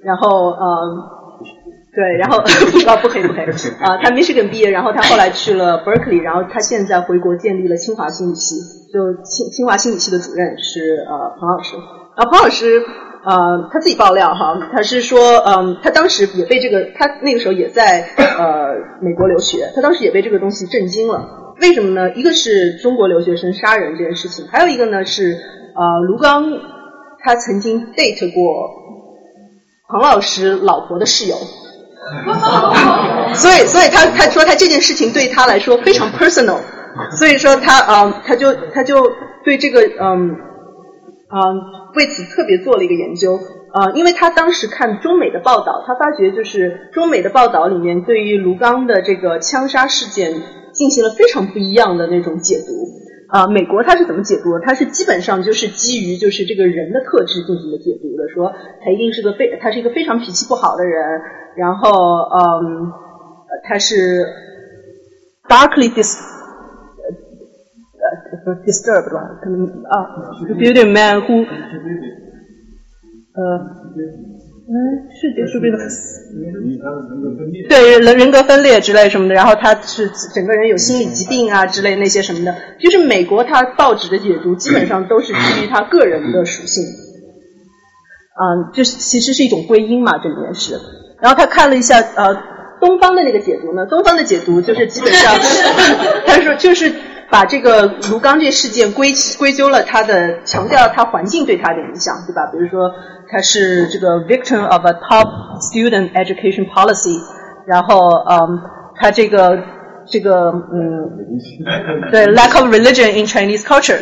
[0.03, 1.11] 然后呃。
[1.95, 2.39] 对，然后
[2.91, 3.45] 啊不可以不可以
[3.79, 8.57] 啊，他 Michigan 毕业，然后他后来去了 Berkeley，然后他现在回国建立了清华心理系，
[8.93, 11.77] 就清清华心理系的主任是呃彭老师，
[12.16, 12.83] 啊彭老师
[13.25, 22.11] 呃他自己爆料哈，他是说嗯他当时也被这个他那个时候也在呃美国留学，他当时也被这个东西震惊了，为什么呢？
[22.15, 25.37] 一个是中国留学生杀人这件事情，还有一个呢是
[25.75, 26.45] 呃卢刚
[27.21, 28.71] 他曾经 date 过
[29.89, 31.37] 彭老师老婆的室友。
[33.33, 36.59] 所以，所以他他说他这件事情对他来说非常 personal，
[37.17, 39.11] 所以说他嗯，他就他就
[39.43, 40.37] 对这个嗯
[41.35, 43.39] 嗯为此特别做了一个研究
[43.74, 50.32] 呃，因为他当时看中美的报道，他发觉就是中美的报道里面对于卢刚的这个枪杀事件
[50.73, 52.73] 进行了非常不一样的那种解读。
[53.28, 54.61] 啊、美国他是怎么解读？
[54.61, 58.52] 他是基本上就是基于就是这个人的特质进行的解读的，说
[58.85, 61.20] 他一定是个非他是一个非常脾气不好的人，
[61.56, 61.90] 然后
[62.31, 62.93] 嗯，
[63.65, 64.24] 他是
[65.48, 66.15] darkly dis
[68.65, 69.95] disturbed 吧，可能啊
[70.59, 71.45] ，beauty man who
[73.35, 73.41] 呃
[74.67, 74.73] 嗯，
[75.13, 75.77] 是结束这个。
[76.35, 77.69] 因为他的人格分裂。
[77.69, 90.81] 对人人格分裂之类什么的，然后他是整个人有心理疾病啊之类那些什么的，就是美国他报纸的解读基本上都是基于他个人的属性，嗯，就是其实是一种归因嘛，这里面是。
[91.21, 92.35] 然后他看了一下呃
[92.81, 95.35] 东方的那个解读呢，东方的解读就是基本上
[96.27, 96.91] 他说就是
[97.35, 102.47] 把这个卢刚这事件归归咎了他的强调他环境对他的影响，对吧？
[102.52, 102.94] 比如说
[103.28, 107.19] 他是这个 victim of a top student education policy，
[107.66, 107.98] 然后
[108.31, 108.61] 嗯
[109.01, 109.59] 他这个
[110.06, 113.98] 这个嗯对 lack of religion in Chinese culture。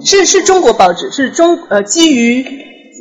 [0.00, 2.44] 是是中国报纸，是中呃基于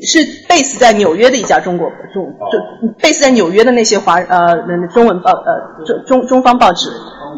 [0.02, 4.56] 是 base 在纽约的一家中国中就 base 在纽约的那些华呃
[4.94, 6.90] 中文报呃中中中方报纸，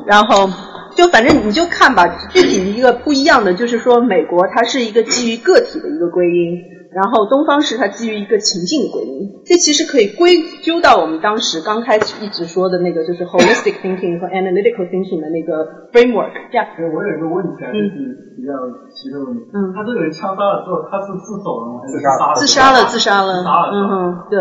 [0.05, 0.49] 然后
[0.95, 6.57] 就反正你就看吧，具体一个不一样的就是说美国它是一个基于个体的一个归因，
[6.91, 16.65] 然后东方是它基于一个情境的归因，这其实可以归咎到我们当时刚开始一直说的那个就是 holistic thinking 和 analytical thinking 的那个 framework，这样。
[16.93, 18.51] 我有一个问题啊，就是比较
[18.89, 19.45] 奇的问题。
[19.53, 19.71] 嗯。
[19.75, 21.81] 他这个人枪杀了之后，他是自首了吗？
[21.83, 22.35] 还是自杀了？
[22.35, 23.37] 自杀了，自杀了。
[23.37, 23.71] 自杀了。
[23.71, 24.39] 嗯哼，对。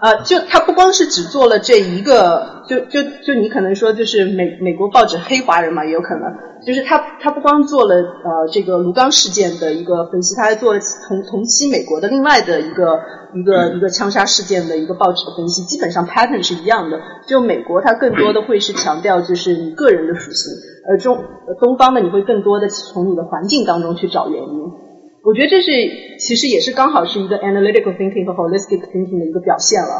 [0.00, 6.22] 呃，就他不光是只做了这一个，就就就你可能说就是美美国报纸黑华人嘛，也有可能，
[6.66, 12.98] 就是他他不光做了呃这个卢刚事件的一个分析，他还做了同同期美国的另外的一个
[13.34, 16.98] 一个一个枪杀事件的一个报纸的分析，基本上 pattern 是一样的。
[17.28, 20.50] 就美国它更多的会是强调就是你个人的属性，
[20.88, 21.22] 而中
[21.60, 24.89] 东方的你会更多的从你的环境当中去找原因。
[25.22, 25.68] 我觉得这是
[26.18, 29.92] 其实也是刚好是一个 analytical thinking 和 holistic thinking 的一个表现了。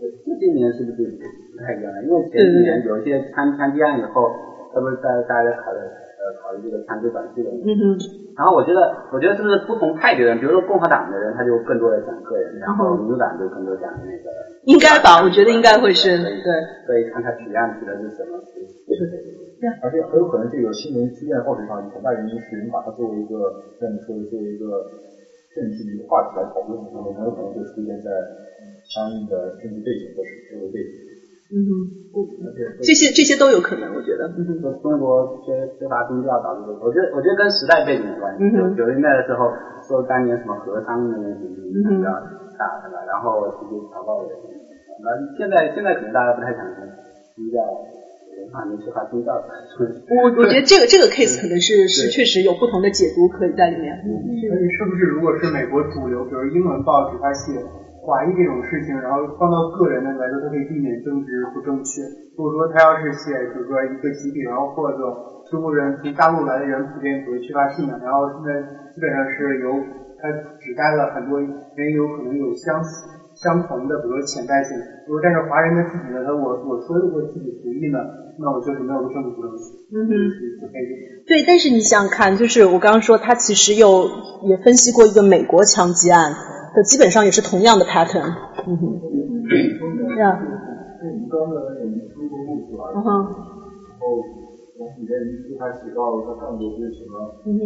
[0.00, 2.02] 这今年是不是不太一样了？
[2.02, 4.32] 因为前几年有一些枪枪击案以后，
[4.74, 7.70] 是不是在大家在考虑呃考虑这个枪支管制的问题？
[7.76, 7.94] 嗯。
[8.32, 14.32] 然后我觉得，我觉得是不是不同派别的人，比如说共和党的人，他就更多的讲个人，然后民主党就更多讲那个。
[14.64, 15.20] 应该吧？
[15.22, 16.48] 我觉得应该会是对。
[16.88, 18.40] 所以看看取样取的是什么？
[19.82, 24.82] 而且很有可能这个新闻出现在报纸上，很大原因是你把它作为一个像你说的作为一个
[25.54, 28.10] 政治的一个话题来讨论，那么很有可能就出现在
[28.90, 30.90] 相应的政治背景或是社会背景。
[31.52, 31.72] 嗯哼，
[32.80, 34.24] 这些这些都有可能，我觉得。
[34.32, 38.40] 嗯哼，中国缺缺乏宗教导致的，我觉得我觉得跟时代背景有关系。
[38.42, 39.52] 嗯九十年代的时候，
[39.86, 42.08] 说当年什么和商那个什么比较
[42.56, 43.04] 大，对吧？
[43.04, 44.32] 然后直接强暴人，
[45.04, 46.88] 那现在现在可能大家不太想听
[47.36, 47.60] 宗教。
[48.52, 49.32] 啊，你缺乏宗教。
[49.32, 53.96] 我我觉得这个这个 case 可能是是确实有不同的解读可以在里面。
[54.04, 57.56] 所以是不是如果是美国主流，比如英文报纸，它写
[58.04, 62.02] 华裔这种事情，然后放到个人的来说，它可以避免政治不正确。
[62.36, 64.98] 如果说他要是写，比如说一个疾病，然后或者
[65.50, 68.60] 中国人从大陆来的人普遍属于缺乏信仰，然后现在
[68.92, 69.80] 基本上是由
[70.20, 70.28] 他
[70.60, 71.48] 指代了很多人
[71.94, 73.21] 有可能有相似。
[73.42, 77.98] 相同的，比如说潜在性，如果但是华人的自己呢，他我我说我自己同意呢，
[78.38, 79.62] 那我就是没有政治不正确。
[79.90, 80.12] 嗯哼，
[81.26, 84.06] 对，但是你想看，就是我刚刚说他其实又
[84.46, 86.32] 也分析过一个美国枪击案，
[86.74, 88.30] 的基本上也是同样的 pattern。
[88.66, 89.02] 嗯哼，
[90.14, 90.38] 对啊。
[91.02, 92.94] 你刚才有一出公路是吧？
[92.94, 93.10] 嗯哼。
[93.10, 94.22] 然后
[94.78, 97.60] 从里面一出他写到他干过些什么，嗯哼，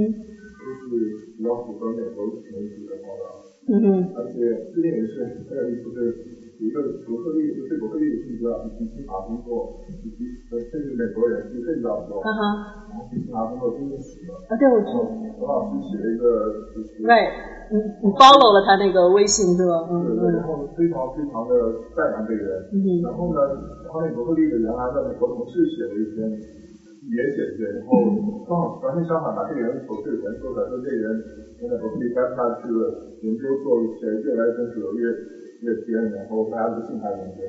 [0.57, 3.45] 就是比较符合美国媒体的报道。
[3.68, 4.38] 嗯哼，而且
[4.72, 6.14] 最近也是很有意思，是
[6.59, 12.40] 有一个伯克利，就对伯克利的记者去清华工作，以及呃甚至美国人去更早的时候，嗯哼，
[12.86, 14.38] 然后去清华工作真的死了。
[14.47, 15.02] 啊，对，我知道。
[15.36, 17.28] 何老师写了一个，就是，right，
[17.74, 19.82] 你你 follow 了他那个微信是吧？
[19.90, 22.62] 嗯对，然后非常非常的赞扬这个人。
[22.72, 23.51] 嗯然后呢，
[23.90, 26.22] 他那伯克利的原来的美国同事写了一篇。
[27.06, 28.02] 也写对，然后
[28.48, 31.22] 刚好完全相反，把这个人丑事全说出来，说这个人
[31.59, 35.09] 现在伯克利待不下去了，研究做起来越来越真实，越
[35.65, 37.41] 越偏，然后大家不信他研究。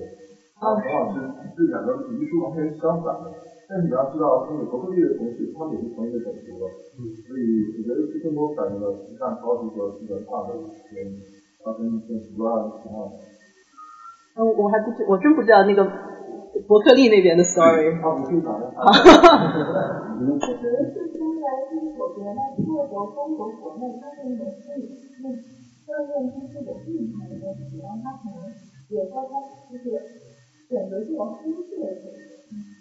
[0.64, 1.20] 啊，陈老师
[1.56, 3.30] 这两个遗书完全相反的，
[3.68, 6.64] 但是你要知道，那个伯克利的同事，他们也是同一个种族的，
[7.28, 10.56] 所以我觉得是更多反映了像超级和文化的
[10.96, 11.20] 原因，
[11.64, 13.12] 发生一些极端的情况。
[14.40, 15.86] 嗯，我还不知，我真不知道那个。
[16.68, 18.02] 伯克利那边的 story。
[18.02, 18.42] 我觉得
[20.90, 21.07] 是因为
[22.18, 24.89] 我觉得如果中国国内它是一种心理
[25.22, 25.30] 那
[25.85, 28.41] 社会知识的病态的问题，然后他可能
[28.89, 29.38] 有时候它
[29.69, 30.02] 就是
[30.68, 32.18] 选择这种忽视的这种，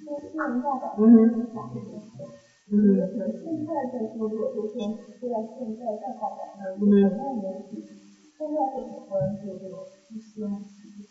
[0.01, 2.09] 因为新闻报道嗯哼，讲这种事，
[2.73, 4.81] 我觉得可能现在在说，如果说现
[5.21, 7.85] 就在现在在报道，那同样媒体
[8.39, 9.77] 现在会很多人就这种
[10.09, 10.41] 一些，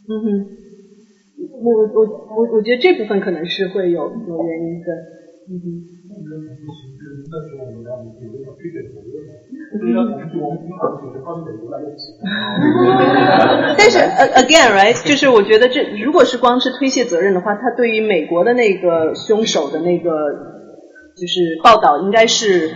[0.10, 0.50] 嗯哼。
[1.36, 5.06] 我我我我觉得这部分可能是会有有原因的，
[5.48, 5.86] 嗯哼。
[6.16, 6.24] 所
[9.84, 12.16] 以呢，我们就我们经常就是靠美国来的起。
[13.78, 20.10] 但是呃 again right，就是我觉得这如果是光是推卸责任的话，他对于美国的那个凶手的那个
[21.18, 22.72] 就是报道应该是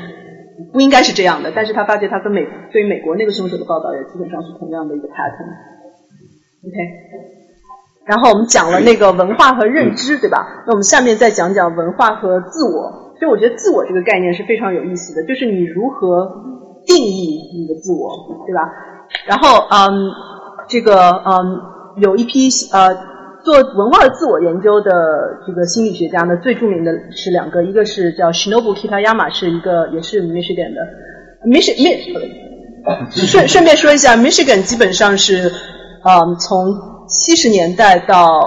[0.73, 5.47] 不应该是这样的，但是他发觉他跟美对于美国那个凶手的报道也基本上是同样的一个 pattern。
[6.67, 6.75] OK，
[8.05, 10.65] 然后我们讲了那个文化和认知，对吧？
[10.67, 13.08] 那我们下面再讲讲文化和自我。
[13.19, 16.31] 所以我觉得自我这个概念是非常有意思的，就是你如何
[16.85, 18.61] 定义你的自我，对吧？
[19.27, 20.09] 然后嗯，
[20.69, 21.59] 这个嗯，
[21.97, 22.87] 有一批呃
[23.43, 24.91] 做文化的自我研究的
[25.45, 30.87] 这个心理学家呢，最著名的是两个，一个是叫 Shinobu Kitayama，是一个也是 Michigan 的
[31.45, 35.51] ，Mich，Mich，顺顺便说一下，Michigan 基本上是
[36.03, 36.73] 嗯从
[37.07, 38.41] 七十年代到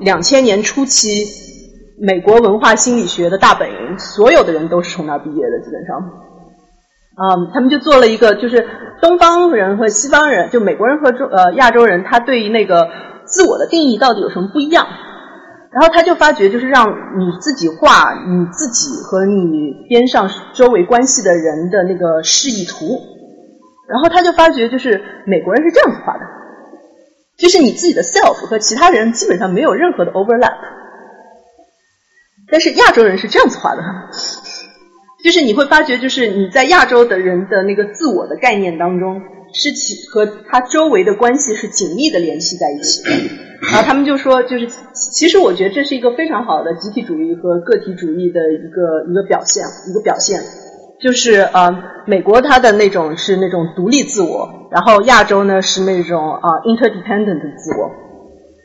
[0.00, 1.24] 两千年初期，
[2.00, 6.00] 美国文化心理学的大本营，所有的人都是从那儿毕业的，基本上。
[7.20, 8.66] 嗯，他们就做了一个，就是
[9.02, 12.88] 东方人和西方人，就美国人和中呃亚洲人，他对于那个
[13.24, 14.86] 自我的定义到底有什么不一样？
[15.72, 22.98] 然后他就发觉，就是让你自己画你自己和你边上周围关系的人的那个示意图，
[23.88, 26.20] 然后他就发觉，就是美国人是这样子画的，
[27.36, 30.56] 就是你自己的 self 和其他人基本上没有任何的 overlap，
[32.50, 33.82] 但是亚洲人是这样子画的。
[35.22, 39.20] 就是你会发觉，就是你在亚洲的人的那个自我的概念当中，
[39.52, 43.10] 是其和他周围的关系是紧密的联系在一起的。
[43.70, 50.40] 然后他们就说，就是其实我觉得这是一个非常好的集体主义和个体主义的一个一个表现，一个表现。
[51.02, 51.70] 就是呃，
[52.06, 57.90] 美国它的那种是那种独立自我，然后亚洲呢是那种啊 interdependent 的自我。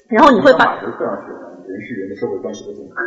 [0.09, 0.79] 然后你会发。
[1.75, 2.95] 人是人的社会关系的总和。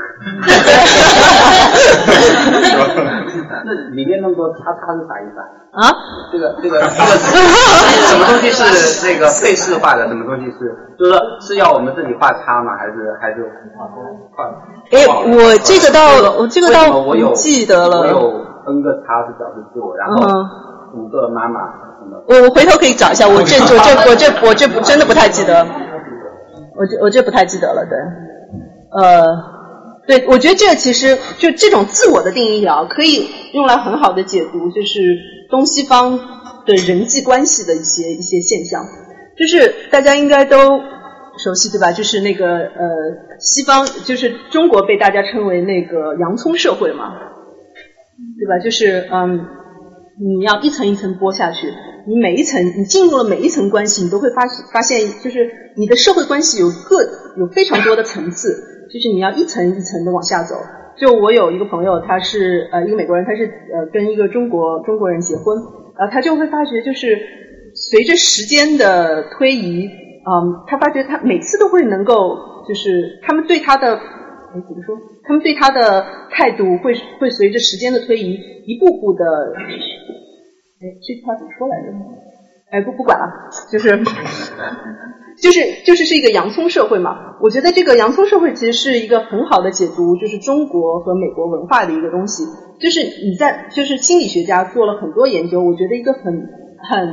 [3.65, 5.49] 那里面那么多叉叉是啥意思啊？
[5.73, 5.89] 啊？
[6.31, 6.90] 这个这个这个
[8.12, 8.61] 什么东西是
[9.07, 10.07] 那个被视化的？
[10.09, 10.77] 什么东西是？
[10.99, 12.77] 就是说是要我们自己画叉吗？
[12.77, 13.51] 还是还是
[14.36, 14.45] 画？
[14.93, 18.01] 哎，我这个倒我这个倒我有记得了。
[18.01, 20.12] 我有 N 个叉是表示自我，然后
[20.95, 21.61] 五个妈妈
[21.99, 22.23] 什么。
[22.28, 25.65] 我我回头可以找一下，我这我这我这我这不真的不太记得，
[26.77, 27.99] 我这我这不太记得了，对。
[28.90, 29.27] 呃，
[30.06, 35.19] 对，我觉得这个其实就这种自我的定义啊，可以用来很好的解读，就是
[35.51, 36.19] 东西方
[36.65, 38.85] 的人际关系的一些一些现象。
[39.39, 40.81] 就是大家应该都
[41.39, 41.93] 熟悉对吧？
[41.93, 47.12] 就是那个呃，西方就是中国被大家称为那个洋葱社会嘛，
[48.39, 48.59] 对吧？
[48.59, 49.47] 就是嗯，
[50.19, 51.73] 你要一层一层剥下去，
[52.09, 54.43] 你每一层你进入了每一层关系，你都会发
[54.73, 57.02] 发现，就是你的社会关系有各
[57.36, 58.77] 有非常多的层次。
[58.93, 60.56] 就是你要一层一层的往下走。
[60.97, 65.56] 就我有一个朋友，他是呃一个美国人，他是呃跟一个中国中国人结婚，
[65.97, 67.16] 呃他就会发觉，就是
[67.74, 74.98] 随着时间的推移，嗯，他发觉他每次都会能够，就是他们对他的，哎怎么说？
[75.23, 78.36] 他们对他的态度会会随着时间的推移，
[78.66, 79.24] 一步步的，
[80.81, 81.93] 哎这句话怎么说来着？
[82.73, 83.89] 哎不不管了，就是。
[85.40, 92.43] 就是就是是一个洋葱社会嘛，我觉得这个洋葱社会其实是一个很好的解读，就是中国和美国文化的一个东西。
[92.81, 96.23] 就是你在就是心理学家做了很多研究，我觉得一个很
[96.78, 97.09] 很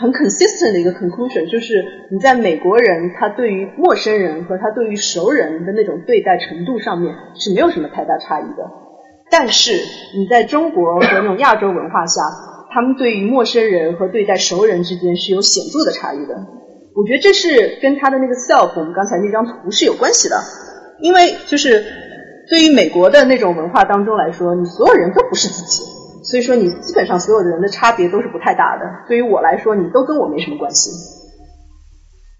[0.00, 8.70] 很 consistent 的一个 conclusion，就是你在美国人他对于陌生人和他对于熟人的那种对待程度上面是没有什么太大差异的，
[9.30, 9.72] 但是
[10.16, 12.22] 你在中国和那种亚洲文化下，
[12.70, 16.34] 他们对于陌生人和对待熟人之间是有显著的差异的。
[16.98, 20.34] 我觉得这是跟他的那个 self，我们刚才那张图是有关系的，
[20.98, 21.84] 因为就是
[22.50, 25.84] 对于美国的那种文化当中来说，你所有人都不是自己，
[26.24, 28.84] 所以说你基本上所有的人的差别都是不太大的。
[29.06, 30.90] 对于我来说，你都跟我没什么关系。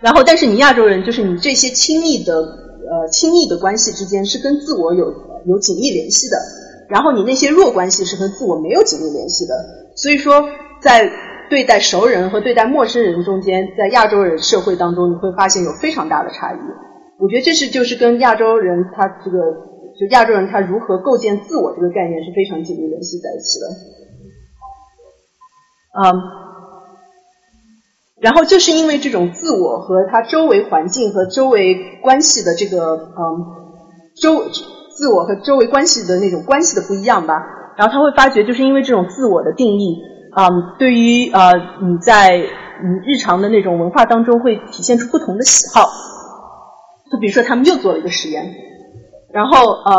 [0.01, 5.15] 然后，但是你亚洲人，就是你这些亲密的呃亲密的关系之间是跟自我有
[5.47, 6.37] 有紧密联系的，
[6.89, 9.55] 然后你那些弱关系是和自我没有紧密联系的。
[9.95, 10.49] 所以说
[10.83, 11.28] 在。
[11.49, 16.59] 对待熟人和对待陌生人中间，在亚洲人社会当中，你会发现有非常大的差异。
[17.19, 19.39] 我觉得这是就是跟亚洲人他这个
[19.99, 23.67] 就亚洲人他如何构建自我这个概念是非常紧密联系在一起的。
[26.01, 26.23] 嗯，
[28.21, 33.47] 然后就是因为这种自我和他周围环境和周围关系的这个嗯
[34.21, 34.45] 周
[34.97, 39.97] 自我和周围关系的那种关系的不一样吧，然后他会发觉就是因为这种自我的定义。
[40.39, 41.51] 嗯，对于呃
[41.83, 45.83] 你在你日常的那种文化当中会体现出不同的喜好，
[47.11, 48.45] 就比如说他们又做了一个实验，
[49.33, 49.99] 然后嗯，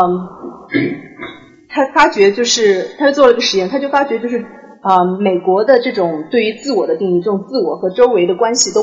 [1.68, 4.38] 他发觉就是他做了一个实验，他就发觉就是
[4.80, 8.80] 啊、美国的这种对于自我的定义，这种自我和周围的关系都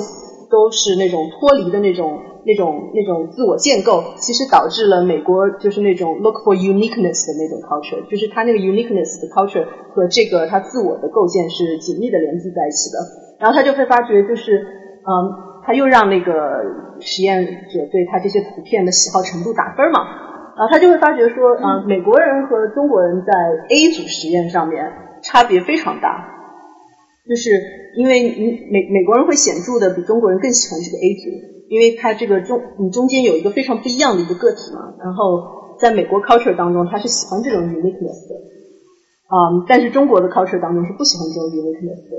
[0.52, 12.98] 都是那种脱离的那种那种那种自我建构，其实导致了美国就是那种 look for uniqueness 的那种 culture，就是它那个 uniqueness 的 culture 和这个它自我的构建是紧密的联系在一起的。
[13.38, 14.64] 然后他就会发觉，就是
[15.06, 16.64] 嗯，他又让那个
[17.03, 19.99] 实验者对他这些图片的喜好程度打分嘛。
[20.57, 23.32] 然后，他就会发觉说，啊，美国人和中国人在
[23.69, 24.90] A 组实验上面
[25.22, 26.26] 差别非常大，
[27.30, 27.52] 就是
[27.94, 31.30] 因为你美美国人会显著的比中国人更喜欢这个 A 组，
[31.69, 38.35] 因为他这个中你中间有一个非常不一样的一个个体嘛，然后在美国 culture 当中，他是喜欢这种 uniqueness 的，
[39.27, 42.18] 啊、但是中国的 culture 当中是不喜欢这种 uniqueness 的，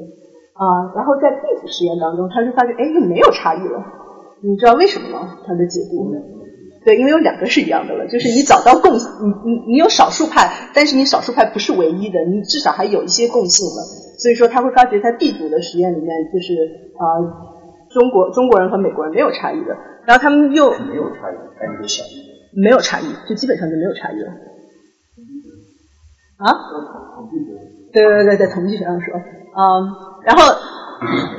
[0.54, 3.82] 啊、然后在 B 组实验当中，他就发觉，哎，又没有差异了，
[4.42, 5.38] 你知道为什么吗？
[5.46, 6.12] 他的解读。
[6.84, 8.98] 对，因为有两个是一样的了，就是你找到共，你
[9.44, 13.82] 你你有少数派，但是你少数派不是唯一的，你至少还有一些共性了。
[14.16, 16.54] 所以说他会发觉在 B 组的实验里面，就是
[16.96, 17.04] 啊、
[17.90, 22.02] 中国中国人和美国人没有差异的，然后他们又没有差异，小。
[22.56, 24.32] 没有差异，就基本上就没有差异了。
[26.38, 26.48] 啊？
[27.92, 29.94] 对对对在，统计学上说，嗯，
[30.24, 30.42] 然后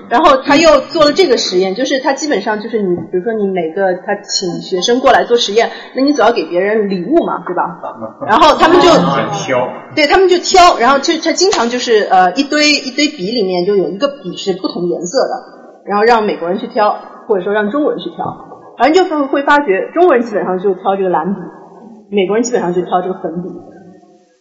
[0.10, 7.82] 然后他又做了这个实验，就是他基本上就是你，比如说你每个他请学生过来做实验，那你总要给别人礼物嘛，对吧？
[8.28, 8.90] 然后他们就
[9.34, 15.59] 挑，对他们就挑，然后就他经常就是呃一堆一堆笔里面就有一个笔是不同颜色的，
[15.90, 16.96] 然后让美国人去挑，
[17.28, 18.24] 或者说让中国人去挑，
[18.78, 21.42] 反正就会会发觉中国人基本上就挑这个蓝笔，
[22.12, 23.50] 美国人基本上就挑这个粉笔。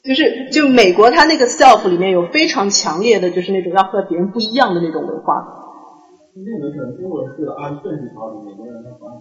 [0.04, 5.34] 就是就美国它那个 self 里面有非常强烈的就是那种要和别人不一样的那种文化，
[6.36, 9.16] 那个可能中国是按顺序挑的，美国人他不按。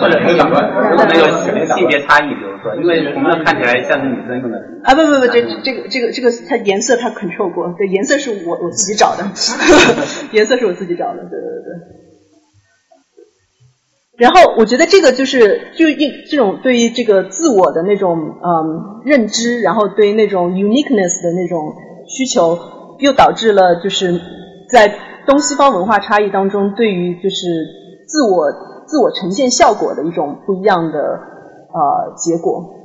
[0.00, 0.52] 或者是有没
[1.18, 4.58] 有性别差异，比如说，因为红的看起来像是女生用的。
[4.84, 9.24] 啊不不不，这这个这个这个它颜色它 control 过，对颜色是我我自己找的，
[10.32, 12.02] 颜色是我自己找的，对对对对。
[14.18, 21.74] 然后我觉得这个就是就一这种对于这个自我的那种嗯认知，然后对于那种 uniqueness 的那种
[22.08, 22.58] 需求，
[22.98, 24.20] 又导致了就是
[24.68, 24.92] 在
[25.26, 27.36] 东西方文化差异当中，对于就是
[28.06, 28.52] 自我
[28.92, 32.76] 自我呈现效果的一种不一样的呃结果。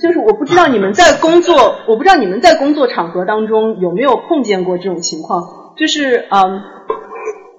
[0.00, 1.54] 就是我不知道你们在工作，
[1.86, 5.44] 我不知道你们在工作场合当中有没有碰见过这种情况，
[5.76, 6.62] 就是嗯，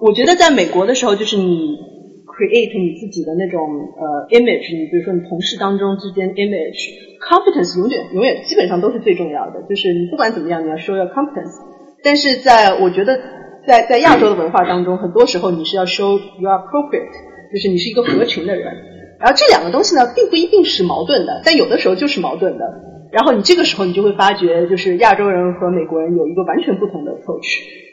[0.00, 1.78] 我觉得在美国的时候，就是你
[2.26, 3.62] create 你自己的那种
[3.96, 11.54] 呃 image，你比如说你同事当中之间 image，competence 永远永远基本上都是最重要的，就是你不管怎么样，你要 show your competence。
[12.02, 13.18] 但是在我觉得
[13.66, 17.08] 在在亚洲的文化当中，很多时候你是要 show you are appropriate，
[17.52, 18.72] 就是你是一个合群的人。
[19.20, 22.64] 然后这两个东西呢，并不一定是矛盾的，但有的时候就是矛盾的。
[23.10, 27.46] 然后你这个时候你就会发觉，就是亚洲人和美国人有一个完全不同的 approach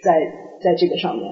[0.04, 0.12] 在
[0.62, 1.24] 在这个上面。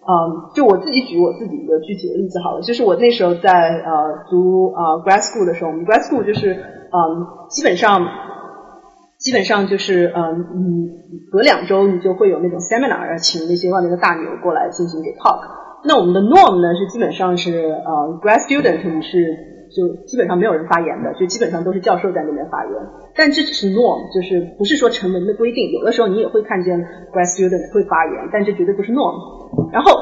[0.00, 3.90] 嗯，就我自己举我自己一个具体的例子好了，就是我那时候在呃
[4.30, 6.98] 读呃 grad school 的时候，我们 grad school 就是嗯
[7.50, 8.00] 基本上
[9.20, 10.40] 基本上就是嗯
[11.12, 15.38] 你隔两周你就会有那种 seminar，请那些外面的大牛过来进行给 talk。
[15.84, 17.52] 那我们的 norm 呢是基本上是
[17.84, 19.36] 呃 grad student 你是
[19.70, 22.72] 就基本上没有人发言的，就基本上都是教授在那边发言。
[23.14, 25.70] 但这只是 norm，就是不是说成文的规定。
[25.70, 26.80] 有的时候你也会看见
[27.12, 29.70] grad student 会发言，但这绝对不是 norm。
[29.72, 29.92] 然后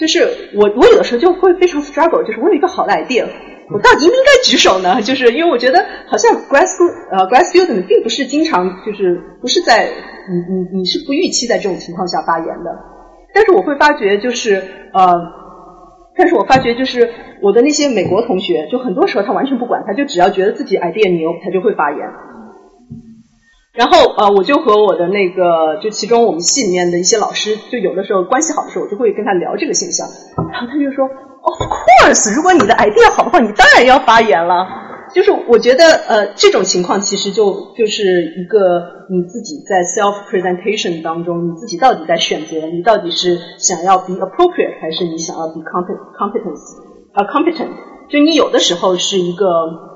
[0.00, 3.26] 就是我我有的时候就会非常 struggle，就是我有一个好的 idea，
[3.70, 5.00] 我到底应不应该举手呢？
[5.02, 9.88] 就是因为我觉得好像 grad school 呃 grad student 并不是经常就是不是在
[10.30, 12.70] 你你你是不预期在这种情况下发言的。
[13.34, 14.62] 但是我会发觉，就是
[14.94, 15.12] 呃，
[16.16, 17.10] 但是我发觉就是
[17.42, 22.00] 我的那些美国同学，就很多时候他完全不管，他就只要觉得自己 idea 牛，他就会发言。
[23.78, 30.04] 然后呃，我就和我的那个，就其中我们系里面的一些老师，就有的时候关系好的时候，我就会跟他聊这个现象。
[30.50, 34.66] 然后他就说，Of course，如果你的 idea 好的话，你当然要发言了。
[35.14, 46.76] 就是我觉得呃，这种情况其实就就是一个你自己在 self presentation 当中，你自己到底在选择，你到底是想要 be appropriate，还是你想要 be compet competence
[47.14, 47.70] 啊、competent？
[48.10, 49.46] 就你有的时候是一个、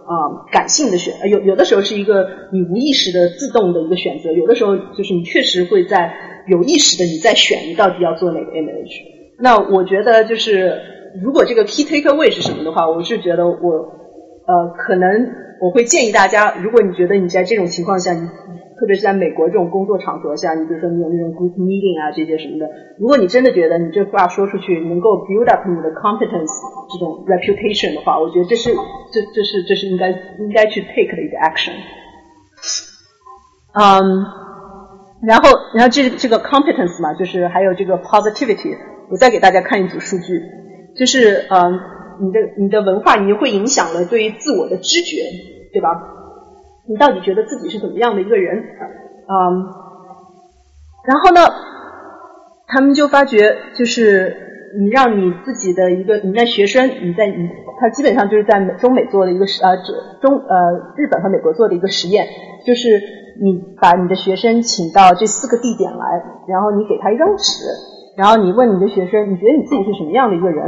[0.07, 6.13] 呃、感性的选，有有的时候是一个你无意识的自动的一个选择，有的时候就是你确实会在
[6.49, 8.93] 有意识的你在选，你到底要做哪个 image。
[9.39, 10.79] 那我觉得就是
[11.23, 14.03] 如果这个 key takeaway 是什么的话，我是觉得我。
[14.45, 15.09] 呃，可能
[15.61, 18.27] 我会建议大家，如果你觉得你在这种情况下，你
[18.83, 22.67] 特别是在美国这种工作场合下，你比如说你有那种 group meeting 啊这些什么的，
[22.99, 26.51] 如果你真的觉得你这话说出去能够 build up 你的 competence
[26.91, 28.75] 这种 reputation 的话，我觉得这是
[29.13, 31.71] 这这是这是应该应该去 take 的一个 action。
[33.71, 34.27] 嗯，
[35.29, 38.77] 然后，然后这这个 competence 嘛，就是还有这个 positivity，
[39.11, 40.43] 我再给大家看一组数据，
[40.99, 41.79] 就是嗯，
[42.19, 45.23] 你的你的文化，你会影响了对于自我的知觉，
[45.73, 45.89] 对吧？
[46.89, 48.59] 你到底觉得自己是怎么样的一个人？
[48.59, 49.65] 嗯，
[51.07, 51.41] 然后呢，
[52.67, 54.35] 他们就发觉，就是
[54.79, 57.49] 你让你自己的一个你在学生，你在你
[57.79, 59.77] 他基本上就是在美中美做的一个实呃
[60.21, 62.27] 中呃日本和美国做的一个实验，
[62.67, 63.01] 就是
[63.41, 67.65] 你把你的学生请到这四个地点来，然后你给他一张纸，
[68.17, 70.67] 然后你问你的学生，你觉得你自己是什么样的一个人？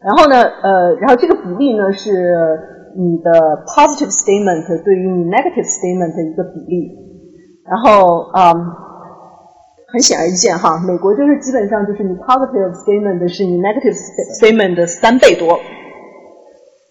[0.00, 2.12] 然后呢，呃，然后这个比例呢是
[2.96, 3.30] 你的
[3.66, 6.90] positive statement 对于你 negative statement 的一个比例，
[7.64, 8.72] 然后嗯，
[9.92, 13.94] 很显而易见哈，美国就是基本上就是你 positive statement 是你 negative
[14.40, 15.60] statement 的三倍多，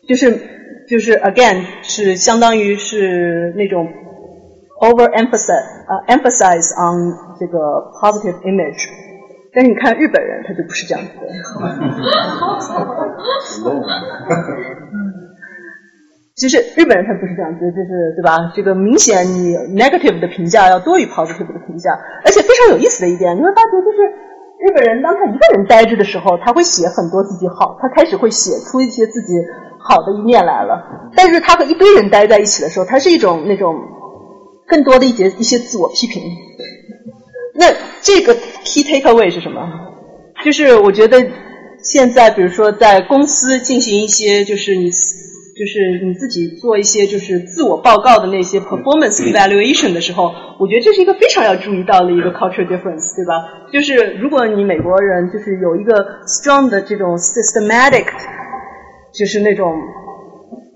[0.07, 0.39] 就是
[0.87, 3.87] 就是 again 是相当于是那种
[4.79, 8.89] over emphasize 呃 emphasize on 这个 positive image。
[9.57, 11.27] 但是你看日本人，他就不是这样子的。
[16.35, 18.51] 其实日本人他不是这样子，就是对吧？
[18.53, 21.91] 这个明显你 negative 的评价要多于 positive 的评价，
[22.25, 24.03] 而且非常有意思的一点，你会发觉就是
[24.59, 29.33] 日本人当他一个人呆着的时候，他会写很多自己好，他开始会写出一些自己
[29.79, 31.09] 好的一面来了。
[31.15, 33.73] 但是他和一堆人待在一起的时候，他是一种那种
[34.67, 36.21] 更多的一些一些自我批评。
[37.57, 37.67] 那
[38.01, 38.33] 这个
[38.65, 39.61] key takeaway 是什么？
[40.43, 41.25] 就是我觉得
[41.81, 44.91] 现在，比如说在公司进行一些，就是你，
[45.57, 53.69] 就是你自己做一些就是自我报告的那些 performance evaluation 的时候，我觉得这是一个非常要注意到的一个 culture difference，对吧？
[53.71, 58.05] 就是如果你美国人就是有一个 strong 的这种 systematic，
[59.13, 59.73] 就是那种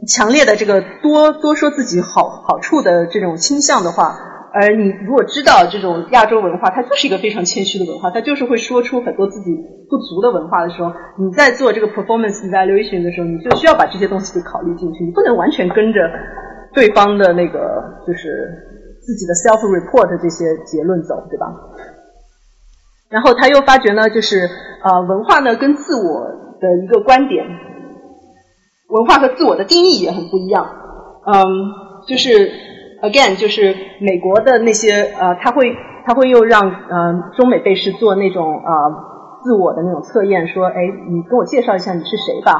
[0.07, 4.28] 强烈的这个多多说自己好好处的这种倾向的话。
[4.51, 9.55] 而你如果知道这种亚洲文化，它就是一个非常谦虚的文化，它就是会说出很多自己
[9.89, 15.99] 不足的文化的时候，你在做这个 performance evaluation 的时候，你就需要把这些东西给考虑进去，你不能完全跟着
[16.73, 17.59] 对方的那个
[18.07, 18.49] 就是
[19.05, 21.45] 自己的 self report 这些结论走，对吧？
[23.09, 24.49] 然后他又发觉呢，就是
[24.83, 26.25] 呃文化呢跟自我
[26.59, 27.45] 的一个观点，
[28.89, 30.65] 文化和自我的定义也很不一样，
[31.25, 31.43] 嗯，
[32.07, 32.67] 就是。
[33.01, 35.71] Again，就是美国的那些呃，他会
[36.05, 38.71] 他会又让呃中美被试做那种呃
[39.43, 40.75] 自我的那种测验，说哎，
[41.07, 42.51] 你跟我介绍一下你是谁吧，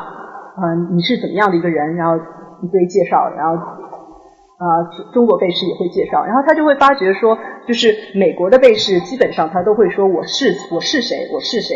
[0.56, 2.16] 嗯，你是怎么样的一个人，然后
[2.64, 7.38] 一堆介绍，然后啊中国被试也会介绍，然后他就会发觉说，
[7.68, 11.76] 就是美国的被试基本上他都会说我是我是谁我是谁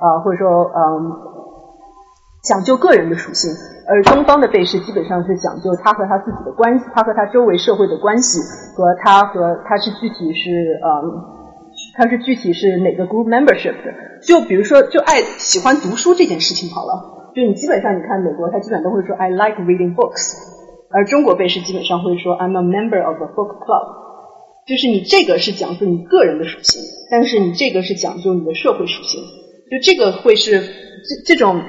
[0.00, 1.29] 啊，或者说嗯。
[2.42, 3.52] 讲究个人的属性，
[3.86, 8.40] 而东方的背试基本上是讲究他和他自己的关系，他和他周围社会的关系，
[8.74, 11.20] 和他和他是具体是嗯，
[11.98, 13.92] 他是具体是哪个 group membership 的。
[14.26, 20.32] 就比如说，就爱喜欢读书这件事情好了，就你基本上你看美国，他基本都会说 I like reading books，
[20.90, 26.80] 而中国背试基本上会说 I'm a member of a book club，就是你这个是讲究你个人的属性，
[27.10, 29.20] 但是你这个是讲究你的社会属性，
[29.70, 31.60] 就这个会是这这种。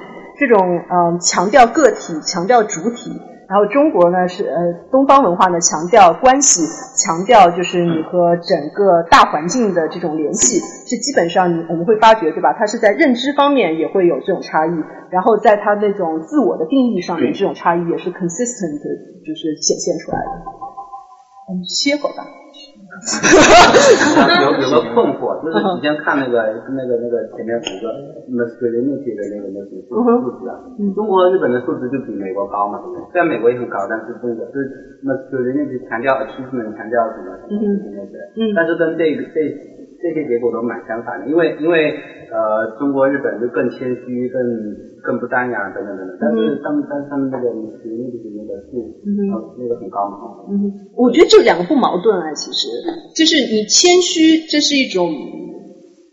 [0.41, 0.57] 这种
[0.89, 3.13] 嗯强调个体、强调主体，
[3.47, 4.57] 然后中国呢是呃
[4.89, 6.65] 东方文化呢强调关系，
[6.97, 10.57] 强调就是你和整个大环境的这种联系，
[10.89, 12.55] 是基本上你我们会发觉对吧？
[12.57, 14.71] 它是在认知方面也会有这种差异，
[15.11, 18.81] 然后在它那种自我的定义上面，这种差异也是 consistent，
[19.21, 20.31] 就是显现出来的。
[21.49, 22.25] 我们歇会儿吧。
[22.91, 26.43] 有有个困惑，就是之前看那个
[26.75, 27.87] 那个那个前面五个
[28.27, 30.59] masculinity 的那个那个数数字啊，
[30.93, 32.79] 中国日本的数字就比美国高嘛，
[33.11, 37.63] 虽然美国也很高，但是中国就是 masculinity 强调 achievement 强调什么什么
[37.95, 38.19] 那些，
[38.55, 39.39] 但是跟这个这
[40.01, 41.93] 这些结果都蛮相反的，因为因为
[42.33, 44.41] 呃中国日本就更谦虚更。
[45.03, 47.89] 更不张扬等等等等，但是他们但是他们那个那个
[48.37, 48.77] 那个是
[49.57, 50.45] 那个很高嘛。
[50.47, 52.67] 嗯，我觉得这两个不矛盾啊，其实
[53.15, 55.09] 就是你谦虚，这是一种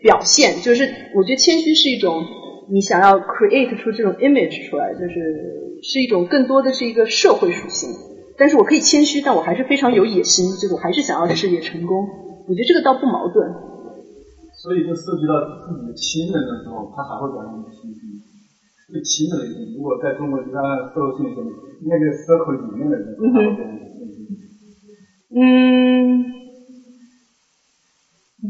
[0.00, 2.24] 表现，就是我觉得谦虚是一种
[2.72, 7.90] 你想要 create 出这种 image 出来，就是是一种更多的是一个社会属性。
[8.38, 12.08] 但是我可以谦虚，但我还是非常有野心，就是我还是想要事业成功。
[12.48, 13.52] 我觉得这个倒不矛盾。
[14.58, 18.00] 所以就涉及到自己的亲人的时候，他还会表现谦虚。
[18.90, 20.62] 最亲的人，如果在中国一般
[20.92, 21.36] 社会性里
[21.86, 23.14] 那个 circle 里面的人，
[25.30, 26.24] 嗯，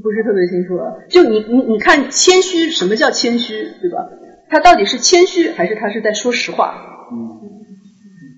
[0.01, 0.94] 不是特别清楚啊。
[1.10, 4.09] 就你你你看谦虚，什么叫谦虚，对吧？
[4.48, 6.72] 他到底是谦虚，还是他是在说实话？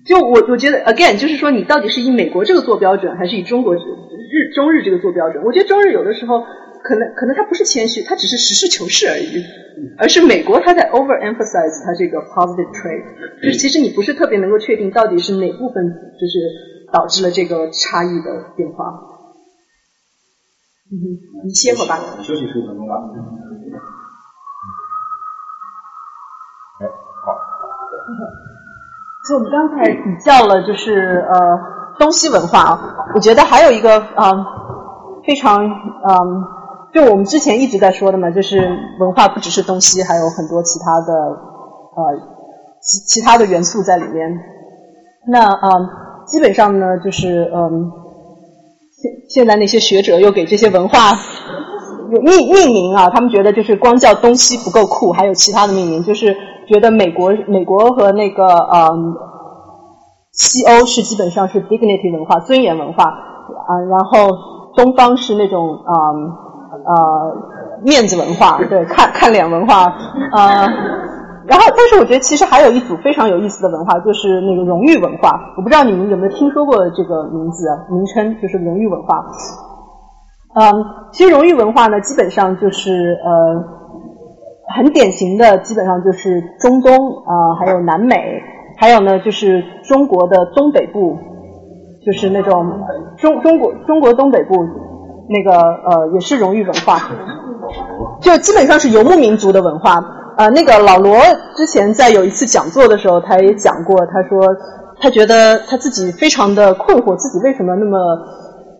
[0.07, 3.79] 就我我觉得，again，就是说你到底是以美国这个做标准，还是以中国日
[4.55, 5.43] 中日这个做标准。
[5.45, 6.43] 我觉得中日有的时候
[6.83, 9.43] 可能可能他不是谦虚，他只是实事求是而已，
[9.97, 13.03] 而是美国他在 overemphasize 他这个 positive trait，
[13.41, 15.83] 就是其实你不是特别能够确定到底是哪部分
[16.19, 16.39] 就是
[16.91, 18.85] 导致了这个差异的变化。
[20.91, 21.03] 嗯哼，
[21.45, 21.97] 你歇会儿吧。
[22.21, 22.95] 休息十五分钟吧。
[26.79, 26.87] 哎，
[27.25, 27.31] 好。
[29.29, 31.37] 就我们刚才比较了，就是呃
[31.99, 34.45] 东西文化啊，我觉得还有一个啊、呃、
[35.25, 36.43] 非常嗯，
[36.93, 38.59] 就我们之前一直在说的嘛，就是
[38.99, 41.13] 文化不只是东西，还有很多其他的
[41.95, 42.19] 呃
[42.81, 44.39] 其其他的元素在里面。
[45.27, 45.89] 那啊、呃，
[46.25, 47.91] 基本上呢，就是嗯，
[49.01, 50.97] 现现在那些学者又给这些文化
[52.11, 56.35] 有命命名啊，他们觉得就是光叫东西不够酷，还有其他的命名，就是
[56.67, 59.15] 觉得美国美国和那个嗯
[60.33, 64.27] 西欧是基本上是 dignity 文化、尊严文化啊，然后
[64.75, 66.50] 东方是那种嗯
[66.85, 69.93] 呃面子文化， 对，看看脸文化
[70.33, 70.67] 呃。
[71.47, 75.53] 然后，但是我觉得其实还有一组非常有意思的文化，就是那个荣誉文化。
[75.57, 79.25] 我不知道你们有没有听说过这个名字名称，就是荣誉文化。
[80.53, 83.63] 嗯，其实荣誉文化呢，基本上就是呃
[84.75, 86.93] 很典型的，基本上就是中东
[87.25, 88.39] 啊、呃，还有南美，
[88.77, 91.17] 还有呢就是中国的东北部，
[92.05, 92.81] 就是那种
[93.17, 94.55] 中中国中国东北部
[95.29, 97.11] 那个呃也是荣誉文化，
[98.21, 100.03] 就基本上是游牧民族的文化。
[100.37, 101.19] 呃，那个老罗
[101.55, 104.47] 之前在有一次讲座的时候，他也讲过，他说
[104.99, 107.97] 他觉得他自己非常的困惑，自己为什么那么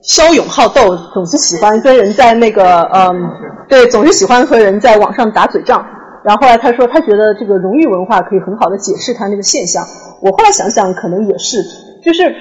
[0.02, 3.30] 骁勇好斗，总是喜欢跟人在那个嗯，
[3.68, 5.86] 对，总是喜欢和人在网上打嘴仗。
[6.24, 9.84] 然后后来他说，他觉得这个荣誉文化可以很好的解释他那个现象。
[10.22, 11.58] 我后来想想，可能也是，
[12.04, 12.34] 就是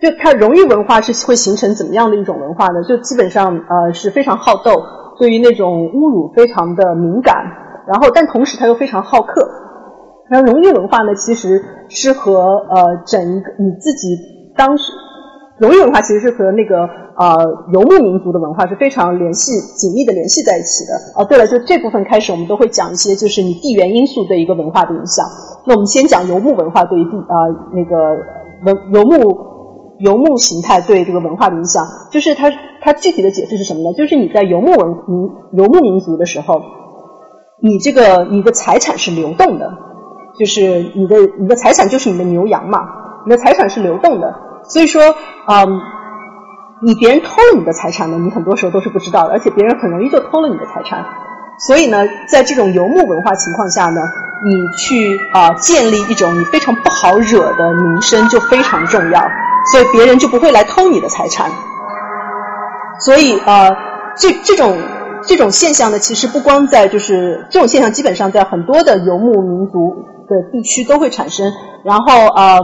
[0.00, 2.82] 就他荣誉文化是会形成怎么样的一种文化呢？
[2.88, 4.72] 就基本上呃是非常好斗，
[5.18, 7.36] 对于那种侮辱非常的敏感。
[7.86, 9.48] 然后，但同时他又非常好客。
[10.28, 14.16] 然后，荣誉文化呢，其实是和呃整一个你自己
[14.56, 14.84] 当时
[15.58, 17.34] 荣誉文化其实是和那个呃
[17.72, 21.20] 游牧民族的文化是非常联系紧密的联系在一起的。
[21.20, 25.26] 哦，对了，就这部分开始，我们都会讲一些就是你地缘因素对一个文化的影响。
[25.66, 27.96] 那我们先讲游牧文化对于地啊、呃、那个
[28.64, 29.18] 文游牧
[30.00, 32.50] 游牧形态对这个文化的影响，就是它
[32.80, 33.92] 它具体的解释是什么呢？
[33.96, 36.60] 就是你在游牧文民游牧民族的时候。
[37.62, 39.70] 你这个你的财产是流动的，
[40.38, 42.80] 就是你的你的财产就是你的牛羊嘛，
[43.26, 45.02] 你的财产是流动的，所以说，
[45.46, 45.78] 嗯，
[46.80, 51.04] 你别人偷了你的财产呢，你很多时候都是不知道的，而且别人很容易就偷了你的财产，
[51.66, 54.00] 所以呢，在这种游牧文化情况下呢，
[54.46, 59.20] 你去啊、建立一种你非常不好惹的名声就非常重要，
[59.70, 61.50] 所以别人就不会来偷你的财产，
[63.00, 63.70] 所以呃，
[64.16, 64.76] 这这种。
[65.22, 69.94] 这种现象呢，其实不光在就是这种现象，基本上在很多的游牧民族
[70.26, 71.52] 的地区都会产生。
[71.84, 72.58] 然后，呃，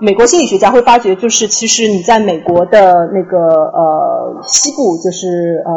[0.00, 5.72] 美国心理学家会发觉，就是其实你在美国的那个呃西部，就是呃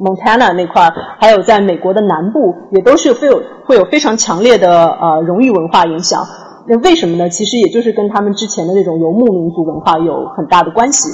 [0.00, 6.24] Montana 那块儿，还有在美国的南部，也都是会有会有非常强烈的呃荣誉文化影响。
[6.66, 7.28] 那为什么呢？
[7.28, 11.10] 其实也就是跟他们之前的那种游牧民族文化有很大的关系。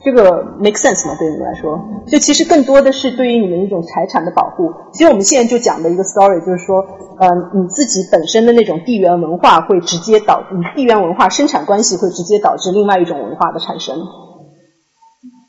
[0.00, 1.16] 这个 make sense 吗？
[1.18, 4.72] 对你们来说，就其实更多的是对于你们一种财产的保护。
[4.92, 6.86] 其实我们现在就讲的一个 story，就是说，
[7.18, 13.96] 呃，你自己本身的那种地缘文化会直接导，你地缘文化生产关系会直接导致另外一种文化的产生。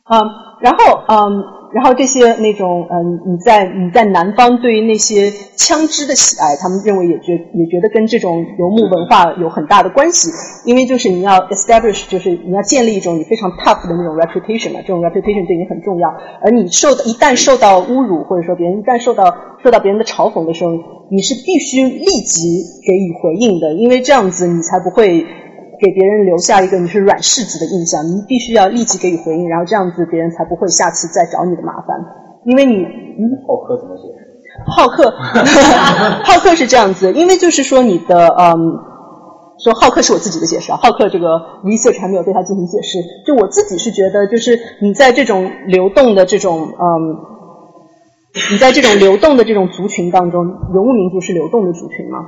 [0.10, 0.18] 嗯，
[0.62, 1.44] 然后嗯，
[1.74, 10.30] 然后这些那种嗯，你在你在南方对于那些枪支的喜爱，他们认为也觉也觉得跟这种游牧文化有很大的关系，
[10.66, 16.10] 因为就是你要 establish，就是你要建立一种你非常 tough 的那种 reputation 嘛，这种 reputation 对你很重要，
[16.42, 20.72] 而你受一旦受到侮辱，或者说别人一旦受到受到别人的嘲讽的时候，
[21.12, 25.26] 你是必须立即给予回应的，因为这样子你才不会。
[25.80, 31.98] 给别人留下一个你是软柿子的印象，你必须要立即给予回应，然后这样子别人才不会下次再找你的麻烦。
[32.46, 34.30] 因为你，嗯，好客怎么解释？
[34.66, 35.12] 好客，
[36.24, 38.56] 好客是这样子，因为就是说你的，嗯，
[39.64, 41.28] 说好客是我自己的解释啊，好客这个
[41.64, 43.00] research 还没有对它进行解释。
[43.26, 47.16] 就我自己是觉得，就是你在这种流动的这种，嗯，
[48.52, 52.20] 你在这种流动的这种族群当中，游牧民族是流动的族群嘛，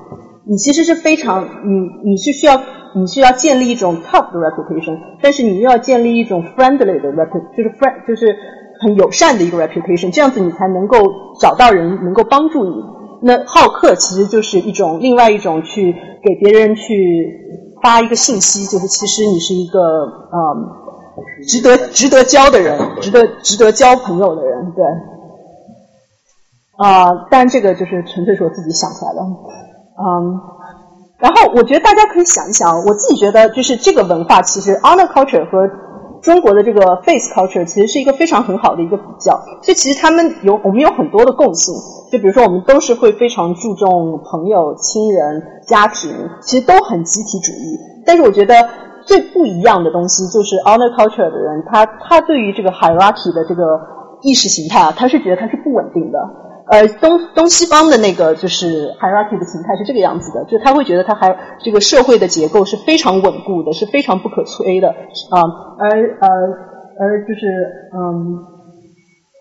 [0.45, 2.61] 你其实是非常，你你是需要。
[2.93, 8.35] 你是要建立一种 tough 的 reputation，但是你又要建立一种 friendly 的 reputation，就是 friend 就是
[8.81, 10.97] 很友善的一个 reputation，这样子你才能够
[11.39, 12.83] 找到人能够帮助你。
[13.21, 24.83] 那好客其实就是一种另外一种去给别人去发一个信息，就是其实你是一个嗯值得值得交的人，值得值得交朋友的人，对。
[26.75, 29.21] 啊、当然这个就是纯粹是我自己想出来的，
[29.97, 30.39] 嗯。
[31.17, 35.69] 然后我觉得大家可以想一想，我自己觉得就是这个文化，其实 honor culture 和
[36.23, 39.33] 中国的这个 face culture 其实是一个非常很好的一个比较。
[39.61, 41.75] 所以其实他们有我们有很多的共性，
[42.11, 46.11] 就比如说我们都是会非常注重朋友、亲人、家庭，
[46.41, 47.77] 其实都很集体主义。
[48.03, 48.55] 但是我觉得
[49.05, 53.63] 最不一样的东西就是 honor culture 的人，他他对于这个 hierarchy 的这个
[54.23, 56.17] 意识形态啊，他是觉得它是不稳定的。
[56.71, 65.43] 呃，东东西方的那个就是 hierarchy 的形态是这个样子的，就他会觉得他还这个社会的结构是非常稳固的，是非常不可摧的啊、
[65.77, 65.89] 而
[66.21, 66.27] 呃
[66.97, 67.43] 而就是
[67.91, 68.39] 嗯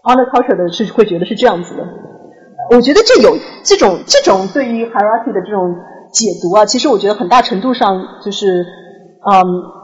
[0.02, 1.84] ，honor culture 的是会觉得是这样子的。
[2.74, 5.72] 我觉得这有这种这种对于 hierarchy 的这种
[6.12, 8.66] 解读啊，其实我觉得很大程度上就是
[9.30, 9.79] 嗯。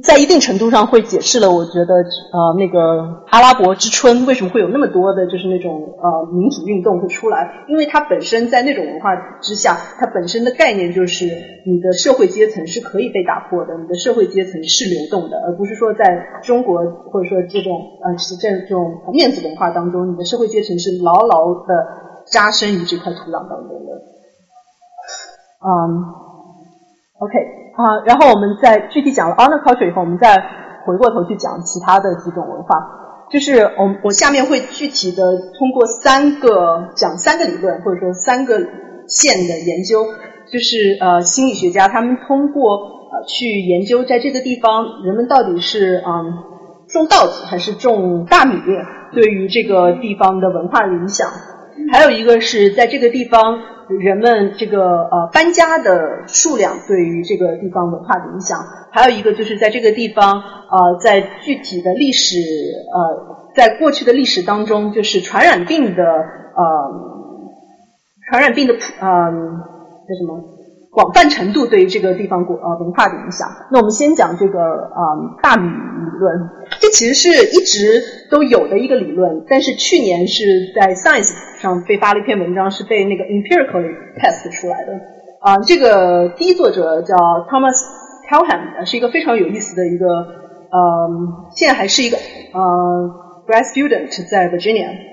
[0.00, 1.96] 在一定程度上会解释了，我觉得
[2.32, 11.26] 呃那个阿拉伯之春为什么会有那么多的就是那种呃民主运动会出来，因为它本身在那种文化之下，它本身的概念就是
[11.66, 16.80] 你的社会阶层是可以被打破的，你的社会阶层是流动的，而不是说在中国
[17.12, 23.92] 或者说这种呃是这这种面子文化当中，你的社会阶层是牢牢的扎深于这块土壤当中的。
[25.60, 25.68] 嗯
[27.18, 27.61] ，OK。
[27.74, 30.36] 啊，然后我们再具体讲了 honor culture 以后，我们再
[30.84, 32.98] 回过头去讲其他的几种文化。
[33.30, 38.58] 就是我我下面会具体的通过三个讲三个理论，或者说三个
[39.06, 40.04] 线的研究，
[40.52, 42.76] 就是呃心理学家他们通过
[43.10, 46.34] 呃去研究在这个地方人们到底是嗯
[46.88, 48.52] 种稻子还是种大米，
[49.14, 51.28] 对于这个地方的文化的影响。
[51.90, 58.58] 还有一个是在这个地方人们这个呃搬家的数量对于这个地方文化的影响，
[58.90, 62.36] 还有一个就是在这个地方呃在具体的历史
[62.94, 66.64] 呃在过去的历史当中，就是传染病的呃
[68.30, 69.30] 传染病的普呃
[70.08, 70.51] 叫什么
[70.92, 73.48] 广泛程度对于这个地方国呃文化的影响。
[73.70, 76.50] 那我们先讲这个呃大米理论，
[76.80, 81.32] 这其实是一直都有的一个理论，但是去年是在 Science
[81.62, 84.92] 上被发了一篇文章，是被那个 empirically test 出来的。
[85.40, 87.74] 啊、这个第一作者叫 Thomas
[88.28, 90.06] Calham，是一个非常有意思的一个
[90.70, 91.08] 呃，
[91.56, 92.18] 现在还是一个
[92.52, 95.11] 呃 grad student 在 Virginia。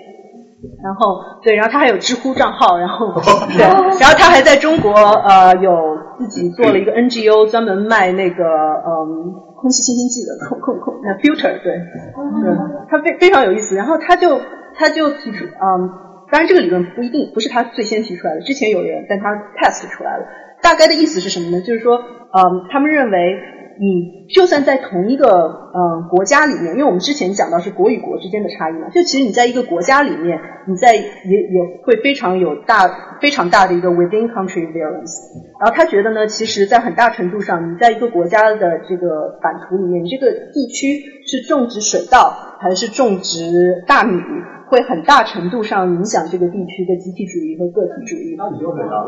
[0.84, 3.14] 然后对，然后他还有知乎账号，然后
[3.56, 3.62] 对，
[4.00, 12.58] 然后他还在中国呃有自己做了一个 NGO，专门卖那个嗯空气清新剂的空空空那 filter，对，对，
[12.90, 13.76] 他非非常有意思。
[13.76, 14.40] 然后他就
[14.76, 15.90] 他就提出嗯，
[16.32, 20.26] 当然这个理论不一定不是他最先提出来的，之前有人但他 test 出来了。
[20.62, 21.62] 大概的意思是什么呢？
[21.66, 23.38] 就是说嗯，他们认为。
[23.80, 30.38] 你就算在同一个嗯、呃、国家里面，因为我们之前讲到是国与国之间的差异嘛，就其实你在一个国家里面，
[30.68, 35.16] 你在也也会非常有大非常大的一个 within country variance。
[35.62, 44.22] 然后他觉得呢，其实，在很大程度上，你在一个国家的这个版图里面，你这个地区是种植水稻还是种植大米，
[44.68, 48.36] 会很大程度上影响这个地区的集体主义和个体主义。
[48.38, 49.06] 那你就很大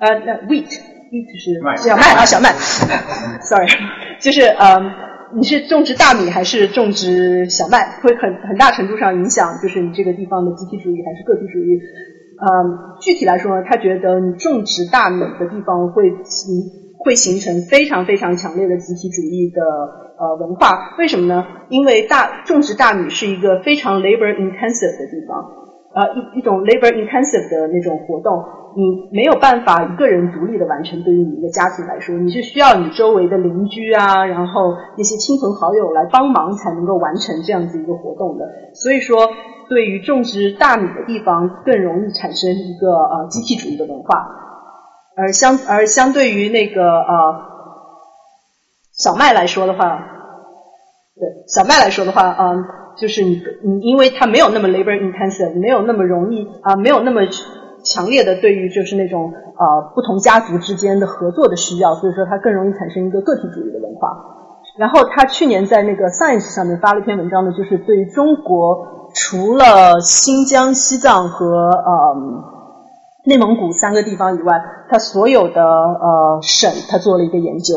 [0.00, 0.68] 呃，那 wheat。
[1.10, 2.52] 就是小麦啊，小麦
[3.42, 3.66] ，sorry，
[4.22, 4.90] 就是嗯，
[5.36, 11.78] 你是种植大米还是种植小麦，会很很大程度上影响，就是你这个地方的集体主义还是个体主义。
[12.40, 16.54] 嗯，具体来说呢，他觉得你种植大米的地方会形
[17.04, 19.60] 会形成非常非常强烈的集体主义的
[20.16, 20.94] 呃文化。
[20.96, 21.44] 为什么呢？
[21.68, 25.59] 因为大种植大米是一个非常 labor intensive 的地方，
[25.92, 28.44] 呃，一一种 labor intensive 的那种活动。
[28.76, 38.46] 你没有办法一个人独立的完成，对于你一个家庭来说，你是需要你周围的邻居啊，然后那些亲朋好友来帮忙才能够完成这样子一个活动的。
[38.74, 39.26] 所以说，
[39.68, 44.24] 对于种植大米的地方，更容易产生一个呃集体主义的文化，
[45.16, 47.42] 而相而相对于那个呃
[48.92, 49.98] 小麦来说的话，
[51.16, 52.64] 对小麦来说的话，嗯、
[52.96, 57.20] 就是你你因为它没有那么 labor intensive，没有那么容易啊、没有那么。
[57.82, 64.10] 强烈的对于就是那种呃不同家族之间的合作的需要，所以说它更容易产生一个个体主义的文化。
[64.76, 72.16] 然后他去年在那个 Science 上面发了一篇文章呢，就是对中国除了新疆、西藏和呃
[73.24, 74.60] 内蒙古三个地方以外，
[74.90, 77.76] 他所有的呃省他做了一个研究，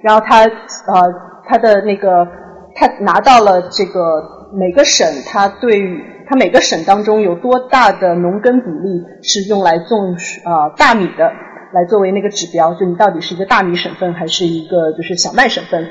[0.00, 1.14] 然后他呃
[1.44, 2.26] 他的那个
[2.74, 11.32] 他拿到了这个每个省它对于它每个省当中有多大的农耕比例是用来种呃大米的，
[11.72, 15.86] 来作为那个指标，就你到底是一个大米省份还是一个就是小麦省份。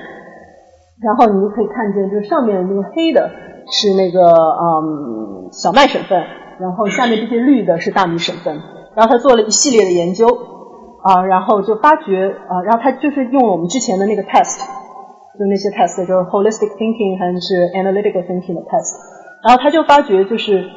[1.02, 3.30] 然后你就可以看见，就上面那个黑的
[3.72, 6.24] 是那个嗯小麦省份，
[6.60, 8.62] 然后下面这些绿的是大米省份。
[8.96, 10.28] 然后他做了一系列的研究
[11.04, 14.62] 啊，然后就发觉啊，然后他就是用我们之前的那个 test，
[15.42, 18.94] 就那些 test 就是 holistic thinking 还是 analytical thinking 的 test，
[19.42, 20.70] 然后他就发觉就是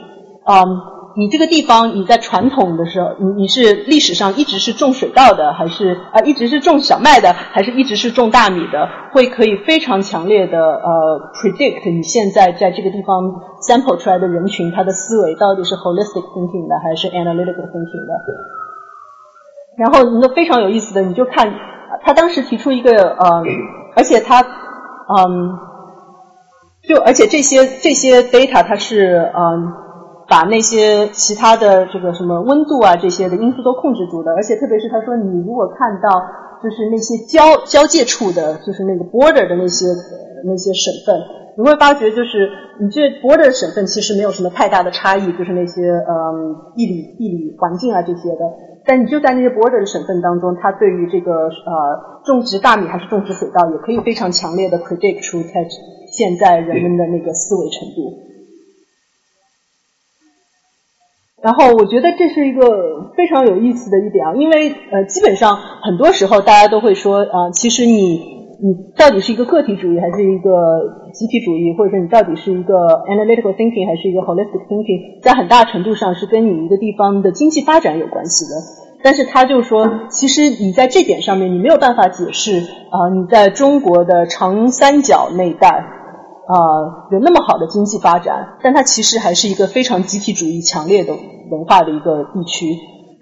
[0.48, 0.94] 嗯。
[1.16, 8.88] 你这个地方，你在传统的时候，你你是历史上一直是种水稻的，还是啊一直是种小麦的，还是一直是种大米的？
[9.12, 13.30] 会可以非常强烈的呃 predict 你现在在这个地方
[13.62, 18.12] sample 出来的人群，他的思维到底是 holistic thinking 的还是 analytical thinking 的？
[19.78, 21.54] 然后一个非常有意思的，你就看
[22.02, 23.44] 他当时提出一个呃，
[23.94, 25.58] 而且他嗯，
[26.82, 29.72] 就而且这些这些 data 它是嗯。
[30.26, 36.08] 把那些其他的这个什么温度啊这些的因素都控制住的，而且特别是他说，你如果看到
[36.62, 39.84] 就是那些交交界处的，就是那个 border 的那些
[40.42, 41.14] 那些省份，
[41.58, 42.48] 你会发觉就是
[42.80, 48.48] 你这 border 省份其实没有什么太大的差异，就是那些嗯地理地理环境啊这些的，
[48.86, 55.66] 但你就在那些 border 的省份当中，它对于这个呃种植大米还是种植水稻，也可以非常强烈的 predict 出在
[56.12, 58.18] 现在人们的那个思维程度。
[61.42, 68.16] 然后我觉得这是一个非常有意思的一点啊，因为呃，基本上很多时候大家都会说啊，其实你
[68.62, 72.74] 你到底是一个个体主义还是一个集体主义，或者说你到底是一个
[73.08, 78.50] analytical thinking 还是一个 holistic thinking，在很大程度上是跟你一个地方的经济发展有关系的。
[79.02, 82.58] 但是他就说，其实你在这点上面你没有办法解释
[82.90, 85.86] 啊，你在中国的长三角那一带。
[86.46, 91.14] 啊，有那么好的经济发展，但它其实还是一个非常集体主义强烈的
[91.50, 92.66] 文化的一个地区。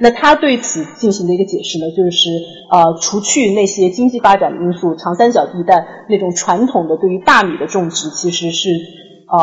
[0.03, 2.29] 那他对此进行的一个解释呢，就是
[2.70, 8.70] 呃，除去那些经济发展的因素，长三角地带那种传统的对于大米的种植，其实是
[9.27, 9.39] 啊，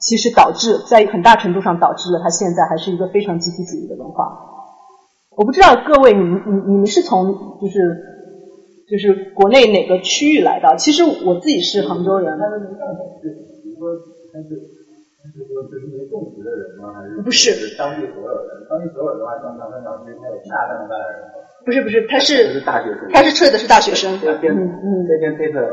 [0.00, 4.28] 其实导致在很大程度上导致了它现在还是一个非常集体主义的文化。
[5.36, 8.04] 我不知道各位，你你你们是从就是。
[8.90, 10.74] 就是国内哪个区域来的？
[10.78, 12.38] 其实我自己是杭州人。
[15.18, 16.94] 他是，说是，他是说就是那种植的人吗？
[16.94, 18.62] 还是不是当地所有人？
[18.70, 21.26] 当地所有人的话，像长三角区，他有大量的人。
[21.66, 24.14] 不是不是，他是大学生，他是吹的是大学生。
[24.22, 25.66] 这篇嗯，这篇 paper。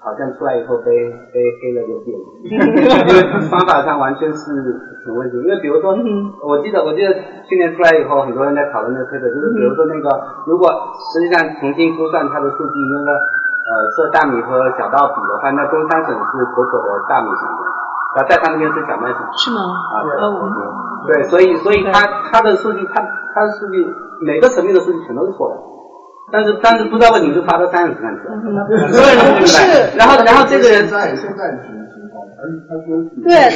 [0.00, 0.88] 好像出来以后被
[1.28, 3.20] 被黑了就变了， 因为
[3.52, 4.48] 方法上完全是
[5.04, 5.36] 有问题。
[5.44, 5.92] 因为比如说，
[6.40, 7.12] 我记得我记得
[7.44, 10.08] 去年出来以后，很多人在讨论那个推特，就是比如说那个，
[10.48, 10.72] 如果
[11.12, 17.44] 实际上重新估算它的数据，那个呃，测大米和小稻比的话，那东三省是妥妥的大米省
[18.14, 19.18] 份，然后在他那边是小麦省。
[19.38, 19.60] 是吗？
[19.62, 20.02] 啊，
[21.06, 23.00] 对，对，所以所以他他的数据，他
[23.34, 23.86] 他的数据
[24.22, 25.56] 每个层面的数据全都是错的。
[26.32, 32.22] 但是但是不知道为什么就发到三十看去了，所以不是，然后然后这个人在现在什么情况？
[32.38, 33.50] 而他说对，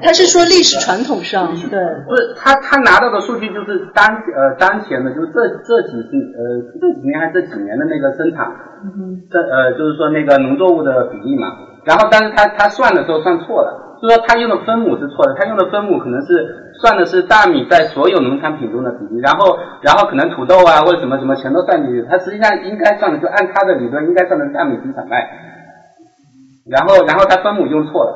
[0.00, 1.74] 他是说历史传统上对，
[2.06, 6.06] 不是他他拿到的数据就是当呃当前的，就是这这几十
[6.38, 8.46] 呃这几年还是这几年的那个生产，
[9.28, 11.48] 这呃就是说那个农作物的比例嘛，
[11.82, 13.89] 然后但是他他算的时候算错了。
[14.00, 25.28] 就说他用的分母是错的，他用的分母可能是算的是大米在所有农产品中的比例，然后然后可能土豆啊或者什么什么全都算进去，他实际上应该算的就按他的理论应该算的是大米比小麦，
[26.66, 28.12] 然后然后他分母用错了，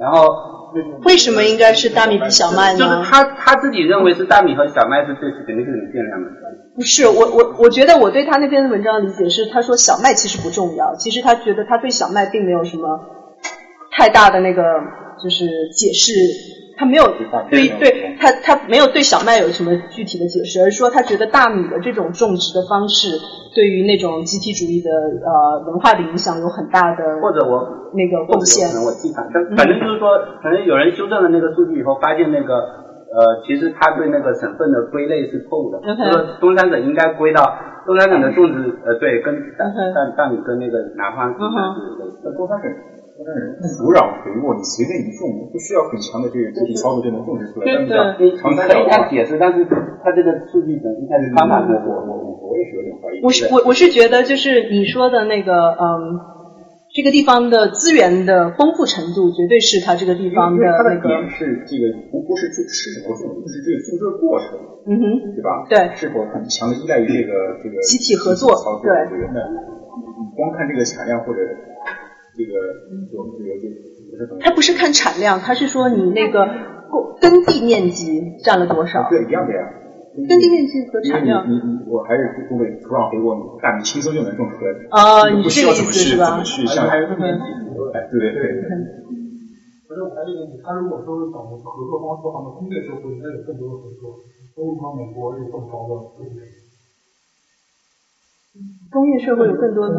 [0.00, 0.22] 然后
[1.04, 2.78] 为什么应该是大米比小麦呢？
[2.78, 6.30] 就是他他自己认为是大米和小麦是最肯定是有变量的。
[6.76, 13.15] 不是我我我觉得我对他那篇文章的理解是，他说小麦其实不重要，其实他觉得他对小麦并没有什么。
[13.96, 14.62] 太大的那个
[15.22, 16.12] 就是解释，
[16.76, 17.04] 他没有
[17.48, 23.16] 对对他他没有对小麦有什么具体的解释，而是说他觉得大米的这种种植的方式
[23.56, 24.92] 对于那种集体主义的
[25.24, 28.68] 呃文化的影响有很大的或者我那个贡献。
[28.68, 30.12] 可能我记反正反正就是说，
[30.44, 32.52] 可能有人修正了那个数据以后，发现那个
[33.16, 37.40] 呃，其实他对那个省份的归类是错误的，说东三省应该归到
[37.86, 41.40] 东三省的种植呃对跟大大大米跟那个南方是
[41.96, 42.36] 类似的。
[42.36, 42.68] 东三省。
[43.16, 47.64] 土壤肥沃，你随便一种，不需要很强的这个集体操作就能种植出来。
[47.64, 49.64] 对对，长三角他解释，但是
[50.04, 53.24] 他这个数据本身开始方法，我我我我也是有点怀疑。
[53.24, 56.20] 我是我我是觉得就是你说的那个嗯，
[56.92, 61.08] 这个地方的资源的丰富程度，绝对是它这个地方的那个。
[61.08, 65.64] 点是这个不不是种是什么种，是这个种植过程，嗯哼，对吧？
[65.72, 68.52] 对，是否很强的依赖于这个这个集体合作？
[68.84, 68.92] 对，
[69.32, 69.40] 那
[70.20, 71.40] 你光看这个产量或者。
[72.36, 72.52] 这个
[73.10, 73.64] 就这个就
[74.10, 74.38] 不是很。
[74.38, 76.44] 他不是看产量，它是说你那个
[76.92, 79.08] 耕耕地面积占了多少？
[79.08, 79.64] 对，一样的呀。
[80.16, 84.72] 耕地面积和产量你你你我还是不会土壤肥沃，你大米轻松就能种出来。
[84.88, 87.44] 啊你这个意思是吧去怎么去像还有个问题，
[87.92, 88.64] 哎，对对对对。
[89.84, 94.24] 可是我还有一个问题，他如果说是找合作方式的话，那工业社会应该有更多的合作，
[94.56, 96.40] 欧盟和美国有更高的水平。
[98.90, 99.94] 工业社会有更多的。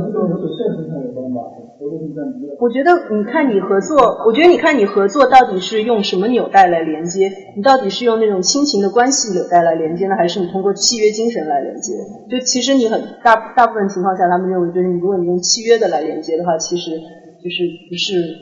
[2.59, 7.29] 我觉得，你看你合作，我觉得你看你合作到底是用什么纽带来连接？
[7.55, 11.93] 你到底是用那种亲情的关系纽带来连接呢，还是你通过契约精神来连接？
[12.29, 16.97] 就其实你很大大部分情况下，他们认为就是你如果你用契约的来连接的话，其实
[17.43, 18.35] 就是不是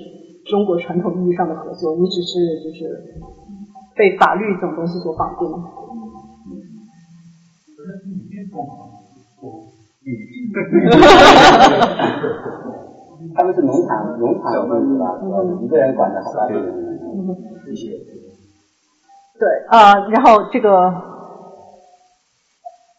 [0.50, 3.04] 中国传统意义上的合作，你只是就是
[3.98, 5.46] 被法律这种东西所绑定。
[13.36, 15.18] 他们是农场农场的问题吧，
[15.64, 16.54] 一个人管的好大的。
[19.38, 20.94] 对啊、然后这个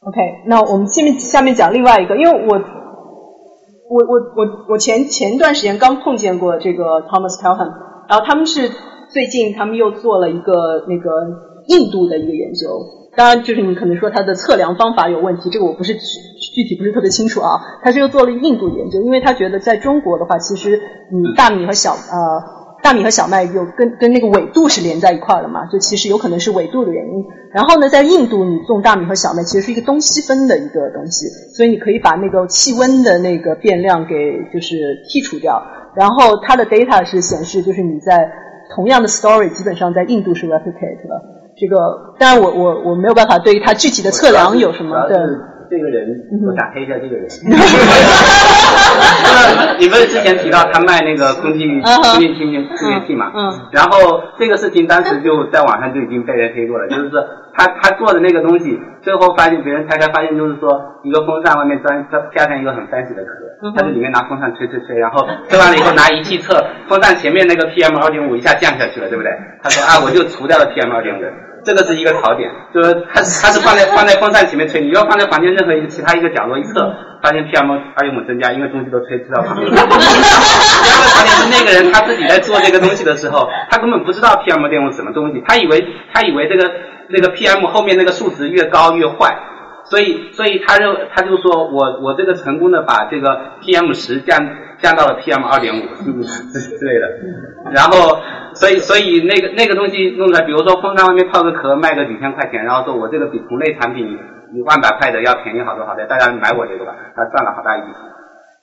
[0.01, 2.59] ，OK，那我们下面下面讲另外一个，因为我
[3.89, 7.73] 我我我我前前段时间刚碰见过这个 Thomas Pelham，
[8.09, 8.69] 然后他们是
[9.09, 11.11] 最近他们又做了一个那个
[11.69, 12.81] 印度的一个研究，
[13.17, 16.01] 当然就是你可能说它的测量方法有问题，这个我不是具
[16.55, 20.81] 具体不是特别清楚啊，他是又做了印度研究，因为他觉得在中国的话，其实
[21.13, 22.57] 嗯大米和小呃。
[22.83, 27.25] 大米和小麦有跟跟那个纬度是连在一块儿的嘛，就其实有可能是纬度的原因。
[27.51, 31.27] 然后呢，在印度你种大米和小麦其实是一个东西分的一个东西，
[31.57, 34.15] 所以你可以把那个气温的那个变量给
[34.53, 35.61] 就是剔除掉。
[35.97, 38.31] 然后它的 data 是显示，就是你在
[38.77, 41.36] 同样的 story 基本上在印度是 replicate 的。
[41.57, 45.17] 这个当然我我我没有办法对于它具体的测量有什么对。
[45.71, 47.27] 这个人，我打黑一下这个人。
[49.79, 53.31] 你不是之前提到他卖那个空气空气清新清洁剂嘛？
[53.35, 53.69] 嗯。
[53.73, 57.23] 然后这个事情当时就在网上就已经被人黑过了，就是说
[57.55, 69.31] 他他做的那个东西，最后发现别人拆开发现就是说一个风扇外面装加上一个很 fancy 的壳，他在里面拿风扇吹吹吹，然后吹完了以后拿仪器测风扇前面那个 PM 二点五一下降下去了，对不对？
[69.63, 71.23] 他说啊，我就除掉了 PM 二点五。
[71.67, 79.69] 这个是一个槽点，就是它它是放在放在风扇前面吹，你要放在房间任何一个其他一个角落一测，发现 PM 二点五增加，因为东西都吹吹到旁边。
[79.75, 85.85] 第二个槽点是那个人他自己在做这个东西的时候，他根本不知道 PM 二点五什么东西，他以为
[86.15, 86.71] 他以为这个
[87.09, 89.37] 那个 PM 后面那个数值越高越坏，
[89.85, 94.39] 所以所以他就他就说我我这个成功的把这个 PM 十降
[94.83, 95.81] 降到了 PM 二点五
[96.53, 97.09] 之 之类的，
[97.73, 98.19] 然后。
[98.57, 104.17] 所以，所以那个那个东西弄出来，比如说风扇外面套个壳，卖个几千块钱，然后说我这个比同类产品
[104.55, 107.89] 一万百块的要便宜好多好多，大家买我这个吧，他赚了好大一笔。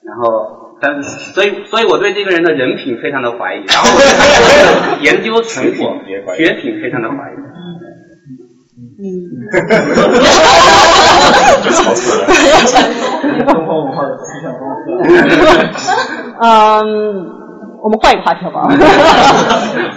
[0.02, 3.86] 然后，但是，所以，所以我对这个人的人品非常的怀疑，然后
[5.00, 5.94] 研究成果
[6.34, 7.36] 学品非常的怀疑。
[8.98, 9.06] 嗯。
[13.46, 14.84] 中华文化的思想方式。
[16.44, 17.40] 嗯。
[17.84, 18.64] 我们换一个话题好不好？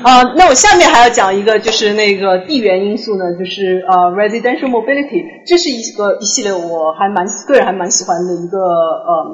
[0.03, 9.26] 啊， 那我下面还要讲一个，就是那个地缘因素呢，就是呃，residential mobility，这是一个一系列我还蛮个人还蛮喜欢的一个呃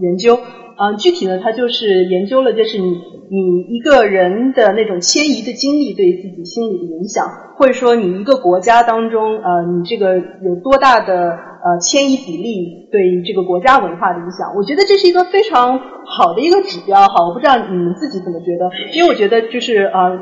[0.00, 0.38] 研究。
[0.78, 7.26] 啊、具体呢，它就是研究了，就是你你一个人的那种迁移的经历对自己心理的影响，
[7.56, 14.54] 或者说你一个国家当中，呃，你这个有多大的呃迁移比例对于这个国家文化的影响？
[14.56, 17.26] 我觉得这是一个非常好的一个指标哈。
[17.26, 20.16] 我不知道你们自己怎么觉得，因为我觉得就是呃，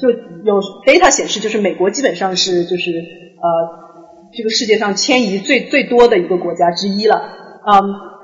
[0.00, 0.08] 就
[0.44, 3.46] 有 data 显示，就是美国基本上是就是呃
[4.32, 7.34] 这个世界上迁移最最多的一个国家之一了。
[7.68, 7.74] 嗯，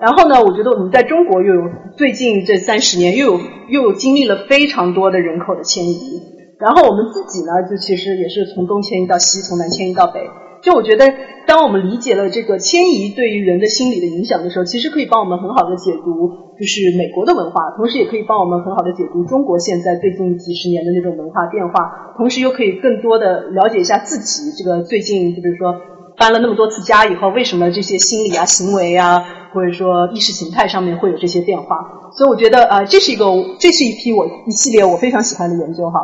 [0.05, 1.63] 然后呢，我觉得我们在中国又有
[1.97, 3.41] 最近这三十年又有
[3.71, 6.21] 又有经历了非常多的人口的迁移，
[6.61, 10.21] 然后我们自己呢，就其实也是从东迁移到西，从南迁移到北。
[10.61, 11.11] 就我觉得，
[11.47, 16.29] 当我们理解了这个迁移对于人的心理的影响的时候，其实可以帮我们很好的解读，
[16.61, 25.75] 就是美国的文化，同时也可以帮我们很好的解读中国现在最近几十年的那种文化变化，同时又可以更多的了解一下自己这个最近，就比如说。
[26.17, 32.11] 搬了那么多次家以后，为什么这些心理啊、行为啊，或者说意识形态上面会有这些变化？
[32.17, 33.25] 所以我觉得呃，这是一个
[33.59, 35.99] 这是一批我一系列我非常喜欢的研究哈。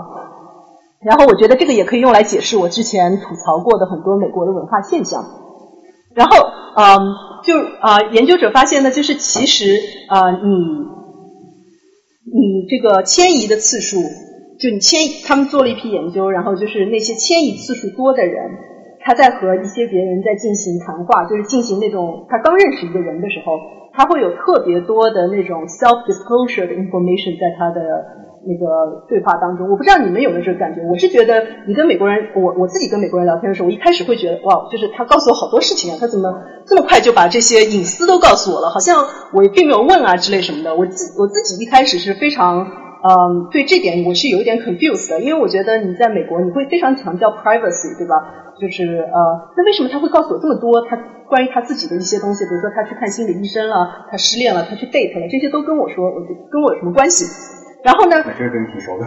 [1.05, 5.25] 然后我觉得这个也可以用来解释我之前吐槽过的很多美国的文化现象。
[6.15, 6.37] 然后
[6.77, 6.99] 嗯，
[7.45, 9.79] 就啊、呃，研究者发现呢，就是其实
[10.09, 10.49] 啊、呃，你
[12.33, 13.97] 你这个迁移的次数，
[14.59, 18.51] 就你迁他们做了一批研究，然后就是那些迁移次数多的人。
[19.03, 23.59] 他在和一些别人在进行谈话，就是进行那种他刚认识一个人的时候，
[23.95, 27.81] 他会有特别多的那种 self disclosure 的 information 在他的
[28.47, 29.71] 那个对话当中。
[29.71, 30.81] 我不知道你们有没有这个感觉？
[30.83, 38.69] 我是觉得你跟美国人，我我自己跟美国人聊天的时候，我一开始会觉得哇，就是他告诉我好多事情啊，他怎么这么快就把这些隐私都告诉我了？
[38.69, 40.77] 好像我并没有问啊之类什么的。
[40.77, 42.90] 我自我自己一开始是非常。
[43.03, 48.21] 嗯，对这点我是有一点 confused 的，因为我觉得你在美国你会非常强调 privacy，对吧？
[48.61, 52.45] 就是呃，那为什么他会告诉我这么多他关于他自己的一些东西？
[52.45, 56.21] 比如说他去看心理医生了，他失恋了，他去 date 了，这些都跟我说，我
[56.51, 57.25] 跟我有什么关系？
[57.83, 58.17] 然后呢？
[58.39, 59.07] 这个跟你挺熟的。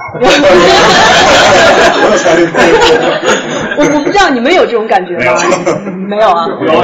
[3.78, 5.38] 我 我不知道你们有这种感觉吗？
[6.10, 6.48] 没有啊。
[6.60, 6.82] 有有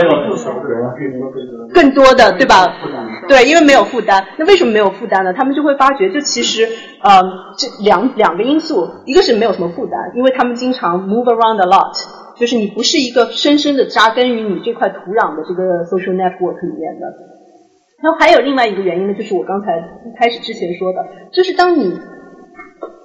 [1.73, 2.67] 更多的对吧？
[3.29, 4.25] 对，因为没有负担。
[4.39, 5.31] 那为什么没有负担呢？
[5.31, 6.67] 他们就会发觉，就其实
[7.03, 7.21] 呃，
[7.55, 11.93] 这两两个因素，一个是没有什么负担，因为他们经常 move around a lot，
[12.39, 17.05] 就是你不是一个深深的扎根于你这块土壤的这个 social network 里面的。
[18.01, 21.93] 然后还有另外一个原因呢，就是我刚才一开始之前说的，就是当你，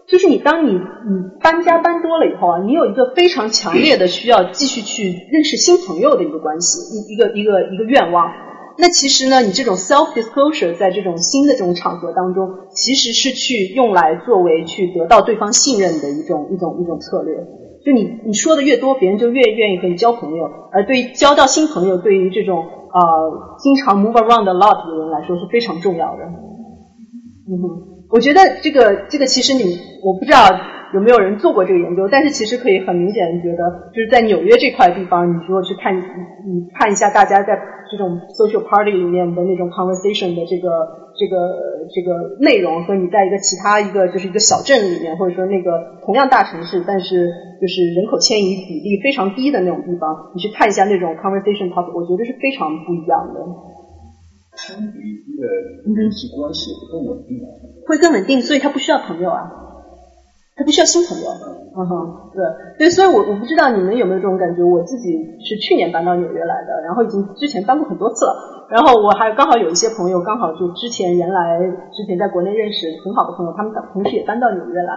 [0.09, 8.33] 就是你当你你搬家搬多了以后啊，你有一个非常强烈的需要继续去认识新朋友的一个关系，一一个一个一个愿望。
[8.77, 17.37] 那其实呢，你这种 self disclosure 在这种新的这种场合当中，其实是去用来作为去得到对方信任的一种一种一种策略。
[17.85, 20.49] 就你你说的越多，别人就越愿意和你交朋友。
[20.73, 26.23] 而对于交到新朋友，对于这种呃经常 move around a lot 的人来说是非常重要的。
[27.47, 30.49] 嗯哼，我觉得这个这个其实你我不知道
[30.95, 36.03] 有没有人做过这个研究，但是其实可以很明显的觉得，就是在纽约这块地方，你如果去看你
[36.79, 37.59] 看一下大家在
[37.91, 41.03] 这种 social party 里面的那种 conversation 的这个。
[41.15, 47.31] 这个这个内容和你在一个其他一个就是一个小镇里面，或者说那个同样大城市，但是
[47.61, 53.39] 就是人口迁移比例非常低的那种地方，你去看一下那种 conversation topic，我觉得是非常不一样的。
[54.59, 55.47] 迁移比例低的
[55.95, 57.39] 人际关系会更稳定，
[57.87, 59.47] 会更稳定，所以他不需要朋友啊。
[60.57, 61.27] 他不需要新朋友，
[61.75, 64.63] 嗯哼，对，对，所以，我我不知道你们有没有这种感觉。
[64.63, 65.11] 我自己
[65.43, 68.67] 是去年搬到纽约来的，然后已经之前搬过很多次了。
[68.71, 71.59] 然后我还刚好有一些朋友，刚好就之前原来
[71.91, 74.95] 之前在国内认识很好的朋友，他们同时也搬到纽约来。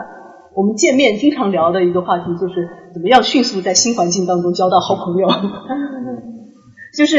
[0.53, 5.27] 我们见面经常聊的一个话题就是怎么样迅速在新环境当中交到好朋友，
[6.95, 7.17] 就是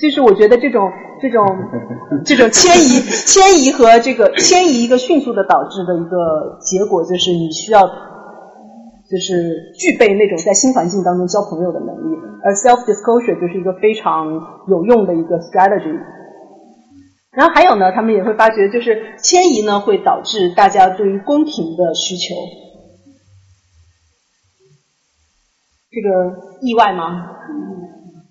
[0.00, 0.88] 就是我觉得这种。
[1.22, 1.46] 这种
[2.24, 7.80] 这种迁移迁移和这个迁移一个迅速的导致的一个结果，就是你需要
[9.08, 14.26] 就是具备那种在新环境当中交朋友的能力，而 self disclosure 就是一个非常
[14.66, 15.96] 有用的一个 strategy。
[17.30, 22.34] 然后还有呢，他们也会发觉，就是迁移呢会导致大家对于公平的需求，
[25.88, 27.30] 这个意外吗？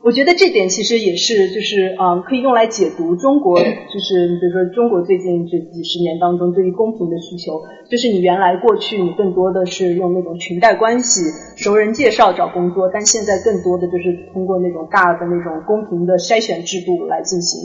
[0.03, 11.21] 我觉得这点其实也是，就是嗯，可以用来解读中国，就是比如说中国最近这几十年当中对于公平的需求，就是你原来过去你更多的是用那种裙带关系、
[11.55, 17.59] 熟人介绍找工作，但现在更多的就是通过那种大的那种公平的筛选制度来进行，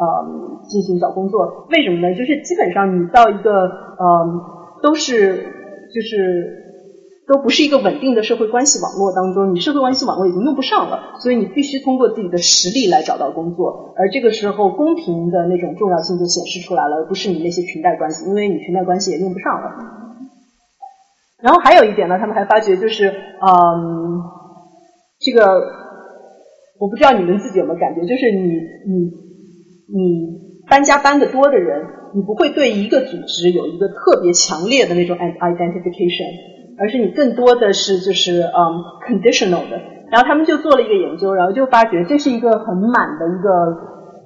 [0.00, 1.66] 嗯，进行找工作。
[1.68, 2.14] 为什么呢？
[2.16, 3.66] 就是基本上你到一个，
[4.00, 4.40] 嗯，
[4.82, 5.44] 都是
[5.94, 6.61] 就是。
[7.26, 13.94] 都不是一个稳定的社会关系网络当中，你社会关系网络已经用不上了，所以你必须通过自己的实力来找到工作。
[13.96, 19.70] 而这个时候，公平的那种重要性就显示出来了，而不是你那些裙带关系，因为你裙带关系也用不上了。
[21.40, 24.20] 然后还有一点呢，他们还发觉就是，嗯，
[25.20, 25.46] 这个
[26.80, 28.48] 我不知道你们自己有没有感觉，就是你
[28.90, 29.10] 你
[29.94, 36.51] 你搬家搬的多的人，你不会对一个组织有一个特别强烈的那种 identification。
[36.78, 39.78] 而是你更多的是就是嗯 conditional 的，
[40.10, 43.48] 然后他们就做了一个研究，然后就发觉这是一个很满的一个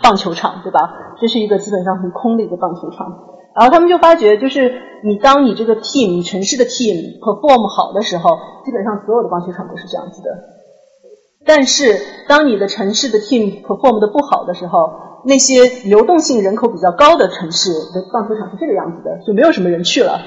[0.02, 1.14] 棒球场，对吧？
[1.20, 3.06] 这是一个基本上很空的一个棒球场，
[3.55, 8.31] 然后他们就发觉，就是你当你这个 team 城市的 team perform 好的时候，
[8.64, 10.28] 基本上所有的棒球场都是这样子的。
[11.44, 11.97] 但是
[12.28, 14.90] 当你的城市的 team perform 的不好的时候，
[15.24, 20.20] 那些流动性人口比较高的城市的棒球场是这个样子的，就没有什么人去了。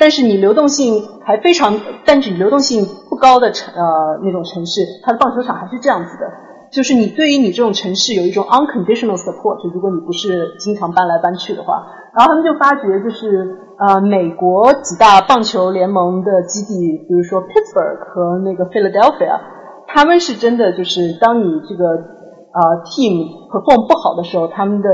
[0.00, 6.24] 但是你流动性还非常，但是你流动性不高的城呃那种城市，它的棒球场还是这样子的，
[6.72, 11.84] 就是你对于你这种城市有一种 unconditional support，如果你不是经常搬来搬去的话，
[12.16, 19.38] 然后他们就发觉就是呃美国几大棒球联盟的基地，比如说 Pittsburgh 和那个 Philadelphia，
[19.86, 24.88] 他们是真的就是当你这个呃 team perform 不好的时候，他们的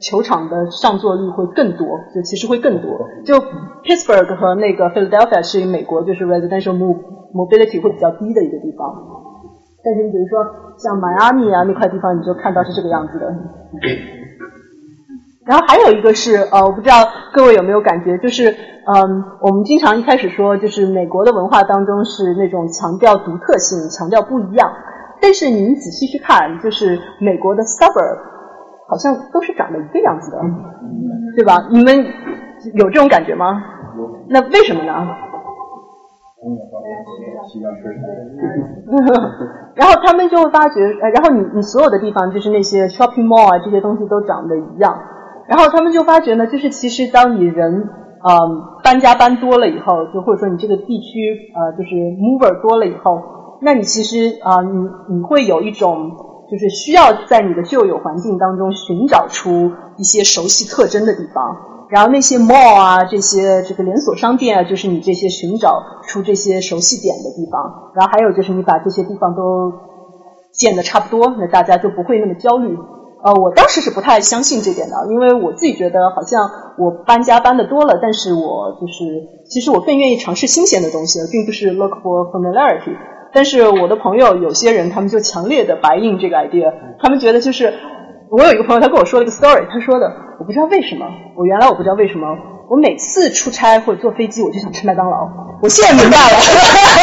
[0.00, 3.08] 球场的上座率会更多，就其实会更多。
[3.24, 3.34] 就
[3.82, 6.76] Pittsburgh 和那个 Philadelphia 是美国就是 residential
[7.32, 8.94] mobility 会比较低的一个地方。
[9.84, 10.44] 但是你比如说
[10.78, 13.32] 像迈阿密啊那块地方，你就看到是这个样子的。
[15.46, 16.96] 然后还有一个是呃，我不知道
[17.32, 24.68] 各位有没有感觉，就是嗯，我们经常一开始说，就是美国的文化当中是那种强调独特性、强调不一样，
[25.20, 28.18] 但是您仔细去看，就是美国的 suburb
[28.88, 30.38] 好像都是长得一个样子的，
[31.36, 31.66] 对吧？
[31.70, 31.96] 你们
[32.74, 33.62] 有这种感觉吗？
[34.28, 34.92] 那为什么呢？
[39.74, 44.96] 然后他们就会发觉，呃，然后你你所有的地方就是那些 shopping mall 啊，这些东西都长得一样。
[45.48, 47.88] 然后他们就发觉呢，就是其实当你人
[48.22, 56.10] 呃搬家搬多了以后，就或者说你这个地区呃就是 mover 多了以后，那你其实啊、你你会有一种
[56.50, 61.88] 就是需要在你的旧有环境当中寻找出一些熟悉特征的地方。
[61.88, 67.92] 然后那些 mall 啊，这些这个连锁商店啊，就是你这些寻找出这些熟悉点的地方。
[67.94, 69.72] 然后还有就是你把这些地方都
[70.52, 72.76] 建的差不多，那大家就不会那么焦虑。
[73.22, 76.48] 呃，我当时是不太相信这点的，因为我自己觉得好像
[76.78, 79.04] 我搬家搬的多了，但是我就是
[79.48, 82.94] 其实我更愿意尝试新鲜的东西，而并不是 look for familiarity。
[83.36, 87.70] 但是我的朋友有些人他们就强烈的白印这个 idea，他们觉得就是
[88.30, 90.10] 我有一个朋友他跟我说了一个 story，他说的
[90.40, 91.04] 我不知道为什么，
[91.36, 92.26] 我原来我不知道为什么，
[92.70, 95.28] 我每次出差或者坐飞机我就想吃麦当劳，
[95.60, 96.36] 我现在明白了。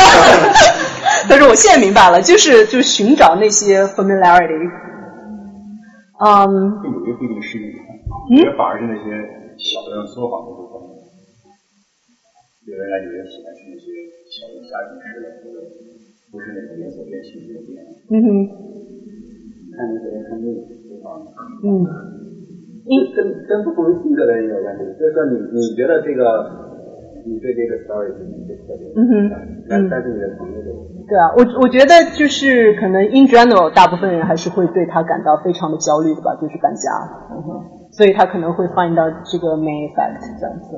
[1.29, 4.71] 他说我现在明白了，就是就是寻找那些 familiarity。
[6.17, 7.69] 嗯，这有一个不一定适用，
[8.33, 9.05] 纽约反而是那些
[9.61, 10.81] 小的作坊的部分。
[12.65, 13.85] 有人来有人喜欢吃那些
[14.33, 15.61] 小的家庭式的，或者
[16.33, 17.77] 不是那种连锁店性质的店。
[18.09, 18.25] 嗯哼，
[19.77, 21.13] 看那个人看那个地方，
[21.61, 21.85] 嗯，
[23.13, 24.81] 跟跟不同性格的人有关系。
[24.97, 26.49] 就是说你你觉得这个，
[27.23, 28.25] 你对这个 story 是
[28.65, 29.29] 特别，嗯哼
[29.69, 30.73] 但但是你的朋友就
[31.07, 36.89] 对啊，我我觉得就是可能 in general 大部分人还是会对他感到非常的焦虑的吧，就是搬家，
[37.29, 37.61] 嗯哼，
[37.91, 40.77] 所以他可能会 find 到这个 main effect 这样子。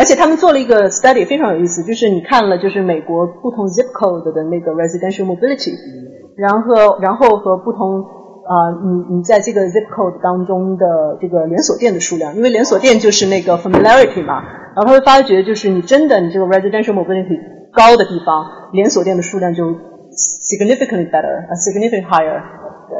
[0.00, 5.76] 而且他们做了一个 study 非常有意思，就是你看了就是美国不同 zip code 的那个 residential mobility，
[6.36, 8.00] 然后然后和不同
[8.50, 14.40] 啊、你你在这个 zip code 当中的这个连锁店的数量，因为连锁店就是那个 familiarity 嘛，
[14.74, 17.36] 然后他会发觉就是你真的你这个 residential mobility
[17.70, 19.64] 高的地方，连锁店的数量就
[20.16, 22.40] significantly better，啊 significantly higher，
[22.88, 22.96] 对。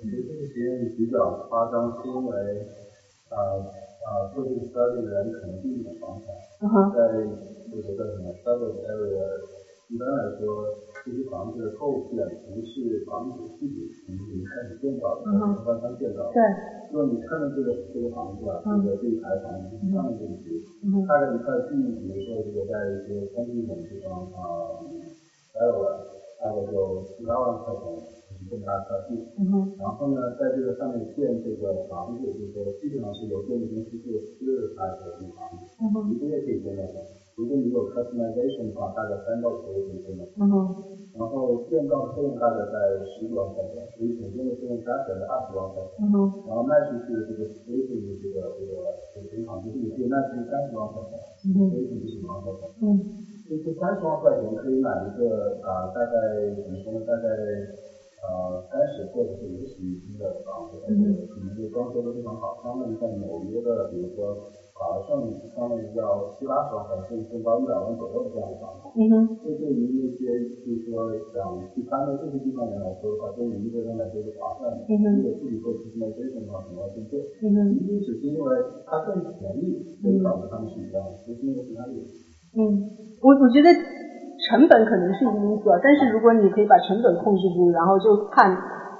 [0.00, 1.16] 我觉得这个实验比较
[1.48, 2.30] 夸张，是因为
[3.30, 3.62] 呃
[4.06, 6.34] 呃做这个 study 的人可能并不懂房产，
[6.92, 6.98] 在
[7.70, 9.22] 这个叫什么 suburb area，
[9.88, 10.66] 一般来说
[11.04, 16.32] 这些房子的构建不是房子自己从零开始建造的，嗯哼是官方建造的。
[16.34, 16.42] 对，
[16.90, 24.74] 如果你看到这个这个房子啊，这个这一排房子上面这一区，嗯哼大概一块地，比如说如果在一些风景这种地方啊，
[25.54, 26.02] 待了
[26.38, 27.84] 大概就七八万块钱，
[28.40, 29.20] 就是这么大块地。
[29.36, 36.96] 嗯然后呢，在这个上面建这个房子，就是说基本上是由建筑公司做私来的这个房子，嗯哼一个月可以建到的。
[37.36, 40.24] 如果你有 customization 的话，大概三到四个月可以建到。
[40.40, 40.54] 嗯哼
[41.10, 46.06] 然后建造的费用大概在十几万块钱，所以总共的费用加起来是二十万块钱。
[46.06, 48.72] 嗯哼然后卖出去的这个 station 的这个这个
[49.10, 51.18] 这个平房就是你可以卖出去三十万块钱
[51.50, 52.62] 嗯哼，station 是十万块钱。
[52.84, 52.86] 嗯
[53.50, 56.14] 这这三十万块钱可以买一个啊、大概
[56.62, 57.02] 怎么说呢？
[57.02, 57.26] 大概
[58.22, 61.00] 呃三十或者是五十一平的房子，而且
[61.32, 62.56] 可能就装修的非常好。
[62.60, 64.36] 他们在纽约的，比如说
[64.74, 65.24] 华盛
[65.54, 68.88] 他们要七八十万块钱，甚至到一百万左右的这样的房子。
[68.94, 71.40] 嗯哼这对于那些就是说想
[71.72, 74.84] 去搬到这些地方人来说的话，对于一个人来说是划算的。
[74.88, 77.24] 嗯哼如果自己做 customization 的话，可能要更贵。
[77.40, 78.44] 嗯哼仅仅只是因为
[78.84, 82.04] 它更便宜，所以导致他们是一样的，不是因为其他原因。
[82.52, 82.84] 嗯，
[83.24, 83.68] 我我觉得
[84.50, 88.50] 成本可能是一个因素啊，但是如果你可以把成本控制住，然后就看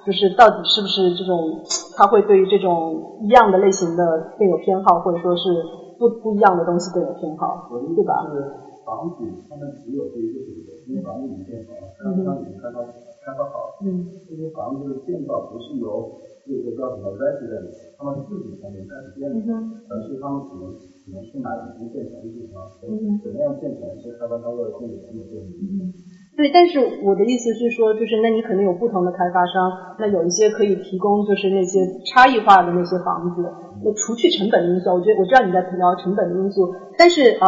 [0.07, 1.59] 就是到底是不是这种
[1.99, 5.51] 他会对于这种一样的类型的更有偏好，或者说是
[5.99, 8.23] 不不一样的东西更有偏好，对吧？
[8.31, 8.39] 是，
[8.87, 12.81] 房子他们只有这一个选择，因为房子已经建好了，商商已经开发
[13.27, 13.83] 开发好了。
[13.83, 16.15] 嗯这些房子的建造不是由
[16.47, 19.53] 这个叫什么 residents 他们自己从零开始建的，
[19.91, 20.73] 而是他们只能
[21.05, 25.93] 只能去买已经建成的地方，怎么样建成是开发商为了建成的建议。
[26.37, 33.43] 对，但是我的意思是说，就是那你可能有不同的开发商，那有一些可以提供就是那些差异化的那些房子，
[33.85, 37.47] 那除去成本因素，我觉得我知道你在聊成本的因素，但是呃，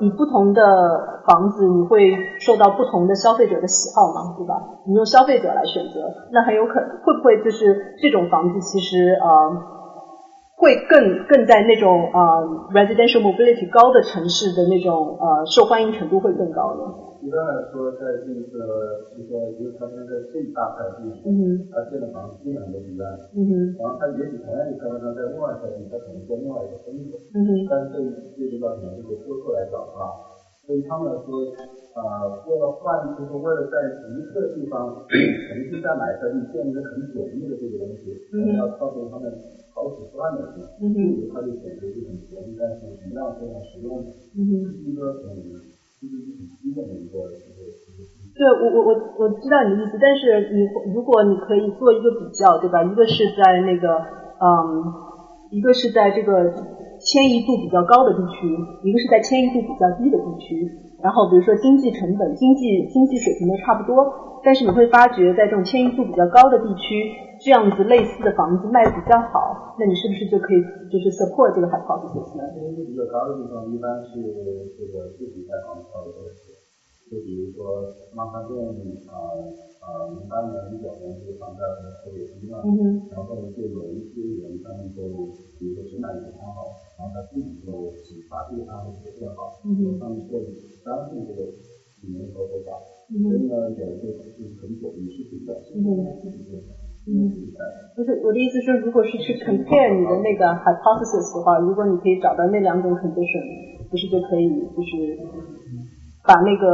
[0.00, 2.10] 你不同的房子你会
[2.40, 4.54] 受到不同的消费者的喜好嘛，对吧？
[4.86, 6.00] 你用消费者来选择，
[6.32, 9.81] 那很有可能会不会就是这种房子其实呃。
[10.62, 12.22] 会更更在那种呃
[12.70, 16.86] residential mobility 高的城市的那种呃受欢迎程度会更高呢？
[17.18, 18.46] 一般来说，在这个
[19.14, 23.02] 就说，比如他现在这一大块地，嗯他建的房子基本上都一样，
[23.34, 23.52] 嗯哼。
[23.74, 27.50] 然后他也许同样一个开发商在另外一块地，他可能做另外一个风格，嗯哼。
[27.66, 27.98] 但是这
[28.38, 30.14] 这就到可能这个顾客来找啊，
[30.66, 31.42] 对于他们来说，
[31.98, 32.02] 呃，
[32.46, 33.82] 为了换，就是为了在
[34.14, 39.26] 一个地方重新再买一块地，建一个很简易的这个东西，可能要操作他们
[39.82, 44.62] 好几十万美金，嗯哼所以他就选择一个很便宜，但是质量非常实用的，嗯哼。
[44.62, 45.34] 这是一个很
[45.98, 48.30] 就是很基本的一个一个一个。
[48.38, 52.82] 对我我我我知道你的意思，但是你如果你可以做一个比较，对吧？
[52.86, 53.98] 一个是在那个
[54.38, 54.86] 嗯，
[55.50, 56.48] 一个是在这个
[57.02, 58.46] 迁移度比较高的地区，
[58.86, 60.70] 一个是在迁移度比较低的地区。
[61.02, 67.10] 然后比如说经济成本、经济经济水平都差不多，但是你会发觉在这种迁移度比较高的地区，
[67.42, 72.42] 这样子类似的房子卖的比较好，那你是不是就可以就是 support 这个 hypothesis 呢？
[72.54, 74.22] 因为比较高的地方一般是
[74.78, 76.54] 这个自己在房子靠的多一些，
[77.10, 77.82] 就比如说
[78.14, 78.54] 曼哈顿
[79.10, 79.14] 啊
[79.82, 82.62] 啊零八年、零九年这个房价可能特别低嘛，
[83.10, 85.02] 然后就有一些人他们就
[85.58, 90.38] 比如说质量也很好，然后他自己就只把这个摊位做得更好，嗯哼他们做
[90.84, 91.42] 相信这个
[92.02, 92.76] 里面都多高，
[93.10, 95.88] 嗯哼所以呢有一个就是很久也是比较嗯哼
[97.06, 97.32] 嗯。
[97.94, 103.42] 不是我的意思是，如果是去 compare 你的那个 hypothesis 的话，如果你可以找到那两种 condition，
[103.90, 105.18] 不是就可以就是
[106.24, 106.66] 把那个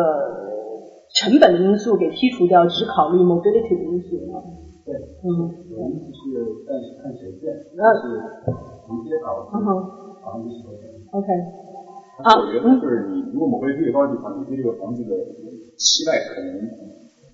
[1.15, 4.43] 成本的因素给剔除掉，只考虑 mobility 的因素吗？
[4.85, 4.95] 对，
[5.25, 5.49] 嗯。
[5.71, 9.69] 有意思是但是看谁建，那是直接导致嗯哼。
[10.25, 10.67] 房子是
[11.13, 11.27] ，OK，
[12.25, 15.11] 啊，我觉得就是你如果某个越高的地方，你对这个房子的
[15.77, 16.51] 期待可能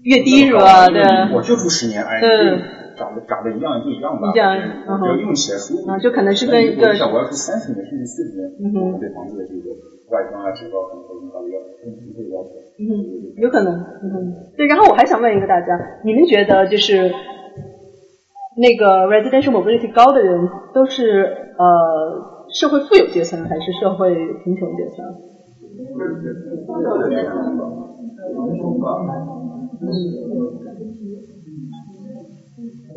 [0.03, 0.89] 越低是吧？
[0.89, 1.01] 对，
[1.35, 2.61] 我就住十年，哎，嗯
[2.95, 4.55] 长得长得一样就一样吧，一样
[4.87, 5.91] 然后用起来舒服。
[5.91, 9.71] 啊，就可能是跟一个像我要住三十年甚至四十年，嗯对房子的这个
[10.11, 11.69] 外观啊、质高可能会更高的要求。
[12.79, 14.67] 嗯，有可能，嗯，对。
[14.67, 15.75] 然后我还想问一个大家，
[16.05, 17.11] 你们觉得就是
[18.57, 21.25] 那个 residential mobility 高的人都是
[21.59, 24.15] 呃社会富有阶层还是社会
[24.45, 25.05] 贫穷阶层？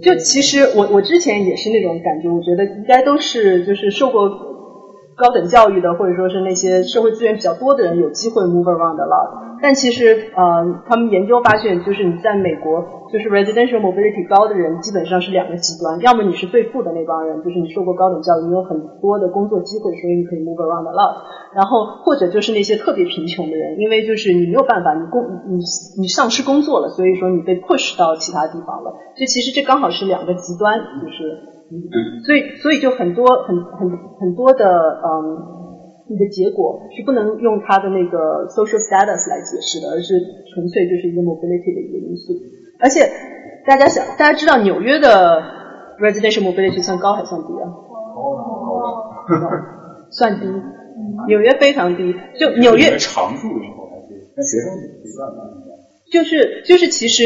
[0.04, 4.30] 就其实我我之前也是那种感觉，我觉得应该都是就是受过
[5.18, 9.58] 高等教育的，或者说是那些社会资源比较多的人有机会 move around a lot。
[9.60, 21.26] 但其实呃，他们研究发现，就是你在美国，就是 residential mobility 高的人基本上是两个极端，要么你是最富的那帮人，就是你受过高等教育，你有很多的工作机会，所以你可以 move around a lot。
[21.58, 25.58] 然后或者就是那些特别贫穷的人，因为就是你没有办法，你工你
[25.98, 28.92] 你丧失工作了，所以说你被 push 到其他地方了。
[29.18, 31.57] 所以其实这刚好是两个极端，就是。
[32.26, 33.90] 所以，所以就很多很很
[34.20, 34.66] 很多的
[35.04, 35.38] 嗯，
[36.10, 40.16] 你的结果是不能用他的那个 social status 来解释的，而是
[40.54, 42.34] 纯粹就是一个 mobility 的一个因素。
[42.80, 43.10] 而且
[43.66, 45.42] 大家想，大家知道纽约的
[46.00, 47.68] residential mobility 算高还算低啊？
[50.12, 50.46] 算低，
[51.28, 52.16] 纽约非常低。
[52.40, 54.72] 就纽约常住的时候还是，那学生
[55.04, 55.44] 不算吧？
[56.10, 57.24] 就是就是，其实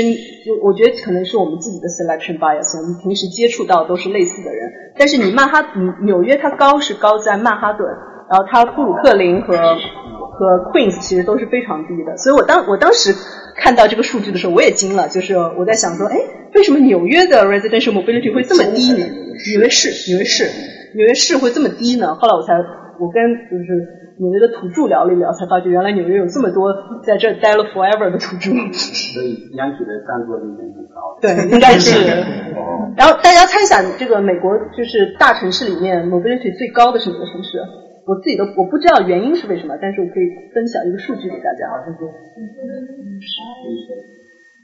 [0.48, 4.72] 我我觉得可能是我们自己的 selection bias，我们平时接触到都是类似的人。
[4.98, 5.64] 但是你曼哈
[6.04, 7.88] 纽约它高是高在曼哈顿，
[8.30, 12.18] 然后它布鲁克林和和 Queens 其实都是非常低的。
[12.18, 13.14] 所以我当我当时
[13.56, 16.18] 看到这个数据的时候，我也惊了，就是我在想说，哎，
[16.56, 19.06] 为什么纽约的 residential mobility 会这么低呢？
[19.52, 20.50] 纽约市纽约市
[20.96, 22.16] 纽约市会这么低呢？
[22.16, 22.54] 后来我才
[23.00, 24.01] 我跟就是。
[24.22, 26.70] 纽约的土著聊了一聊，才发觉原来纽约有这么多
[27.02, 28.54] 在这待了 forever 的土著。
[28.72, 31.18] 所以央企的占座率很高。
[31.20, 32.06] 对，应该是。
[32.96, 37.58] 然后大家猜想，这个美国就是大城市里面 mobility 最高的是哪个城市？
[38.06, 41.66] 我自己都我不知道原因是为什么，但是我可以分享一个数据给大家。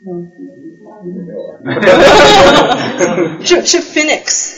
[0.05, 0.29] 嗯，
[3.41, 4.53] 是是 Phoenix。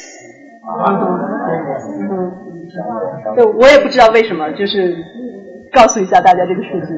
[2.10, 2.49] 嗯，
[3.36, 4.96] 对，我也不知道为什么，就是
[5.74, 6.94] 告诉一下大家这个数据。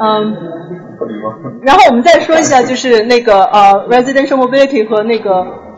[0.00, 0.36] 嗯，
[1.62, 5.30] 然后我们再说一下，就是那个呃，residential mobility 和那个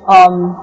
[0.06, 0.54] 嗯，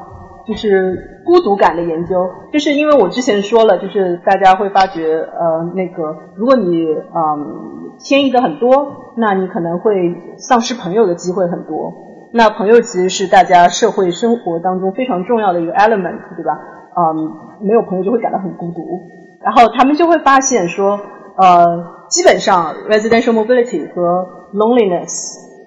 [0.47, 9.91] 就是孤独感的研究，就是因为我之前说了，就是大家会发觉呃，那个如果你嗯迁移的很多，那你可能会
[10.37, 11.93] 丧失朋友的机会很多。
[12.33, 16.57] 那朋友其实是大家社会生活当中非常重要的一个 element，对吧？
[16.95, 19.01] 嗯，没有朋友就会感到很孤独。
[19.41, 20.99] 然后他们就会发现说，
[21.37, 21.65] 呃，
[22.09, 25.09] 基本上 residential mobility 和 loneliness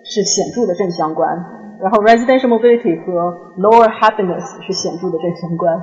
[0.05, 1.28] 是显著的正相关。
[1.81, 5.77] 然后 residential mobility 和 lower happiness 是显著的正相关，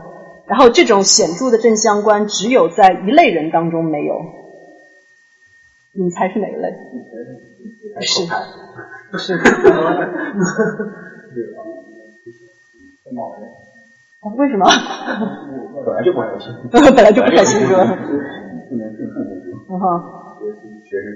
[0.48, 4.16] 然后这种显著的正相关只有在一类人当中没有，
[5.94, 6.70] 你猜是哪一类？
[8.00, 8.24] 是，
[9.12, 9.34] 不是，
[14.22, 14.66] 啊为什么？
[15.86, 17.84] 本来就不开心，本来就不开心是吧？
[18.70, 19.30] 不能进父母
[19.70, 20.18] 嗯哼。
[20.84, 21.08] 学生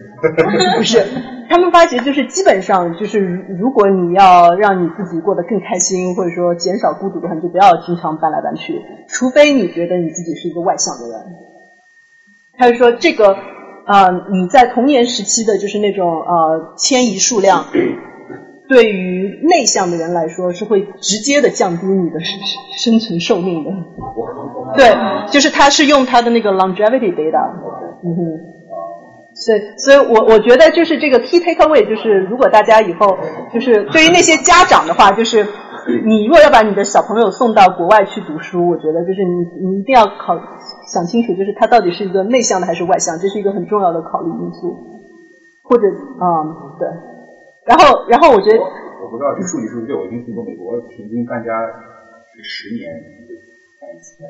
[0.78, 1.04] 不是，
[1.50, 3.20] 他们发觉就是基本上就是，
[3.60, 11.20] 如果你要让你自己过得更开心，或者说减少孤独的话，你就不要经常搬来搬去，除非你觉得你自己是一个外向的人。
[12.58, 13.38] 他就说这个啊、
[13.88, 17.66] 呃你在童年时期的就是那种呃迁移数量，
[18.70, 22.40] 对于内向的人来说是会直接的降低你的生
[22.78, 23.70] 生存寿命的。
[24.76, 24.96] 对，
[25.32, 27.52] 就是他是用他的那个 longevity data，
[28.04, 28.56] 嗯哼。
[29.38, 33.18] 所以，所以我我觉得就是这个 key takeaway，就是如果大家以后
[33.54, 35.46] 就是对于那些家长的话，就是
[36.08, 40.40] 你如果要把你的小朋友送到国外去读书，我觉得就是你你一定要考
[40.96, 44.72] 想清楚，就是他到底是一个内向的还是外向，这是一个很重要的考虑因素。
[45.68, 46.88] 或者，嗯，对。
[47.66, 48.62] 然后，然后我觉得，
[49.04, 51.50] 我不知道这数据是不是对，我听说过美国平均搬家
[52.32, 52.86] 是十年
[53.28, 53.34] 就
[53.82, 54.22] 搬一次，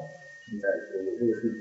[0.47, 0.65] 现在
[0.95, 1.59] 有这个数据。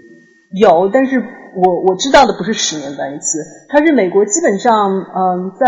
[0.55, 1.19] 有，但是
[1.57, 5.67] 我我知道的不是十年搬一次，它是美国基本上，嗯，在，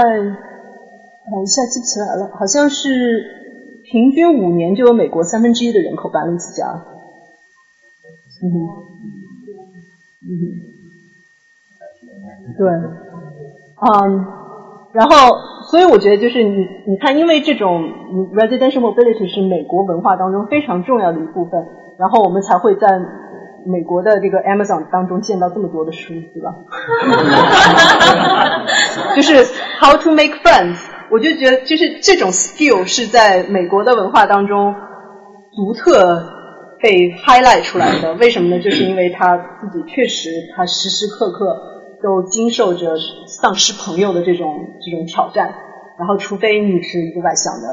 [1.35, 2.87] 我一下记不起来了，好像是
[3.91, 6.85] 平均五年就有美国三分之一的人口搬了一次家。
[8.39, 8.55] 嗯哼，
[10.28, 10.35] 嗯，
[12.59, 12.69] 对，
[13.81, 14.27] 嗯，
[14.93, 15.12] 然后，
[15.70, 17.85] 所以我觉得就是你你看，因为这种
[18.35, 21.66] residential mobility 是美国文化当中非常重要的一部分，
[21.98, 23.01] 然后我们才会在。
[23.69, 26.55] 美国的这个 Amazon 当中见到这么多的书，对吧？
[29.16, 29.44] 就是
[29.81, 30.77] How to make friends，
[31.11, 34.73] 我就觉得就是这种 skill 是在美国的文化当中
[35.57, 36.36] 独特
[36.87, 38.15] 被 highlight 出来的。
[38.15, 38.63] 为什么呢？
[38.63, 41.59] 就是因为他自己确实他时时刻刻
[42.01, 42.95] 都经受着
[43.27, 44.47] 丧失朋友的这种
[44.79, 45.51] 这种挑战，
[45.99, 47.67] 然后除非你是一个外向的。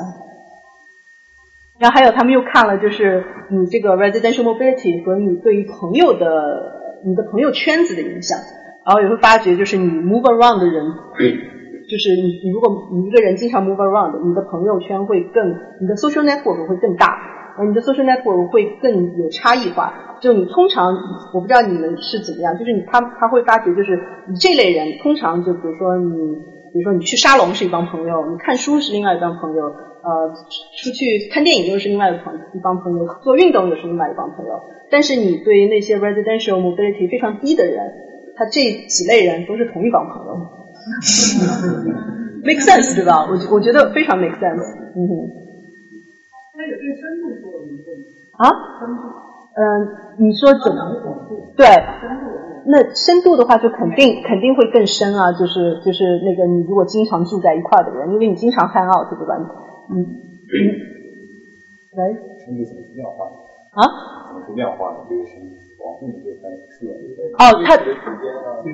[1.77, 6.25] 然后还有，他们又看了，就是你这个 residential mobility 和你对于朋友的、
[7.05, 8.39] 你的朋友圈子的影响，
[8.85, 10.85] 然后也会发觉，就是你 move around 的人，
[11.85, 17.05] 就是你你如果你一个人经常 move around，你的朋友圈会更，你的 social network 会更大，
[17.57, 19.93] 而你的 social network 会更有差异化。
[20.21, 20.93] 就你通常，
[21.33, 26.15] 我不知道你们是怎么样，就是你他他会发觉，就是你这类人，通常就比如说你，
[26.71, 29.73] 比如说你去沙龙是一帮朋友，你看书是另外一帮朋友。
[30.03, 30.27] 呃，
[30.83, 34.59] 出去看电影又是另外一帮一帮朋友，做运动又是另外一帮朋友。
[34.89, 37.77] 但是你对于那些 residential mobility 非常低的人，
[38.35, 40.35] 他这几类人都是同一帮朋友。
[42.43, 43.23] make sense 对吧？
[43.23, 44.59] 我我觉得非常 make sense。
[44.95, 45.42] 嗯哼。
[46.63, 47.27] 那有对深度？
[49.55, 49.61] 嗯，
[50.17, 50.79] 你说怎么？
[51.57, 51.67] 对。
[52.65, 55.33] 那深度的话，就肯定肯定会更深啊！
[55.33, 59.35] 就是就是那个，你如果经常住在一块的人，因为你经常 hang out 对吧？
[59.91, 60.55] 嗯嗯，
[61.97, 62.15] 喂。
[62.39, 63.25] 深度怎么是量化？
[63.75, 63.83] 啊？
[64.31, 65.03] 怎么是量化的？
[65.09, 65.51] 这个深度，
[65.83, 66.87] 往后你就看是
[67.37, 67.75] 哦，他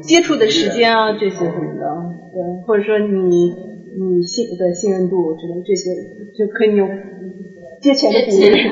[0.02, 1.84] 接触的时间啊，这些什么的，
[2.32, 3.50] 对，或者说你
[3.98, 5.90] 你信的信任度之类这些，
[6.38, 6.88] 就可以用
[7.82, 8.70] 借钱的比例。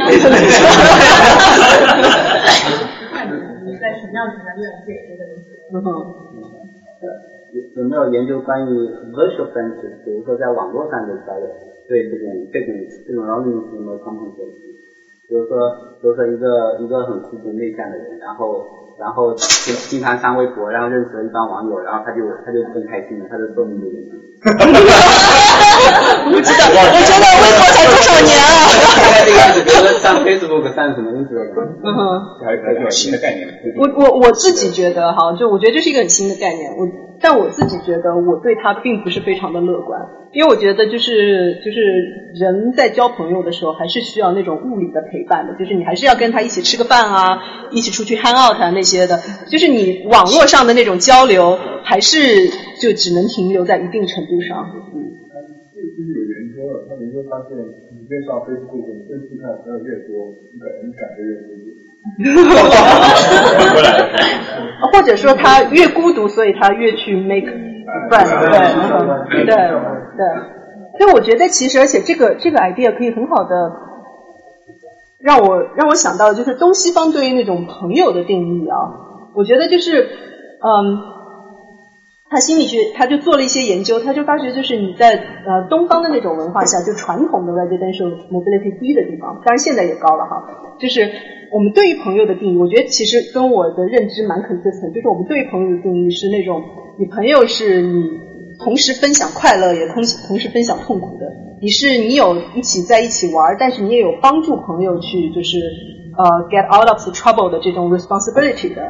[3.79, 5.45] 在什么样子的愿借这个东西？
[5.73, 5.87] 嗯哼。
[7.75, 8.69] 有没有研究关于
[9.15, 11.47] virtual friendship，比如说在网络上的交友，
[11.87, 12.75] 对这种这种
[13.07, 14.51] 这种 loneliness 有没有 compensate？
[15.29, 15.71] 比如说，
[16.01, 18.67] 比如说一个一个很孤独内向的人，然后
[18.99, 24.19] 然后经经常上微博，然后认识了一帮网友，然后他就他就更开心了，他就延长。
[26.29, 28.76] 不知道，我觉得微博才多少年啊？
[29.25, 31.41] 这个样子，比如说上 Facebook 上什么东西了？
[31.83, 32.45] 嗯哼。
[32.45, 33.47] 还还比较新的概念。
[33.77, 36.87] 我我我自己觉得哈，就我觉得这是一个很新的概念，我
[37.19, 39.99] 但我自己觉得我对它并不是非常的乐观，
[40.33, 41.81] 因为我觉得就是就是
[42.35, 47.39] 人在交朋友的时候还是需要那种物理的陪伴的，就是你还是要跟他一起吃个饭啊，
[47.71, 49.19] 一起出去 hang out 啊那些的，
[49.49, 52.17] 就是你网络上的那种交流还是
[52.79, 54.69] 就只能停留在一定程度上。
[54.93, 55.17] 嗯。
[55.97, 57.57] 就是有研究了，他研究发现，
[58.07, 61.63] 你越上 Facebook，你分析看朋友越多，你感你感觉越孤独。
[64.93, 67.51] 或者说他越孤独，所以他越去 make
[68.09, 68.59] friends，对，
[69.45, 69.55] 对，
[70.15, 70.25] 对。
[70.97, 73.73] 所以我觉得其实，而且这个这个 idea 可以很好的
[75.19, 78.77] 让我让我想到，就是东西方对于那种朋友的定义啊，
[79.35, 80.07] 我觉得就是
[80.63, 80.97] 嗯，
[82.29, 90.43] 他心理学他就做了一些研究，他就发觉就是你在呃东方的那种文化下，就传统的 residential mobility 低的地方，当然现在也高了哈。
[90.77, 91.09] 就是
[91.53, 96.61] 我们对于朋友的定义，我觉得其实跟我的认知蛮 consistent，就是我们对于朋友的定义是那种
[96.99, 98.03] 你朋友是你
[98.59, 101.31] 同时分享快乐，也同同时分享痛苦的。
[101.61, 105.57] 你是你有一起在一起玩，但是你也有帮助朋友去就是
[106.17, 108.83] 呃 get out of trouble 的这种 responsibility 的。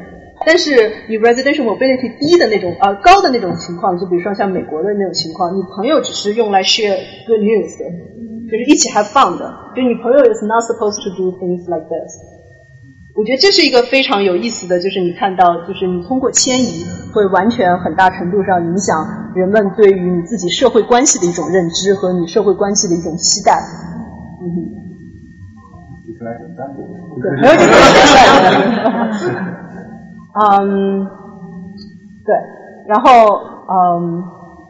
[0.48, 0.72] 但是
[1.12, 6.96] 你 residential mobility 低的那种呃高的那种情况，就比如说像美国的那种情况，你朋友只是用来 share
[7.28, 7.84] good news 的，
[8.48, 9.44] 就是一起 have fun 的，
[9.76, 12.16] 就你朋友 is not supposed to do things like this。
[13.18, 18.96] 我觉得这是一个非常有意思的，就是你看到，就是你通过迁移会完全很大程度上影响
[19.36, 23.52] 人们对于你自己社会关系的一种认知和你社会关系的一种期待。
[24.40, 24.64] 嗯哼。
[26.18, 26.26] 对，
[27.42, 27.74] 没有这个
[30.40, 31.06] 嗯，
[32.26, 32.36] 对，
[32.88, 33.10] 然后
[33.70, 34.24] 嗯，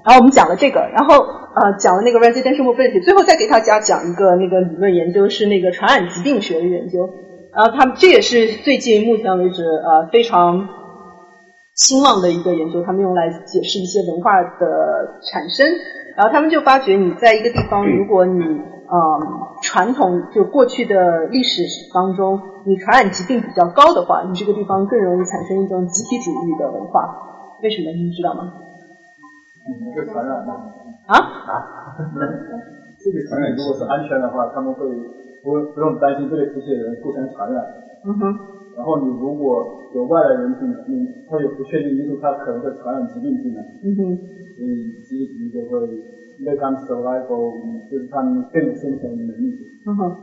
[0.06, 7.10] 然后我们讲了这个，然后呃讲了那个 residential mobility，最后再给大家讲一个那个理论研究，是那个传染疾病学的研究。
[7.54, 10.70] 然后他们这也是最近目前为止呃非常
[11.74, 15.66] 兴旺的一个研究，他们用来解释一些文化的产生。
[16.16, 18.42] 然后他们就发觉你在一个地方，如果你
[18.88, 27.60] 嗯传统就过去的历史当中，你传染疾病比较高的话，你这个地方更容易产生一种集体主义的文化。
[27.62, 27.92] 为什么？
[27.92, 28.54] 你知道吗？
[29.96, 30.56] 会传染吗？
[31.08, 31.18] 啊？
[31.18, 31.52] 啊？
[33.04, 34.88] 这个传染如果是安全的话，他们会
[35.44, 37.64] 不不用担心这里这些人互相传染。
[38.06, 38.40] 嗯哼。
[38.78, 39.66] 然后你如果
[39.96, 43.62] 有外来人进，你他有不确定因素，他可能会传染疾病进来。
[43.84, 44.18] 嗯哼。
[44.56, 45.82] 所以集体主义就会
[46.44, 47.54] become survival，
[47.90, 49.54] 就是他们更生存能力。
[49.88, 50.16] 嗯哼。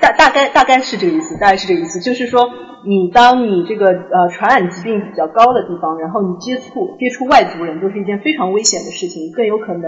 [0.00, 2.50] 大大概大概是这个意思，大概是这个意思，就是说
[2.84, 9.84] 你当你这个呃传染疾病比较高的地方，然后你接触接触外族人，就是一件非常危险的事情，更有可能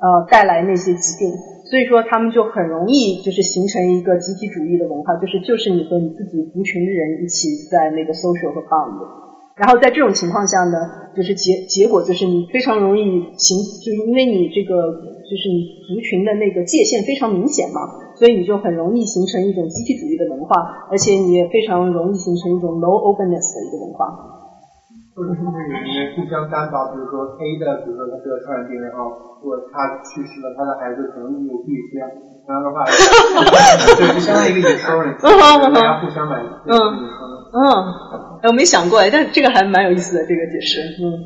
[0.00, 1.30] 呃带来那些疾病。
[1.66, 9.25] 所以说，他们就很容易就是形成一个集体主义的文化，就是就是你和你自己族群的人一起在那个 social 和 bond。
[9.56, 10.76] 然后在这种情况下呢，
[11.16, 17.80] 就是结结果就是你非常容易形，就是因为你这个就是你族群的那个界限非常明显嘛，
[18.18, 20.54] 所以你就很容易形成一种集体主义的文化，
[20.90, 24.35] 而且你也非常容易形成一种 low openness 的一个文化。
[25.16, 32.04] 或者是那个因为互相担保，比如说 A 的，比如说他得传染病，然后如果他去世了，他的孩子可能有 B 这样，
[32.44, 32.84] 这样的话，
[34.12, 36.44] 就相当于一个 insurance，大家互相买。
[36.68, 36.76] 嗯。
[37.56, 37.56] 嗯，
[38.44, 41.16] 我没想过哎，但这个还蛮有意思的这个解释，嗯。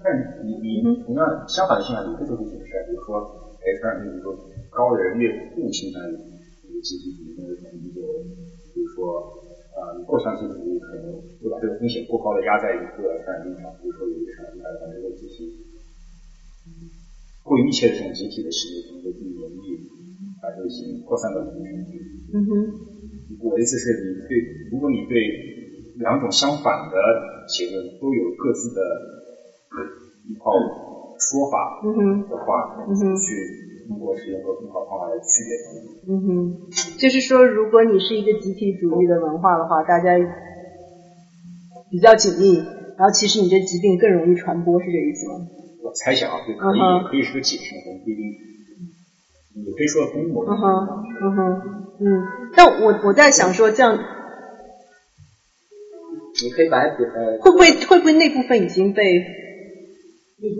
[0.00, 0.08] 但
[0.48, 3.20] 你你同样相反的现象，你会做出解释，比如说，
[3.60, 4.32] 哎，传染病，比如说
[4.70, 8.00] 高的人越不倾向于这个集体主义，那可能就
[8.72, 9.41] 比如说。
[9.82, 11.10] 呃，过相信主义可能
[11.42, 15.50] 会把这个风险过高的压在一个传染病上，比如说有一个传染病，它能够进行
[17.42, 19.74] 过于密切的这种集体的行为，可能就更容易
[20.40, 21.98] 把这个疾病扩散到人群里。
[22.30, 22.50] 嗯哼。
[23.42, 24.38] 我的意思是你对，
[24.70, 25.18] 如果你对
[25.98, 26.94] 两种相反的
[27.50, 28.78] 结论都有各自的
[30.30, 30.54] 一套
[31.18, 31.82] 说法
[32.30, 33.34] 的话，嗯哼，去。
[33.88, 35.52] 通过使用个更好方法来区别。
[36.08, 36.56] 嗯哼，
[36.98, 40.10] 就是说，如果你是一个集体主义的文化的话，大家
[41.90, 42.56] 比较紧密，
[42.96, 45.46] 然后其实你这疾病更容易传播，是这意思吗？
[45.82, 46.80] 我猜想啊，就可以
[47.10, 48.34] 可以是个解释，不一定，
[49.64, 50.44] 也可以说通过。
[50.46, 51.60] 嗯哼，嗯哼，
[52.00, 52.24] 嗯。
[52.56, 53.96] 但我我在想说，这样，
[56.42, 59.22] 你可以把它呃，会不会会不会那部分已经被？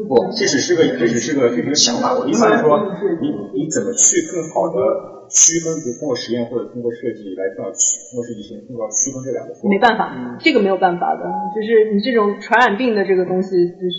[0.06, 2.14] 不，这只是个，这只是个，这是个想法。
[2.14, 2.78] 我意思是说，
[3.18, 4.78] 你你怎么去更好的
[5.26, 5.74] 区分？
[5.82, 9.50] 比如通过实验或者通过设计来更好区，通过设计先更好区分这两个。
[9.66, 13.98] 没办法，这个没有办法的，就是你这种传染病的这个东西，就是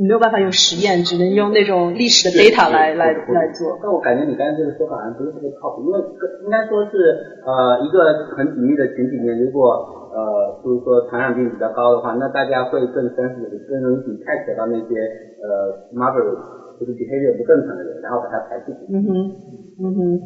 [0.00, 3.76] 你没有办法用实验，只能用那种历史的 data 来来来做。
[3.84, 6.00] 但我感觉你刚才这个说法好像不是特别靠谱，因为
[6.44, 7.12] 应该说是
[7.44, 10.00] 呃一个很紧密的群体里面，如果。
[10.14, 14.94] 呃，就是说传染病比较高的话，那大家会更深入、更容易开启到那些
[15.42, 16.38] 呃 marvelous
[16.78, 18.86] 就是 behavior 不正常的人，然后把他排出去。
[18.88, 19.32] 嗯哼，
[19.78, 20.22] 嗯哼，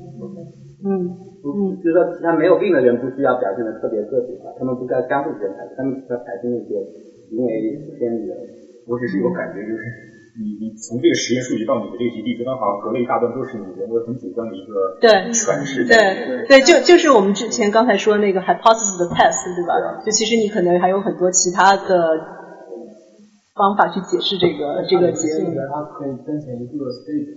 [0.84, 6.84] 嗯嗯，就是说其他没有病的人不需要表现的特别个体化，他们不需要相互排，他们只要排出那些
[7.30, 7.48] 因为
[7.98, 8.34] 偏离的。
[8.84, 9.80] 我只是有感觉就是。
[10.38, 15.82] 你你从这个实验数据到你的这个基地，就刚好隔了一大段都是你人为很主观的一个对诠释。
[15.82, 19.98] 对对，就就是我们之前刚才说那个 hypothesis 的 test，对吧？
[20.06, 21.82] 就其实你可能还有很多其他的
[23.58, 25.50] 方法去解释这个这个结论。
[25.58, 27.34] 它可以分成一个 stage，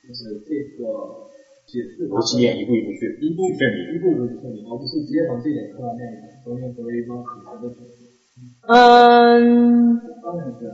[0.00, 1.28] 就是这个
[1.68, 2.08] 解释。
[2.08, 7.68] 我经验一步一步去一步证明，一步一步去证明，而不是直接从这点看到那点，中间隔了一帮很长的。
[8.72, 10.00] 嗯。
[10.24, 10.72] 当然是。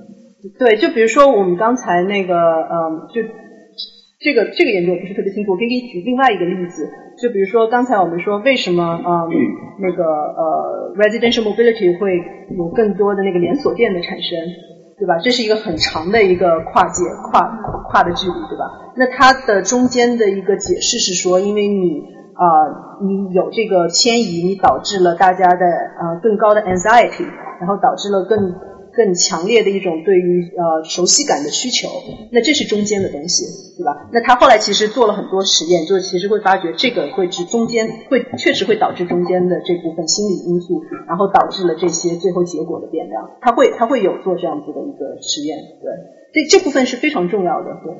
[0.58, 3.20] 对，就比如说我们刚才那个，嗯，就
[4.18, 6.88] 这个这个研究我不是特别清楚，我可以给你举另外一个例子，
[7.20, 9.28] 就比如说刚才我们说为什么，嗯，
[9.80, 12.16] 那个呃，residential mobility 会
[12.56, 14.38] 有更多的那个连锁店的产生，
[14.98, 15.18] 对吧？
[15.18, 17.44] 这是一个很长的一个跨界跨
[17.88, 18.64] 跨的距离，对吧？
[18.96, 22.00] 那它的中间的一个解释是说，因为你
[22.40, 27.28] 啊、你有这个迁移，你导致了大家的呃更高的 anxiety，
[27.60, 28.38] 然后导致了更
[28.92, 31.88] 更强烈的一种对于呃熟悉感的需求，
[32.30, 33.44] 那这是中间的东西，
[33.76, 34.08] 对吧？
[34.12, 47.92] 那他后来其实做了很多实验，就是其实会发觉这个会致中间会确实会导致中间的这部分心理因素，然后导致了这些最后结果的变量，他会他会有做这样子的一个实验，对，这这部分是非常重要的，对，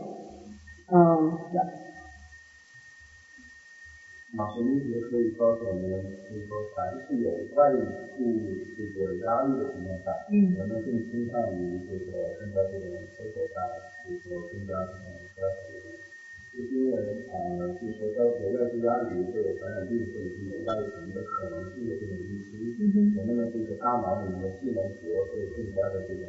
[0.92, 1.79] 嗯，对。
[4.32, 5.82] 马神经学可以告诉我们，
[6.30, 7.66] 就是说，凡是有外
[8.14, 8.22] 部
[8.78, 12.86] 这个压力的情况下，嗯人们更倾向于这个更加这种
[13.18, 13.58] social 感，
[14.06, 15.58] 就是说更加这种 stress
[16.50, 17.34] 就是因为啊，
[17.78, 22.78] 就是说在有外部压力会有传染病或者是有外层的可能性的这种预期，
[23.18, 26.22] 人们的这个大脑里面的智能核会更加的这种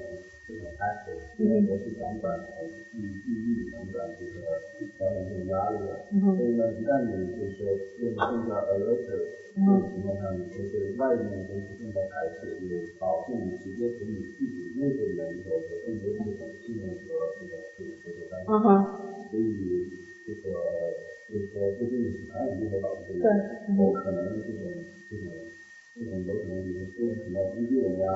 [0.51, 4.59] 这种 active，智能核是掌管呃记记忆、掌管这个
[4.99, 5.95] 调整这种压力的。
[6.35, 18.51] 所以呢，一旦你就是说变得更加 alert 这种情况下，你会对外面的东西更加排斥，也导致你直接和你自己内部的人有着更多的这种信任和这个这个合作关系。
[19.29, 19.87] 所以
[20.25, 20.49] 这个
[21.27, 24.67] 就是说，不仅仅是传染病会导致这个，对有可能这种
[25.09, 25.27] 这种
[25.95, 28.07] 这种有可能你的私人什么经纪人呀，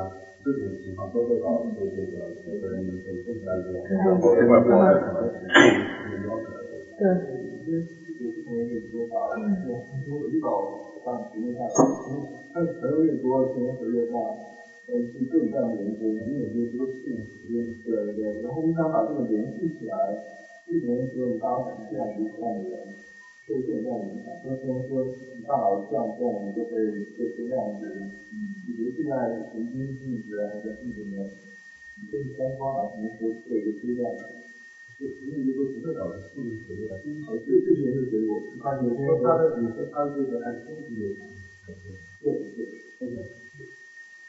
[0.46, 5.42] 这种情况都会导致这个每个人能够更加这种然后外国的可能是
[6.06, 6.78] 有没有可能会。
[6.96, 7.02] 对，
[7.66, 7.74] 就
[8.30, 10.48] 是成为一个说法，就是很多的遇到
[11.04, 11.66] 大局面下，
[12.54, 14.14] 但是朋友越多，新闻越大，
[14.86, 19.96] 呃，是各种各样的原因，为有些多事情实验，对对，然后你想把这个联系起来，
[20.70, 22.96] 为什么说你大脑是这样一个这样的人，
[23.46, 24.34] 受这种这样的影响？
[24.42, 26.74] 不是说你大脑这样动，你就会
[27.16, 27.86] 做出那样子，
[28.34, 29.14] 你比如现在
[29.54, 34.12] 神经性质还是性质里面，你这是三方啊，可能说做一个推断。
[34.98, 36.96] 就实际就不是导致心理学的，
[37.28, 38.40] 而这这些是结果。
[38.64, 41.12] 他你说他的，你说他这个按身体有
[42.24, 42.64] 对对
[42.98, 43.26] 对对。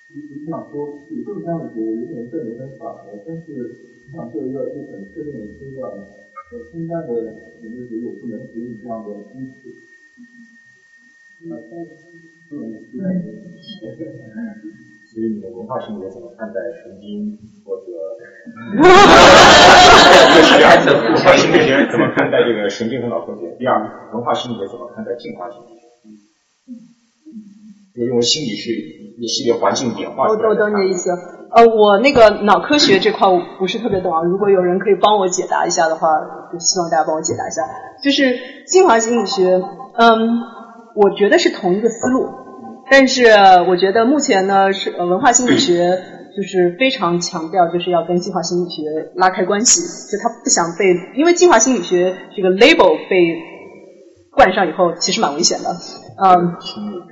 [0.09, 3.47] 你你想说有这样的结果，有点正有点反的，但是
[4.07, 5.87] 你想做一个就很确定的推断，
[6.49, 7.11] 呃，现在的
[7.63, 9.67] 研究结果不能给你这样的支持。
[11.49, 11.57] 那
[12.49, 13.03] 不能支持。
[15.11, 17.87] 所以你的文化心理学怎么看待神经或者？
[20.57, 23.57] 第二文化心理学怎么看待这个神经和脑科学？
[23.59, 25.83] 第二，文化心理学怎么看待进化心理学？
[27.95, 30.55] 就认为心理是一系列环境演化我我。
[30.55, 31.11] 懂你的意思。
[31.53, 36.09] 呃，我那个脑科学这块我不是特别懂啊，如果有人可以帮我解答一下的话，
[36.53, 37.63] 就希望大家帮我解答一下。
[38.03, 39.63] 就是进化心理学，
[39.97, 40.41] 嗯，
[40.95, 42.29] 我觉得是同一个思路，
[42.91, 43.25] 但是
[43.69, 45.99] 我觉得目前呢是呃文化心理学
[46.37, 48.83] 就是非常强调就是要跟进化心理学
[49.15, 53.17] 拉开关系，就他不想被，因为进化心理学这个 label 被
[54.33, 55.71] 冠上以后，其实蛮危险的。
[56.23, 56.55] 嗯，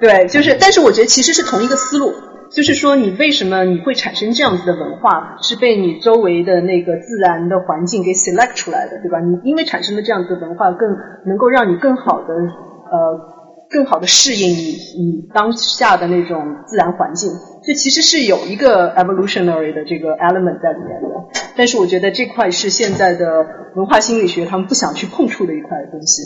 [0.00, 2.12] 对，就是，但是我觉得其实是同一个思路，
[2.54, 9.20] 就是说你为什么你会产生这样子的文化，是被你周围的那个自然的环境给 select 出来的，对吧？
[9.20, 10.88] 你因为产生了这样子的文化，更
[11.26, 13.34] 能够让你更好的呃。
[13.70, 17.32] 更好的适应你你当下的那种自然环境，
[17.64, 21.08] 这其实是有一个 evolutionary 的这个 element 在里面的。
[21.56, 26.22] 但是我觉得这块是现在的文化心理学他们不想去碰触的一块东西。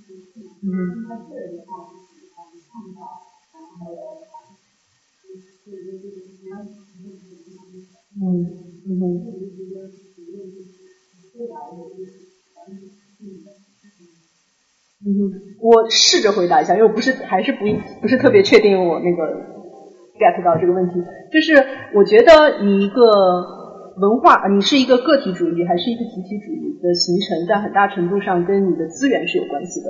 [0.63, 0.67] 嗯。
[8.21, 8.53] 嗯
[8.85, 9.21] 嗯。
[15.03, 15.09] 嗯，
[15.57, 17.65] 我试着回答一下，因为我不是，还是不
[18.01, 19.33] 不是特别确定我那个
[20.19, 20.93] get 到这个问题。
[21.31, 21.55] 就是
[21.95, 23.01] 我觉得，你一个
[23.97, 29.89] 文化，你是一个个体主义还是一个集体主义的形成，在很大程度上跟你的资源是有关系的。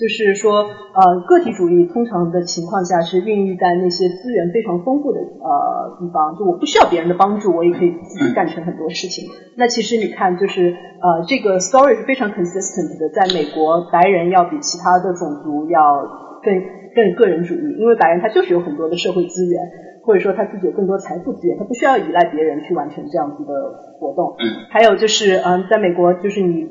[0.00, 0.64] 就是说，
[0.96, 9.28] 呃，个体主义通常的情况下是孕育在那些资源非常丰富的呃地方，就我不需要别人的帮助，我也可以自己干成很多事情。
[9.56, 16.00] 那其实你看，就是呃，这个 story 是非常 consistent 的，在美国，白人要比其他的种族要
[16.42, 16.48] 更
[16.96, 19.60] 更个人主义，因为白人他就是有很多的社会资源，
[20.00, 23.52] 或者说他自己有更多财富资源，他不需要依赖别人去完成这样子的
[24.00, 24.32] 活动。
[24.70, 26.64] 还有就是，嗯，在美国，就是你。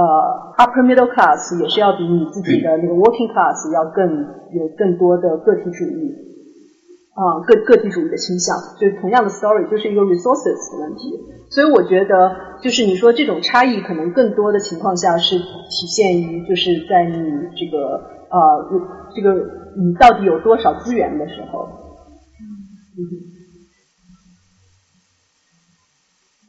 [0.00, 4.08] 呃，upper middle class 也是要比你自己的那个 working class 要更
[4.56, 6.16] 有更多的个体主义，
[7.12, 8.56] 啊，个个体主义的倾向。
[8.80, 11.20] 就是同样的 story，就是一个 resources 的问题。
[11.50, 17.20] 所以我觉得，就是你说这种差异，可能更多的情况下是体现于就是在你
[17.58, 18.40] 这个呃，
[19.14, 19.34] 这个
[19.76, 21.68] 你到底有多少资源的时候。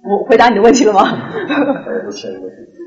[0.04, 1.02] 我回答你的问题了吗？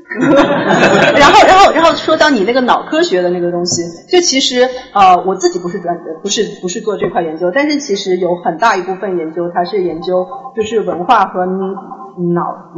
[0.15, 11.51] 然后，然后，然后说到你那个脑科学的那个东西，就其实呃，我自己不是专，不是不是做这块研究，但是其实有很大一部分研究，它是研究就是文化和脑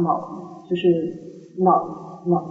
[0.02, 0.20] 脑，
[0.68, 0.88] 就是
[1.62, 1.72] 脑
[2.26, 2.42] 脑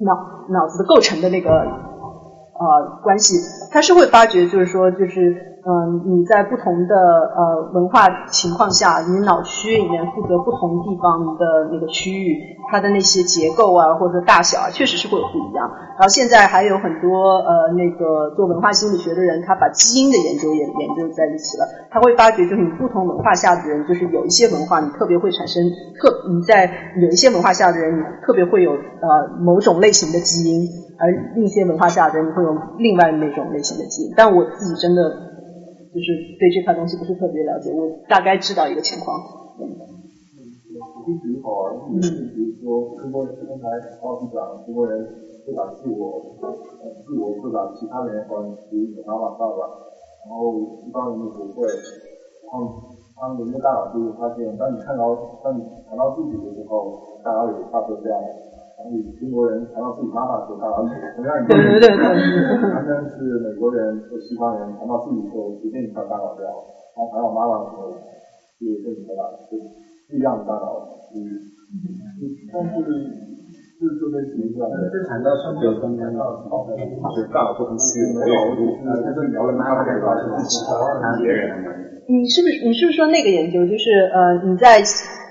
[0.00, 0.14] 脑
[0.50, 3.34] 脑子的构成的那个呃关系，
[3.72, 5.55] 它是会发觉，就是说就是。
[5.66, 12.38] 嗯，你在不同的呃文化情况下，你脑区里面负责不同地方的那个区域，
[12.70, 15.68] 它的那些结构啊，或者大小啊，确实是会有不一样。
[15.98, 21.66] 然后现在还有很多呃那个做文化心理学的人，他把基因的研究也研究在一起了。
[21.90, 25.64] 他会发觉，就是你不同文化下的人，就是有一些文化你特别会产生
[26.00, 26.70] 特你在
[27.02, 30.62] 有一些文化下的人，你特别会有呃某种类型的基因，
[30.96, 34.14] 而另一些文化下的人，你会有另外那种类型的基因。
[34.16, 35.34] 但我自己真的。
[35.96, 39.16] 就是对这块东西不是特别了解，我大概知道一个情况。
[39.56, 39.64] 嗯，
[41.16, 41.96] 举例好啊，嗯，
[42.36, 43.64] 比如说中国人刚才
[44.04, 45.00] 老师讲，中国人
[45.46, 46.20] 会把自我，
[47.00, 49.64] 自我会把其他人管比如妈妈、爸爸，
[50.28, 52.76] 然后一般人就不会，然后
[53.16, 56.92] 他们的大脑就会发现，当你看到当你谈到自己的时候，
[57.24, 58.20] 大脑也发出这样。
[59.18, 60.84] 中国人谈到自己妈妈的时候，大脑
[61.16, 61.96] 同样一个，对对对，
[62.70, 66.46] 他们是美国人和西方人谈到自己的时候，直接一块大脑掉，
[66.94, 67.90] 然后谈到妈妈的时候，
[68.60, 69.56] 就跟你的大脑是
[70.08, 71.18] 不一样的大脑，嗯，
[72.52, 72.74] 但是
[73.76, 74.70] 是就类似于这样，
[75.10, 78.38] 谈到上面刚刚到好的，就是大脑不同区域没有，
[79.02, 80.64] 他说你要跟妈妈这个是自己
[81.02, 81.58] 谈别人。
[82.08, 84.78] 你是不是你是不是说那个研究就是呃你在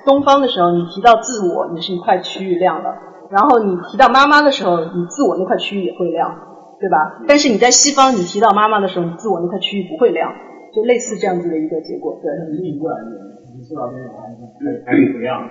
[0.05, 3.14] 东方的时候，你提到自我，你是一块区域亮了。
[3.35, 6.31] 然后你提到妈妈的时候，你自我那块区域也会亮，
[6.79, 7.19] 对吧？
[7.27, 10.31] 但是你在西方，你提到妈妈的时候，你自我那块区域不会亮，
[10.73, 12.17] 就类似这样子的一个结果。
[12.23, 12.31] 对。
[12.63, 13.11] 逆过来的，
[13.51, 14.39] 你知道这个还是
[14.87, 15.49] 还是不一样。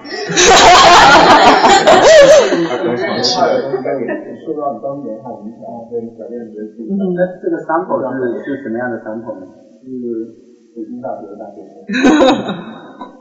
[2.69, 3.29] 他可能长期
[4.49, 6.89] 受到你当地文化影响，会改变你的自己。
[6.89, 9.45] 那这个 sample 是是什么样的 sample 呢？
[9.85, 9.87] 是
[10.75, 11.85] 北京大学的大学生。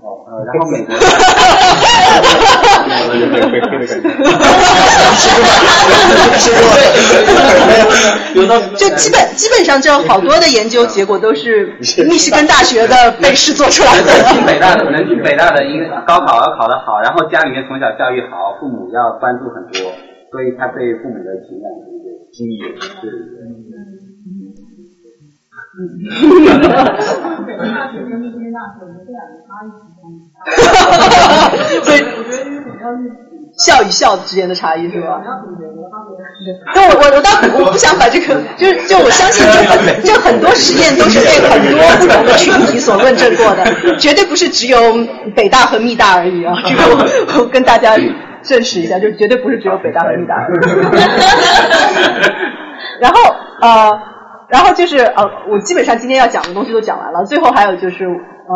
[0.03, 0.95] 呃， 然后美国，
[8.77, 11.73] 就基本基本上，这好多的研究结果都是
[12.09, 14.11] 密西根大学的被试做出来的。
[14.11, 19.91] 能进北大的，能进北大的，因为高考要考得好，然后家里面从小教育好，父母要关注很多，
[20.31, 22.59] 所以他对父母的情感是一个经历
[23.01, 23.03] 是。
[30.45, 31.17] 哈哈哈哈
[31.49, 31.57] 哈！
[31.83, 32.35] 所以我觉得
[33.57, 35.19] 笑与笑之间的差异是吧？
[36.75, 39.43] 对，我我我倒我不想把这个，就就我相信，
[40.03, 43.65] 这很多实验都是被很多不同的群体所论证过的，
[43.97, 44.77] 绝对不是只有
[45.35, 46.53] 北大和密大而已啊！
[46.67, 47.03] 这个我
[47.39, 47.97] 我跟大家
[48.43, 50.45] 证实一下，就绝对不是只有北大和密大。
[53.01, 53.19] 然后
[53.61, 54.12] 呃。
[54.53, 57.25] 然后就是呃，我基本上今天要讲的东西都讲完了。
[57.25, 58.53] 最后还有就是呃，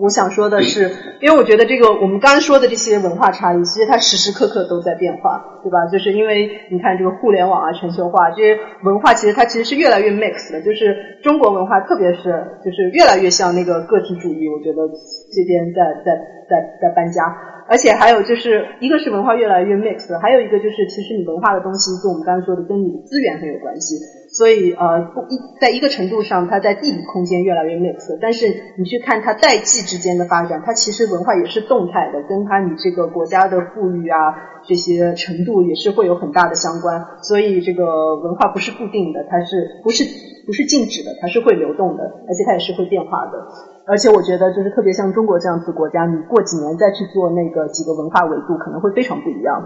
[0.00, 0.90] 我想说的是，
[1.22, 5.86] 因为我觉得这个我们刚刚说的这些文化差异，其实它时时刻刻都在变化，对吧？
[5.86, 10.60] 就是因为你看这个互联网啊、全球化这些文化，其实它其实是越来越 mix 的。
[10.62, 14.82] 就是中国文化，特别是就是越来越像那个个体主义，我觉得
[15.30, 16.18] 这边在在
[16.50, 17.22] 在在搬家。
[17.68, 23.98] 而且还有就是，一个是文化越来越 mix，还有一个就是，其实你文化的东西，就我们刚刚说的，跟你的资源很有关系。
[24.36, 34.34] 所以呃，不一在一个程度上，它在地理空间越来越 mix，但是你去看它代际之间的发展，它其实文化也是动态的，跟它你这个国家的富裕啊
[34.68, 37.02] 这些程度也是会有很大的相关。
[37.22, 40.04] 所以这个文化不是固定的，它是不是
[40.44, 43.40] 不是静止的，它是会流动的，而且它也是会变化的。
[43.86, 49.62] 而且我觉得就是特别像中国这样子国家，你过几年再去做那个几个文化维度，可能会非常不一样。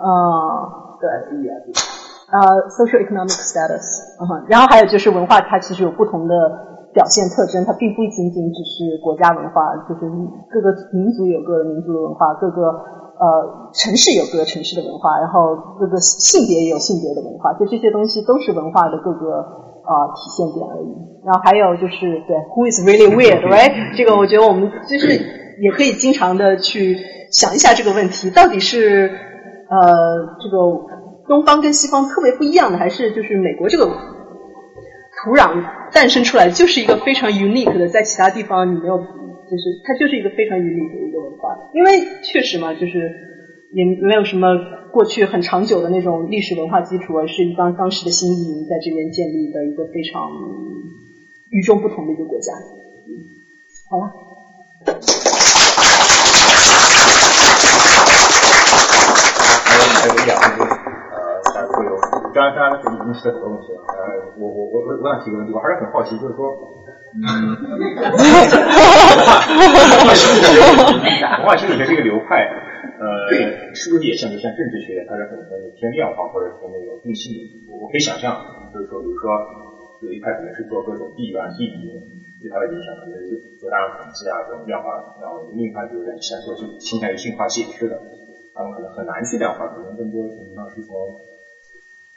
[0.00, 1.91] 啊、对。
[2.32, 2.40] 呃
[2.72, 3.84] ，social economic status，
[4.16, 6.32] 嗯哼，然后还有就是文化，它其实有不同的
[6.96, 10.08] 表现特征，它并不仅仅只是国家文化，就是
[10.48, 12.72] 各个民族有各个民族的文化，各个
[13.20, 19.36] 呃城市有各个城市的文化，然后各个性别也有性别的文化，就这些东西都是文化的各个
[19.84, 20.88] 呃体现点而已。
[21.28, 23.92] 然后还有就是对，who is really weird，right？
[23.94, 25.20] 这个我觉得我们就是
[25.60, 26.96] 也可以经常的去
[27.30, 29.12] 想一下这个问题，到底是
[29.68, 31.01] 呃这个。
[31.32, 39.04] 东方跟西方特别不一样的，还是就是美国这个土壤诞生出来就是一个非常 unique 的，在其他地方你没有，就
[39.56, 41.56] 是它就是一个非常 unique 的一个文化。
[41.72, 43.10] 因为确实嘛，就是
[43.72, 44.48] 也没有什么
[44.92, 50.28] 过去很长久的那种历史文化基础，而是一帮当时的新移民在这边建立的一个非常
[51.48, 52.52] 与众不同的一个国家。
[53.88, 54.12] 好了。
[59.64, 60.68] 还有一两分钟。
[62.32, 63.84] 会有，当然，当然是已经是很多问题了。
[63.92, 66.48] 呃，我我我我我想提个问题，我还是很好奇，就是说，
[67.12, 68.08] 嗯，文
[70.00, 72.48] 化心理学，文化心理学这个流派，
[72.98, 73.28] 呃，
[73.74, 77.44] 是不是也像就像政治学，它是很很偏量化或者说那个定性的？
[77.76, 78.40] 我可以想象，
[78.72, 79.28] 就是说，比如说
[80.00, 81.92] 有一派可能是做各种地缘地理
[82.40, 88.00] 对它的影响，可能是做大量统计啊这种量化，然后另一派就是先说是倾向于性化解释的，
[88.54, 90.96] 他们可能很难去量化，可能更多程度上是从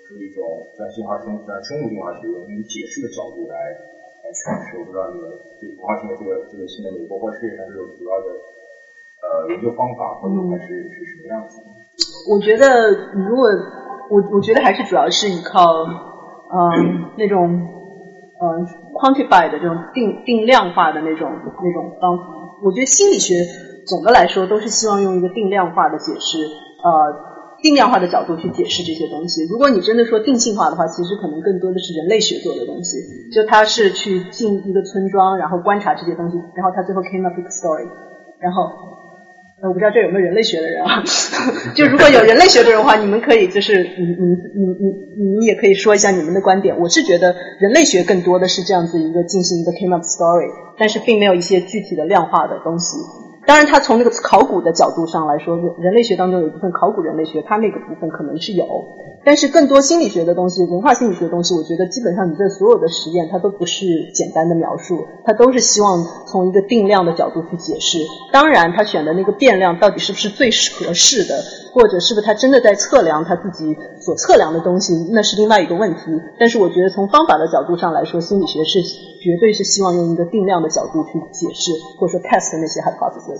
[0.06, 0.45] 是一种
[0.77, 4.77] 在进化生在生物进化学用于解释的角度来来诠释。
[4.77, 5.25] 我不知道你们
[5.59, 8.27] 对文化性的这个这个新的美国或世界上这种主要的
[9.25, 11.58] 呃研究方法或者还是是什么样子？
[12.30, 12.93] 我觉得
[13.25, 13.50] 如果
[14.09, 15.66] 我我觉得还是主要是依靠
[16.53, 18.45] 嗯那种嗯
[18.93, 22.24] quantify 的这种定定量化的那种那种方法。
[22.61, 23.34] 我觉得心理学
[23.85, 26.45] 总的来说都是希望用一个定量化的解释
[26.85, 27.35] 呃。
[27.61, 29.45] 定量化的角度去解释这些东西。
[29.48, 32.98] 如果你真的说定性化的话，其实可能更多的是人类学做的东西。
[33.34, 37.88] 就他是去进一个村庄，然后观察这些东西，然后他最后 came up with story。
[38.40, 38.69] 然后，
[39.64, 41.01] 我不知道这有没有人类学的人啊？
[41.74, 44.66] 就如果有人类学的人的话，你们可以就是你你你
[45.17, 46.77] 你你也可以说一下你们的观点。
[46.80, 52.98] 我是觉得人类学更多的是这样子一个进行一个 came up story，但是并没有一些具体的量化的东西。
[53.45, 58.65] 当然，它从那个考古的角度上来说，人类学当中有一部分考古人类学，它那个部分可能是有。
[59.24, 67.99] 但是更多心理学的东西，文化心理学的东西，我觉得基本上你这所有的实验，它都不是简单的描述，它都是希望从一个定量的角度去解释。
[68.32, 71.41] 当然，他选的那个变量到底是不是最合适的，
[71.74, 76.01] 或者是不是他真的在测量他自己所测量的东西，那是另外一个问题。
[76.40, 83.35] 但是我觉得从方法的角度上来说，心理学是绝对是希望用一个定量的角度去解释，或者说 test 那些 hypothesis。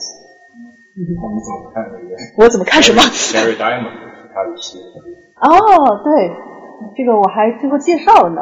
[0.96, 2.16] 嗯，你怎么看那个？
[2.38, 3.92] 我怎么看什么 Gary Diamond
[4.34, 4.80] 他有一些。
[5.40, 5.50] 哦，
[6.04, 6.32] 对，
[6.96, 8.42] 这个我还最后介绍了呢。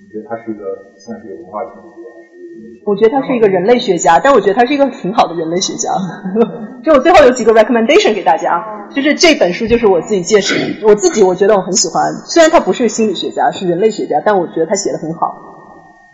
[0.00, 0.64] 你觉得他是一个
[0.96, 2.82] 算是一个文化心理学？
[2.84, 5.90] 我觉得他是一个人类学家，但我觉得他是一个挺好的人类学家。
[6.82, 12.12] 就我最后有几个 recommendation 给大家，就是这本书就是我自己介绍，我自己我觉得我很喜欢。
[12.26, 15.36] 虽然他不是心理学家，是人类学家，但我觉得他写的很好。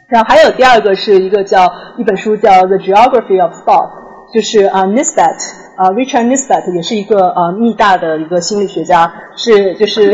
[0.09, 3.91] 然后还有第二个是一个叫一本书叫 The Geography of Thought，
[4.33, 5.67] 就是啊 Nisbet。
[5.79, 10.11] 啊，Richard Nisbet 也是一个呃密大的一个心理学家，是就是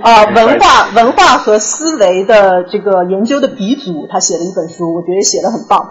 [0.00, 5.86] 啊 文化文化和思维的这个研究的鼻祖，他写了一本书，我觉得写的很棒。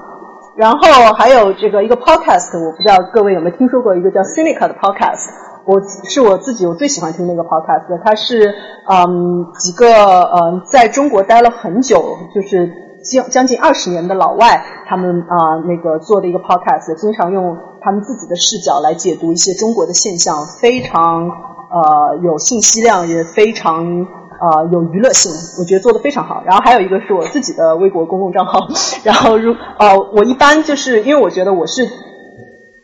[0.55, 5.29] 然后还有这个一个 podcast，我不知道各位有没有听说过一个叫 Cynica 的 podcast，
[5.65, 5.79] 我
[6.09, 8.51] 是我自己我最喜欢听那个 podcast，它是
[8.89, 9.87] 嗯几个
[10.23, 12.67] 嗯在中国待了很久，就是
[13.11, 15.35] 将将近二十年的老外，他们啊
[15.67, 17.57] 那个做的一个 podcast，经常用。
[17.83, 26.43] 他们自己的视角来解读一些中国的现象，非常呃有信息量，也非常呃有娱乐性，我觉得做的非常好。
[26.45, 28.67] 然后还有一个是我自己的微博公共账号，
[29.03, 31.81] 然后如呃我一般就是因为我觉得我是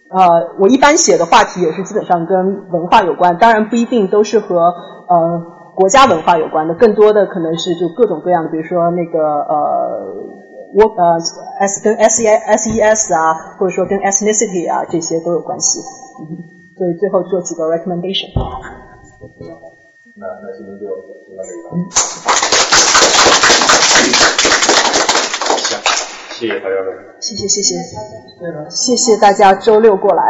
[0.10, 5.44] 呃我一般写的话题也是基本上跟文化有关，当然不一定都是和呃
[5.78, 10.34] 国家文化有关的，更多的可能是就各种各样的，比如说那个呃。
[10.76, 11.18] 我呃
[11.62, 15.80] ，S 跟 S E S E S 啊，或者说跟 ethnicity 啊，这些都有关系。
[16.20, 16.44] 嗯，
[16.78, 18.28] 所以最后做几个 recommendation。
[20.18, 21.70] 那那今天就就到这里吧。
[25.56, 25.80] 行，
[26.36, 26.88] 谢谢大家的。
[27.22, 27.72] 谢谢谢谢，
[28.70, 30.22] 谢谢大家周六过来。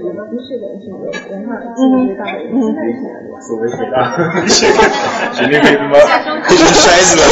[0.00, 0.94] 不是的，是的，是的，
[1.30, 3.20] 文化经营大的，现在是的。
[3.40, 4.12] 所谓水大，
[4.48, 5.96] 谁那可以他妈
[6.44, 7.24] 黑成筛子了？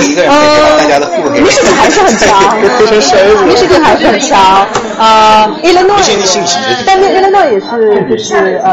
[0.00, 1.40] 一个人可以知道大家的腹黑。
[1.40, 4.66] 意识还是很强，意识还是很强。
[4.98, 5.04] 呃
[5.62, 6.00] ，Illinois，
[6.86, 7.68] 但是 Illinois 也是
[8.08, 8.68] 就是呃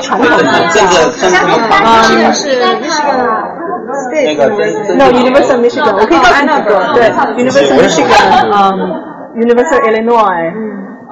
[0.00, 0.42] 传统的
[0.72, 2.58] 这个分什么啊方是
[4.12, 7.00] 那个真 No University of Michigan，我可以告诉你几个，对
[7.44, 8.56] University of Michigan，嗯
[9.36, 10.50] ，University of Illinois，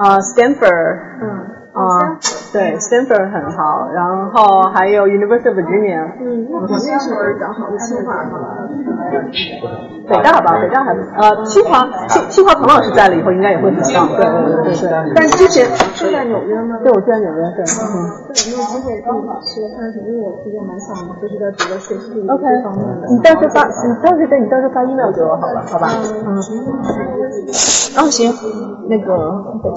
[0.01, 1.29] 啊 Stanford，嗯
[1.73, 2.17] 啊
[2.51, 8.67] 对 Stanford 很好，然后还有 University of Virginia，嗯，那国内是较好的清华嘛？
[10.09, 15.63] 北大吧，北大还不呃清华清清华彭老师在了以后应该也会很棒，对对对对对，但之前
[15.95, 16.75] 是在纽约吗？
[16.83, 18.11] 对我住在纽约，对，嗯。
[18.27, 20.07] 对，有没有机会跟你吃个饭什么？
[20.09, 23.07] 因为我其实蛮想就是在读的学习 OK，这方面的。
[23.07, 25.87] 你到时候发，你到时候对你到时候发 email 给我好了，好吧？
[26.27, 26.35] 嗯。
[27.95, 28.27] 哦，行，
[28.89, 29.61] 那个。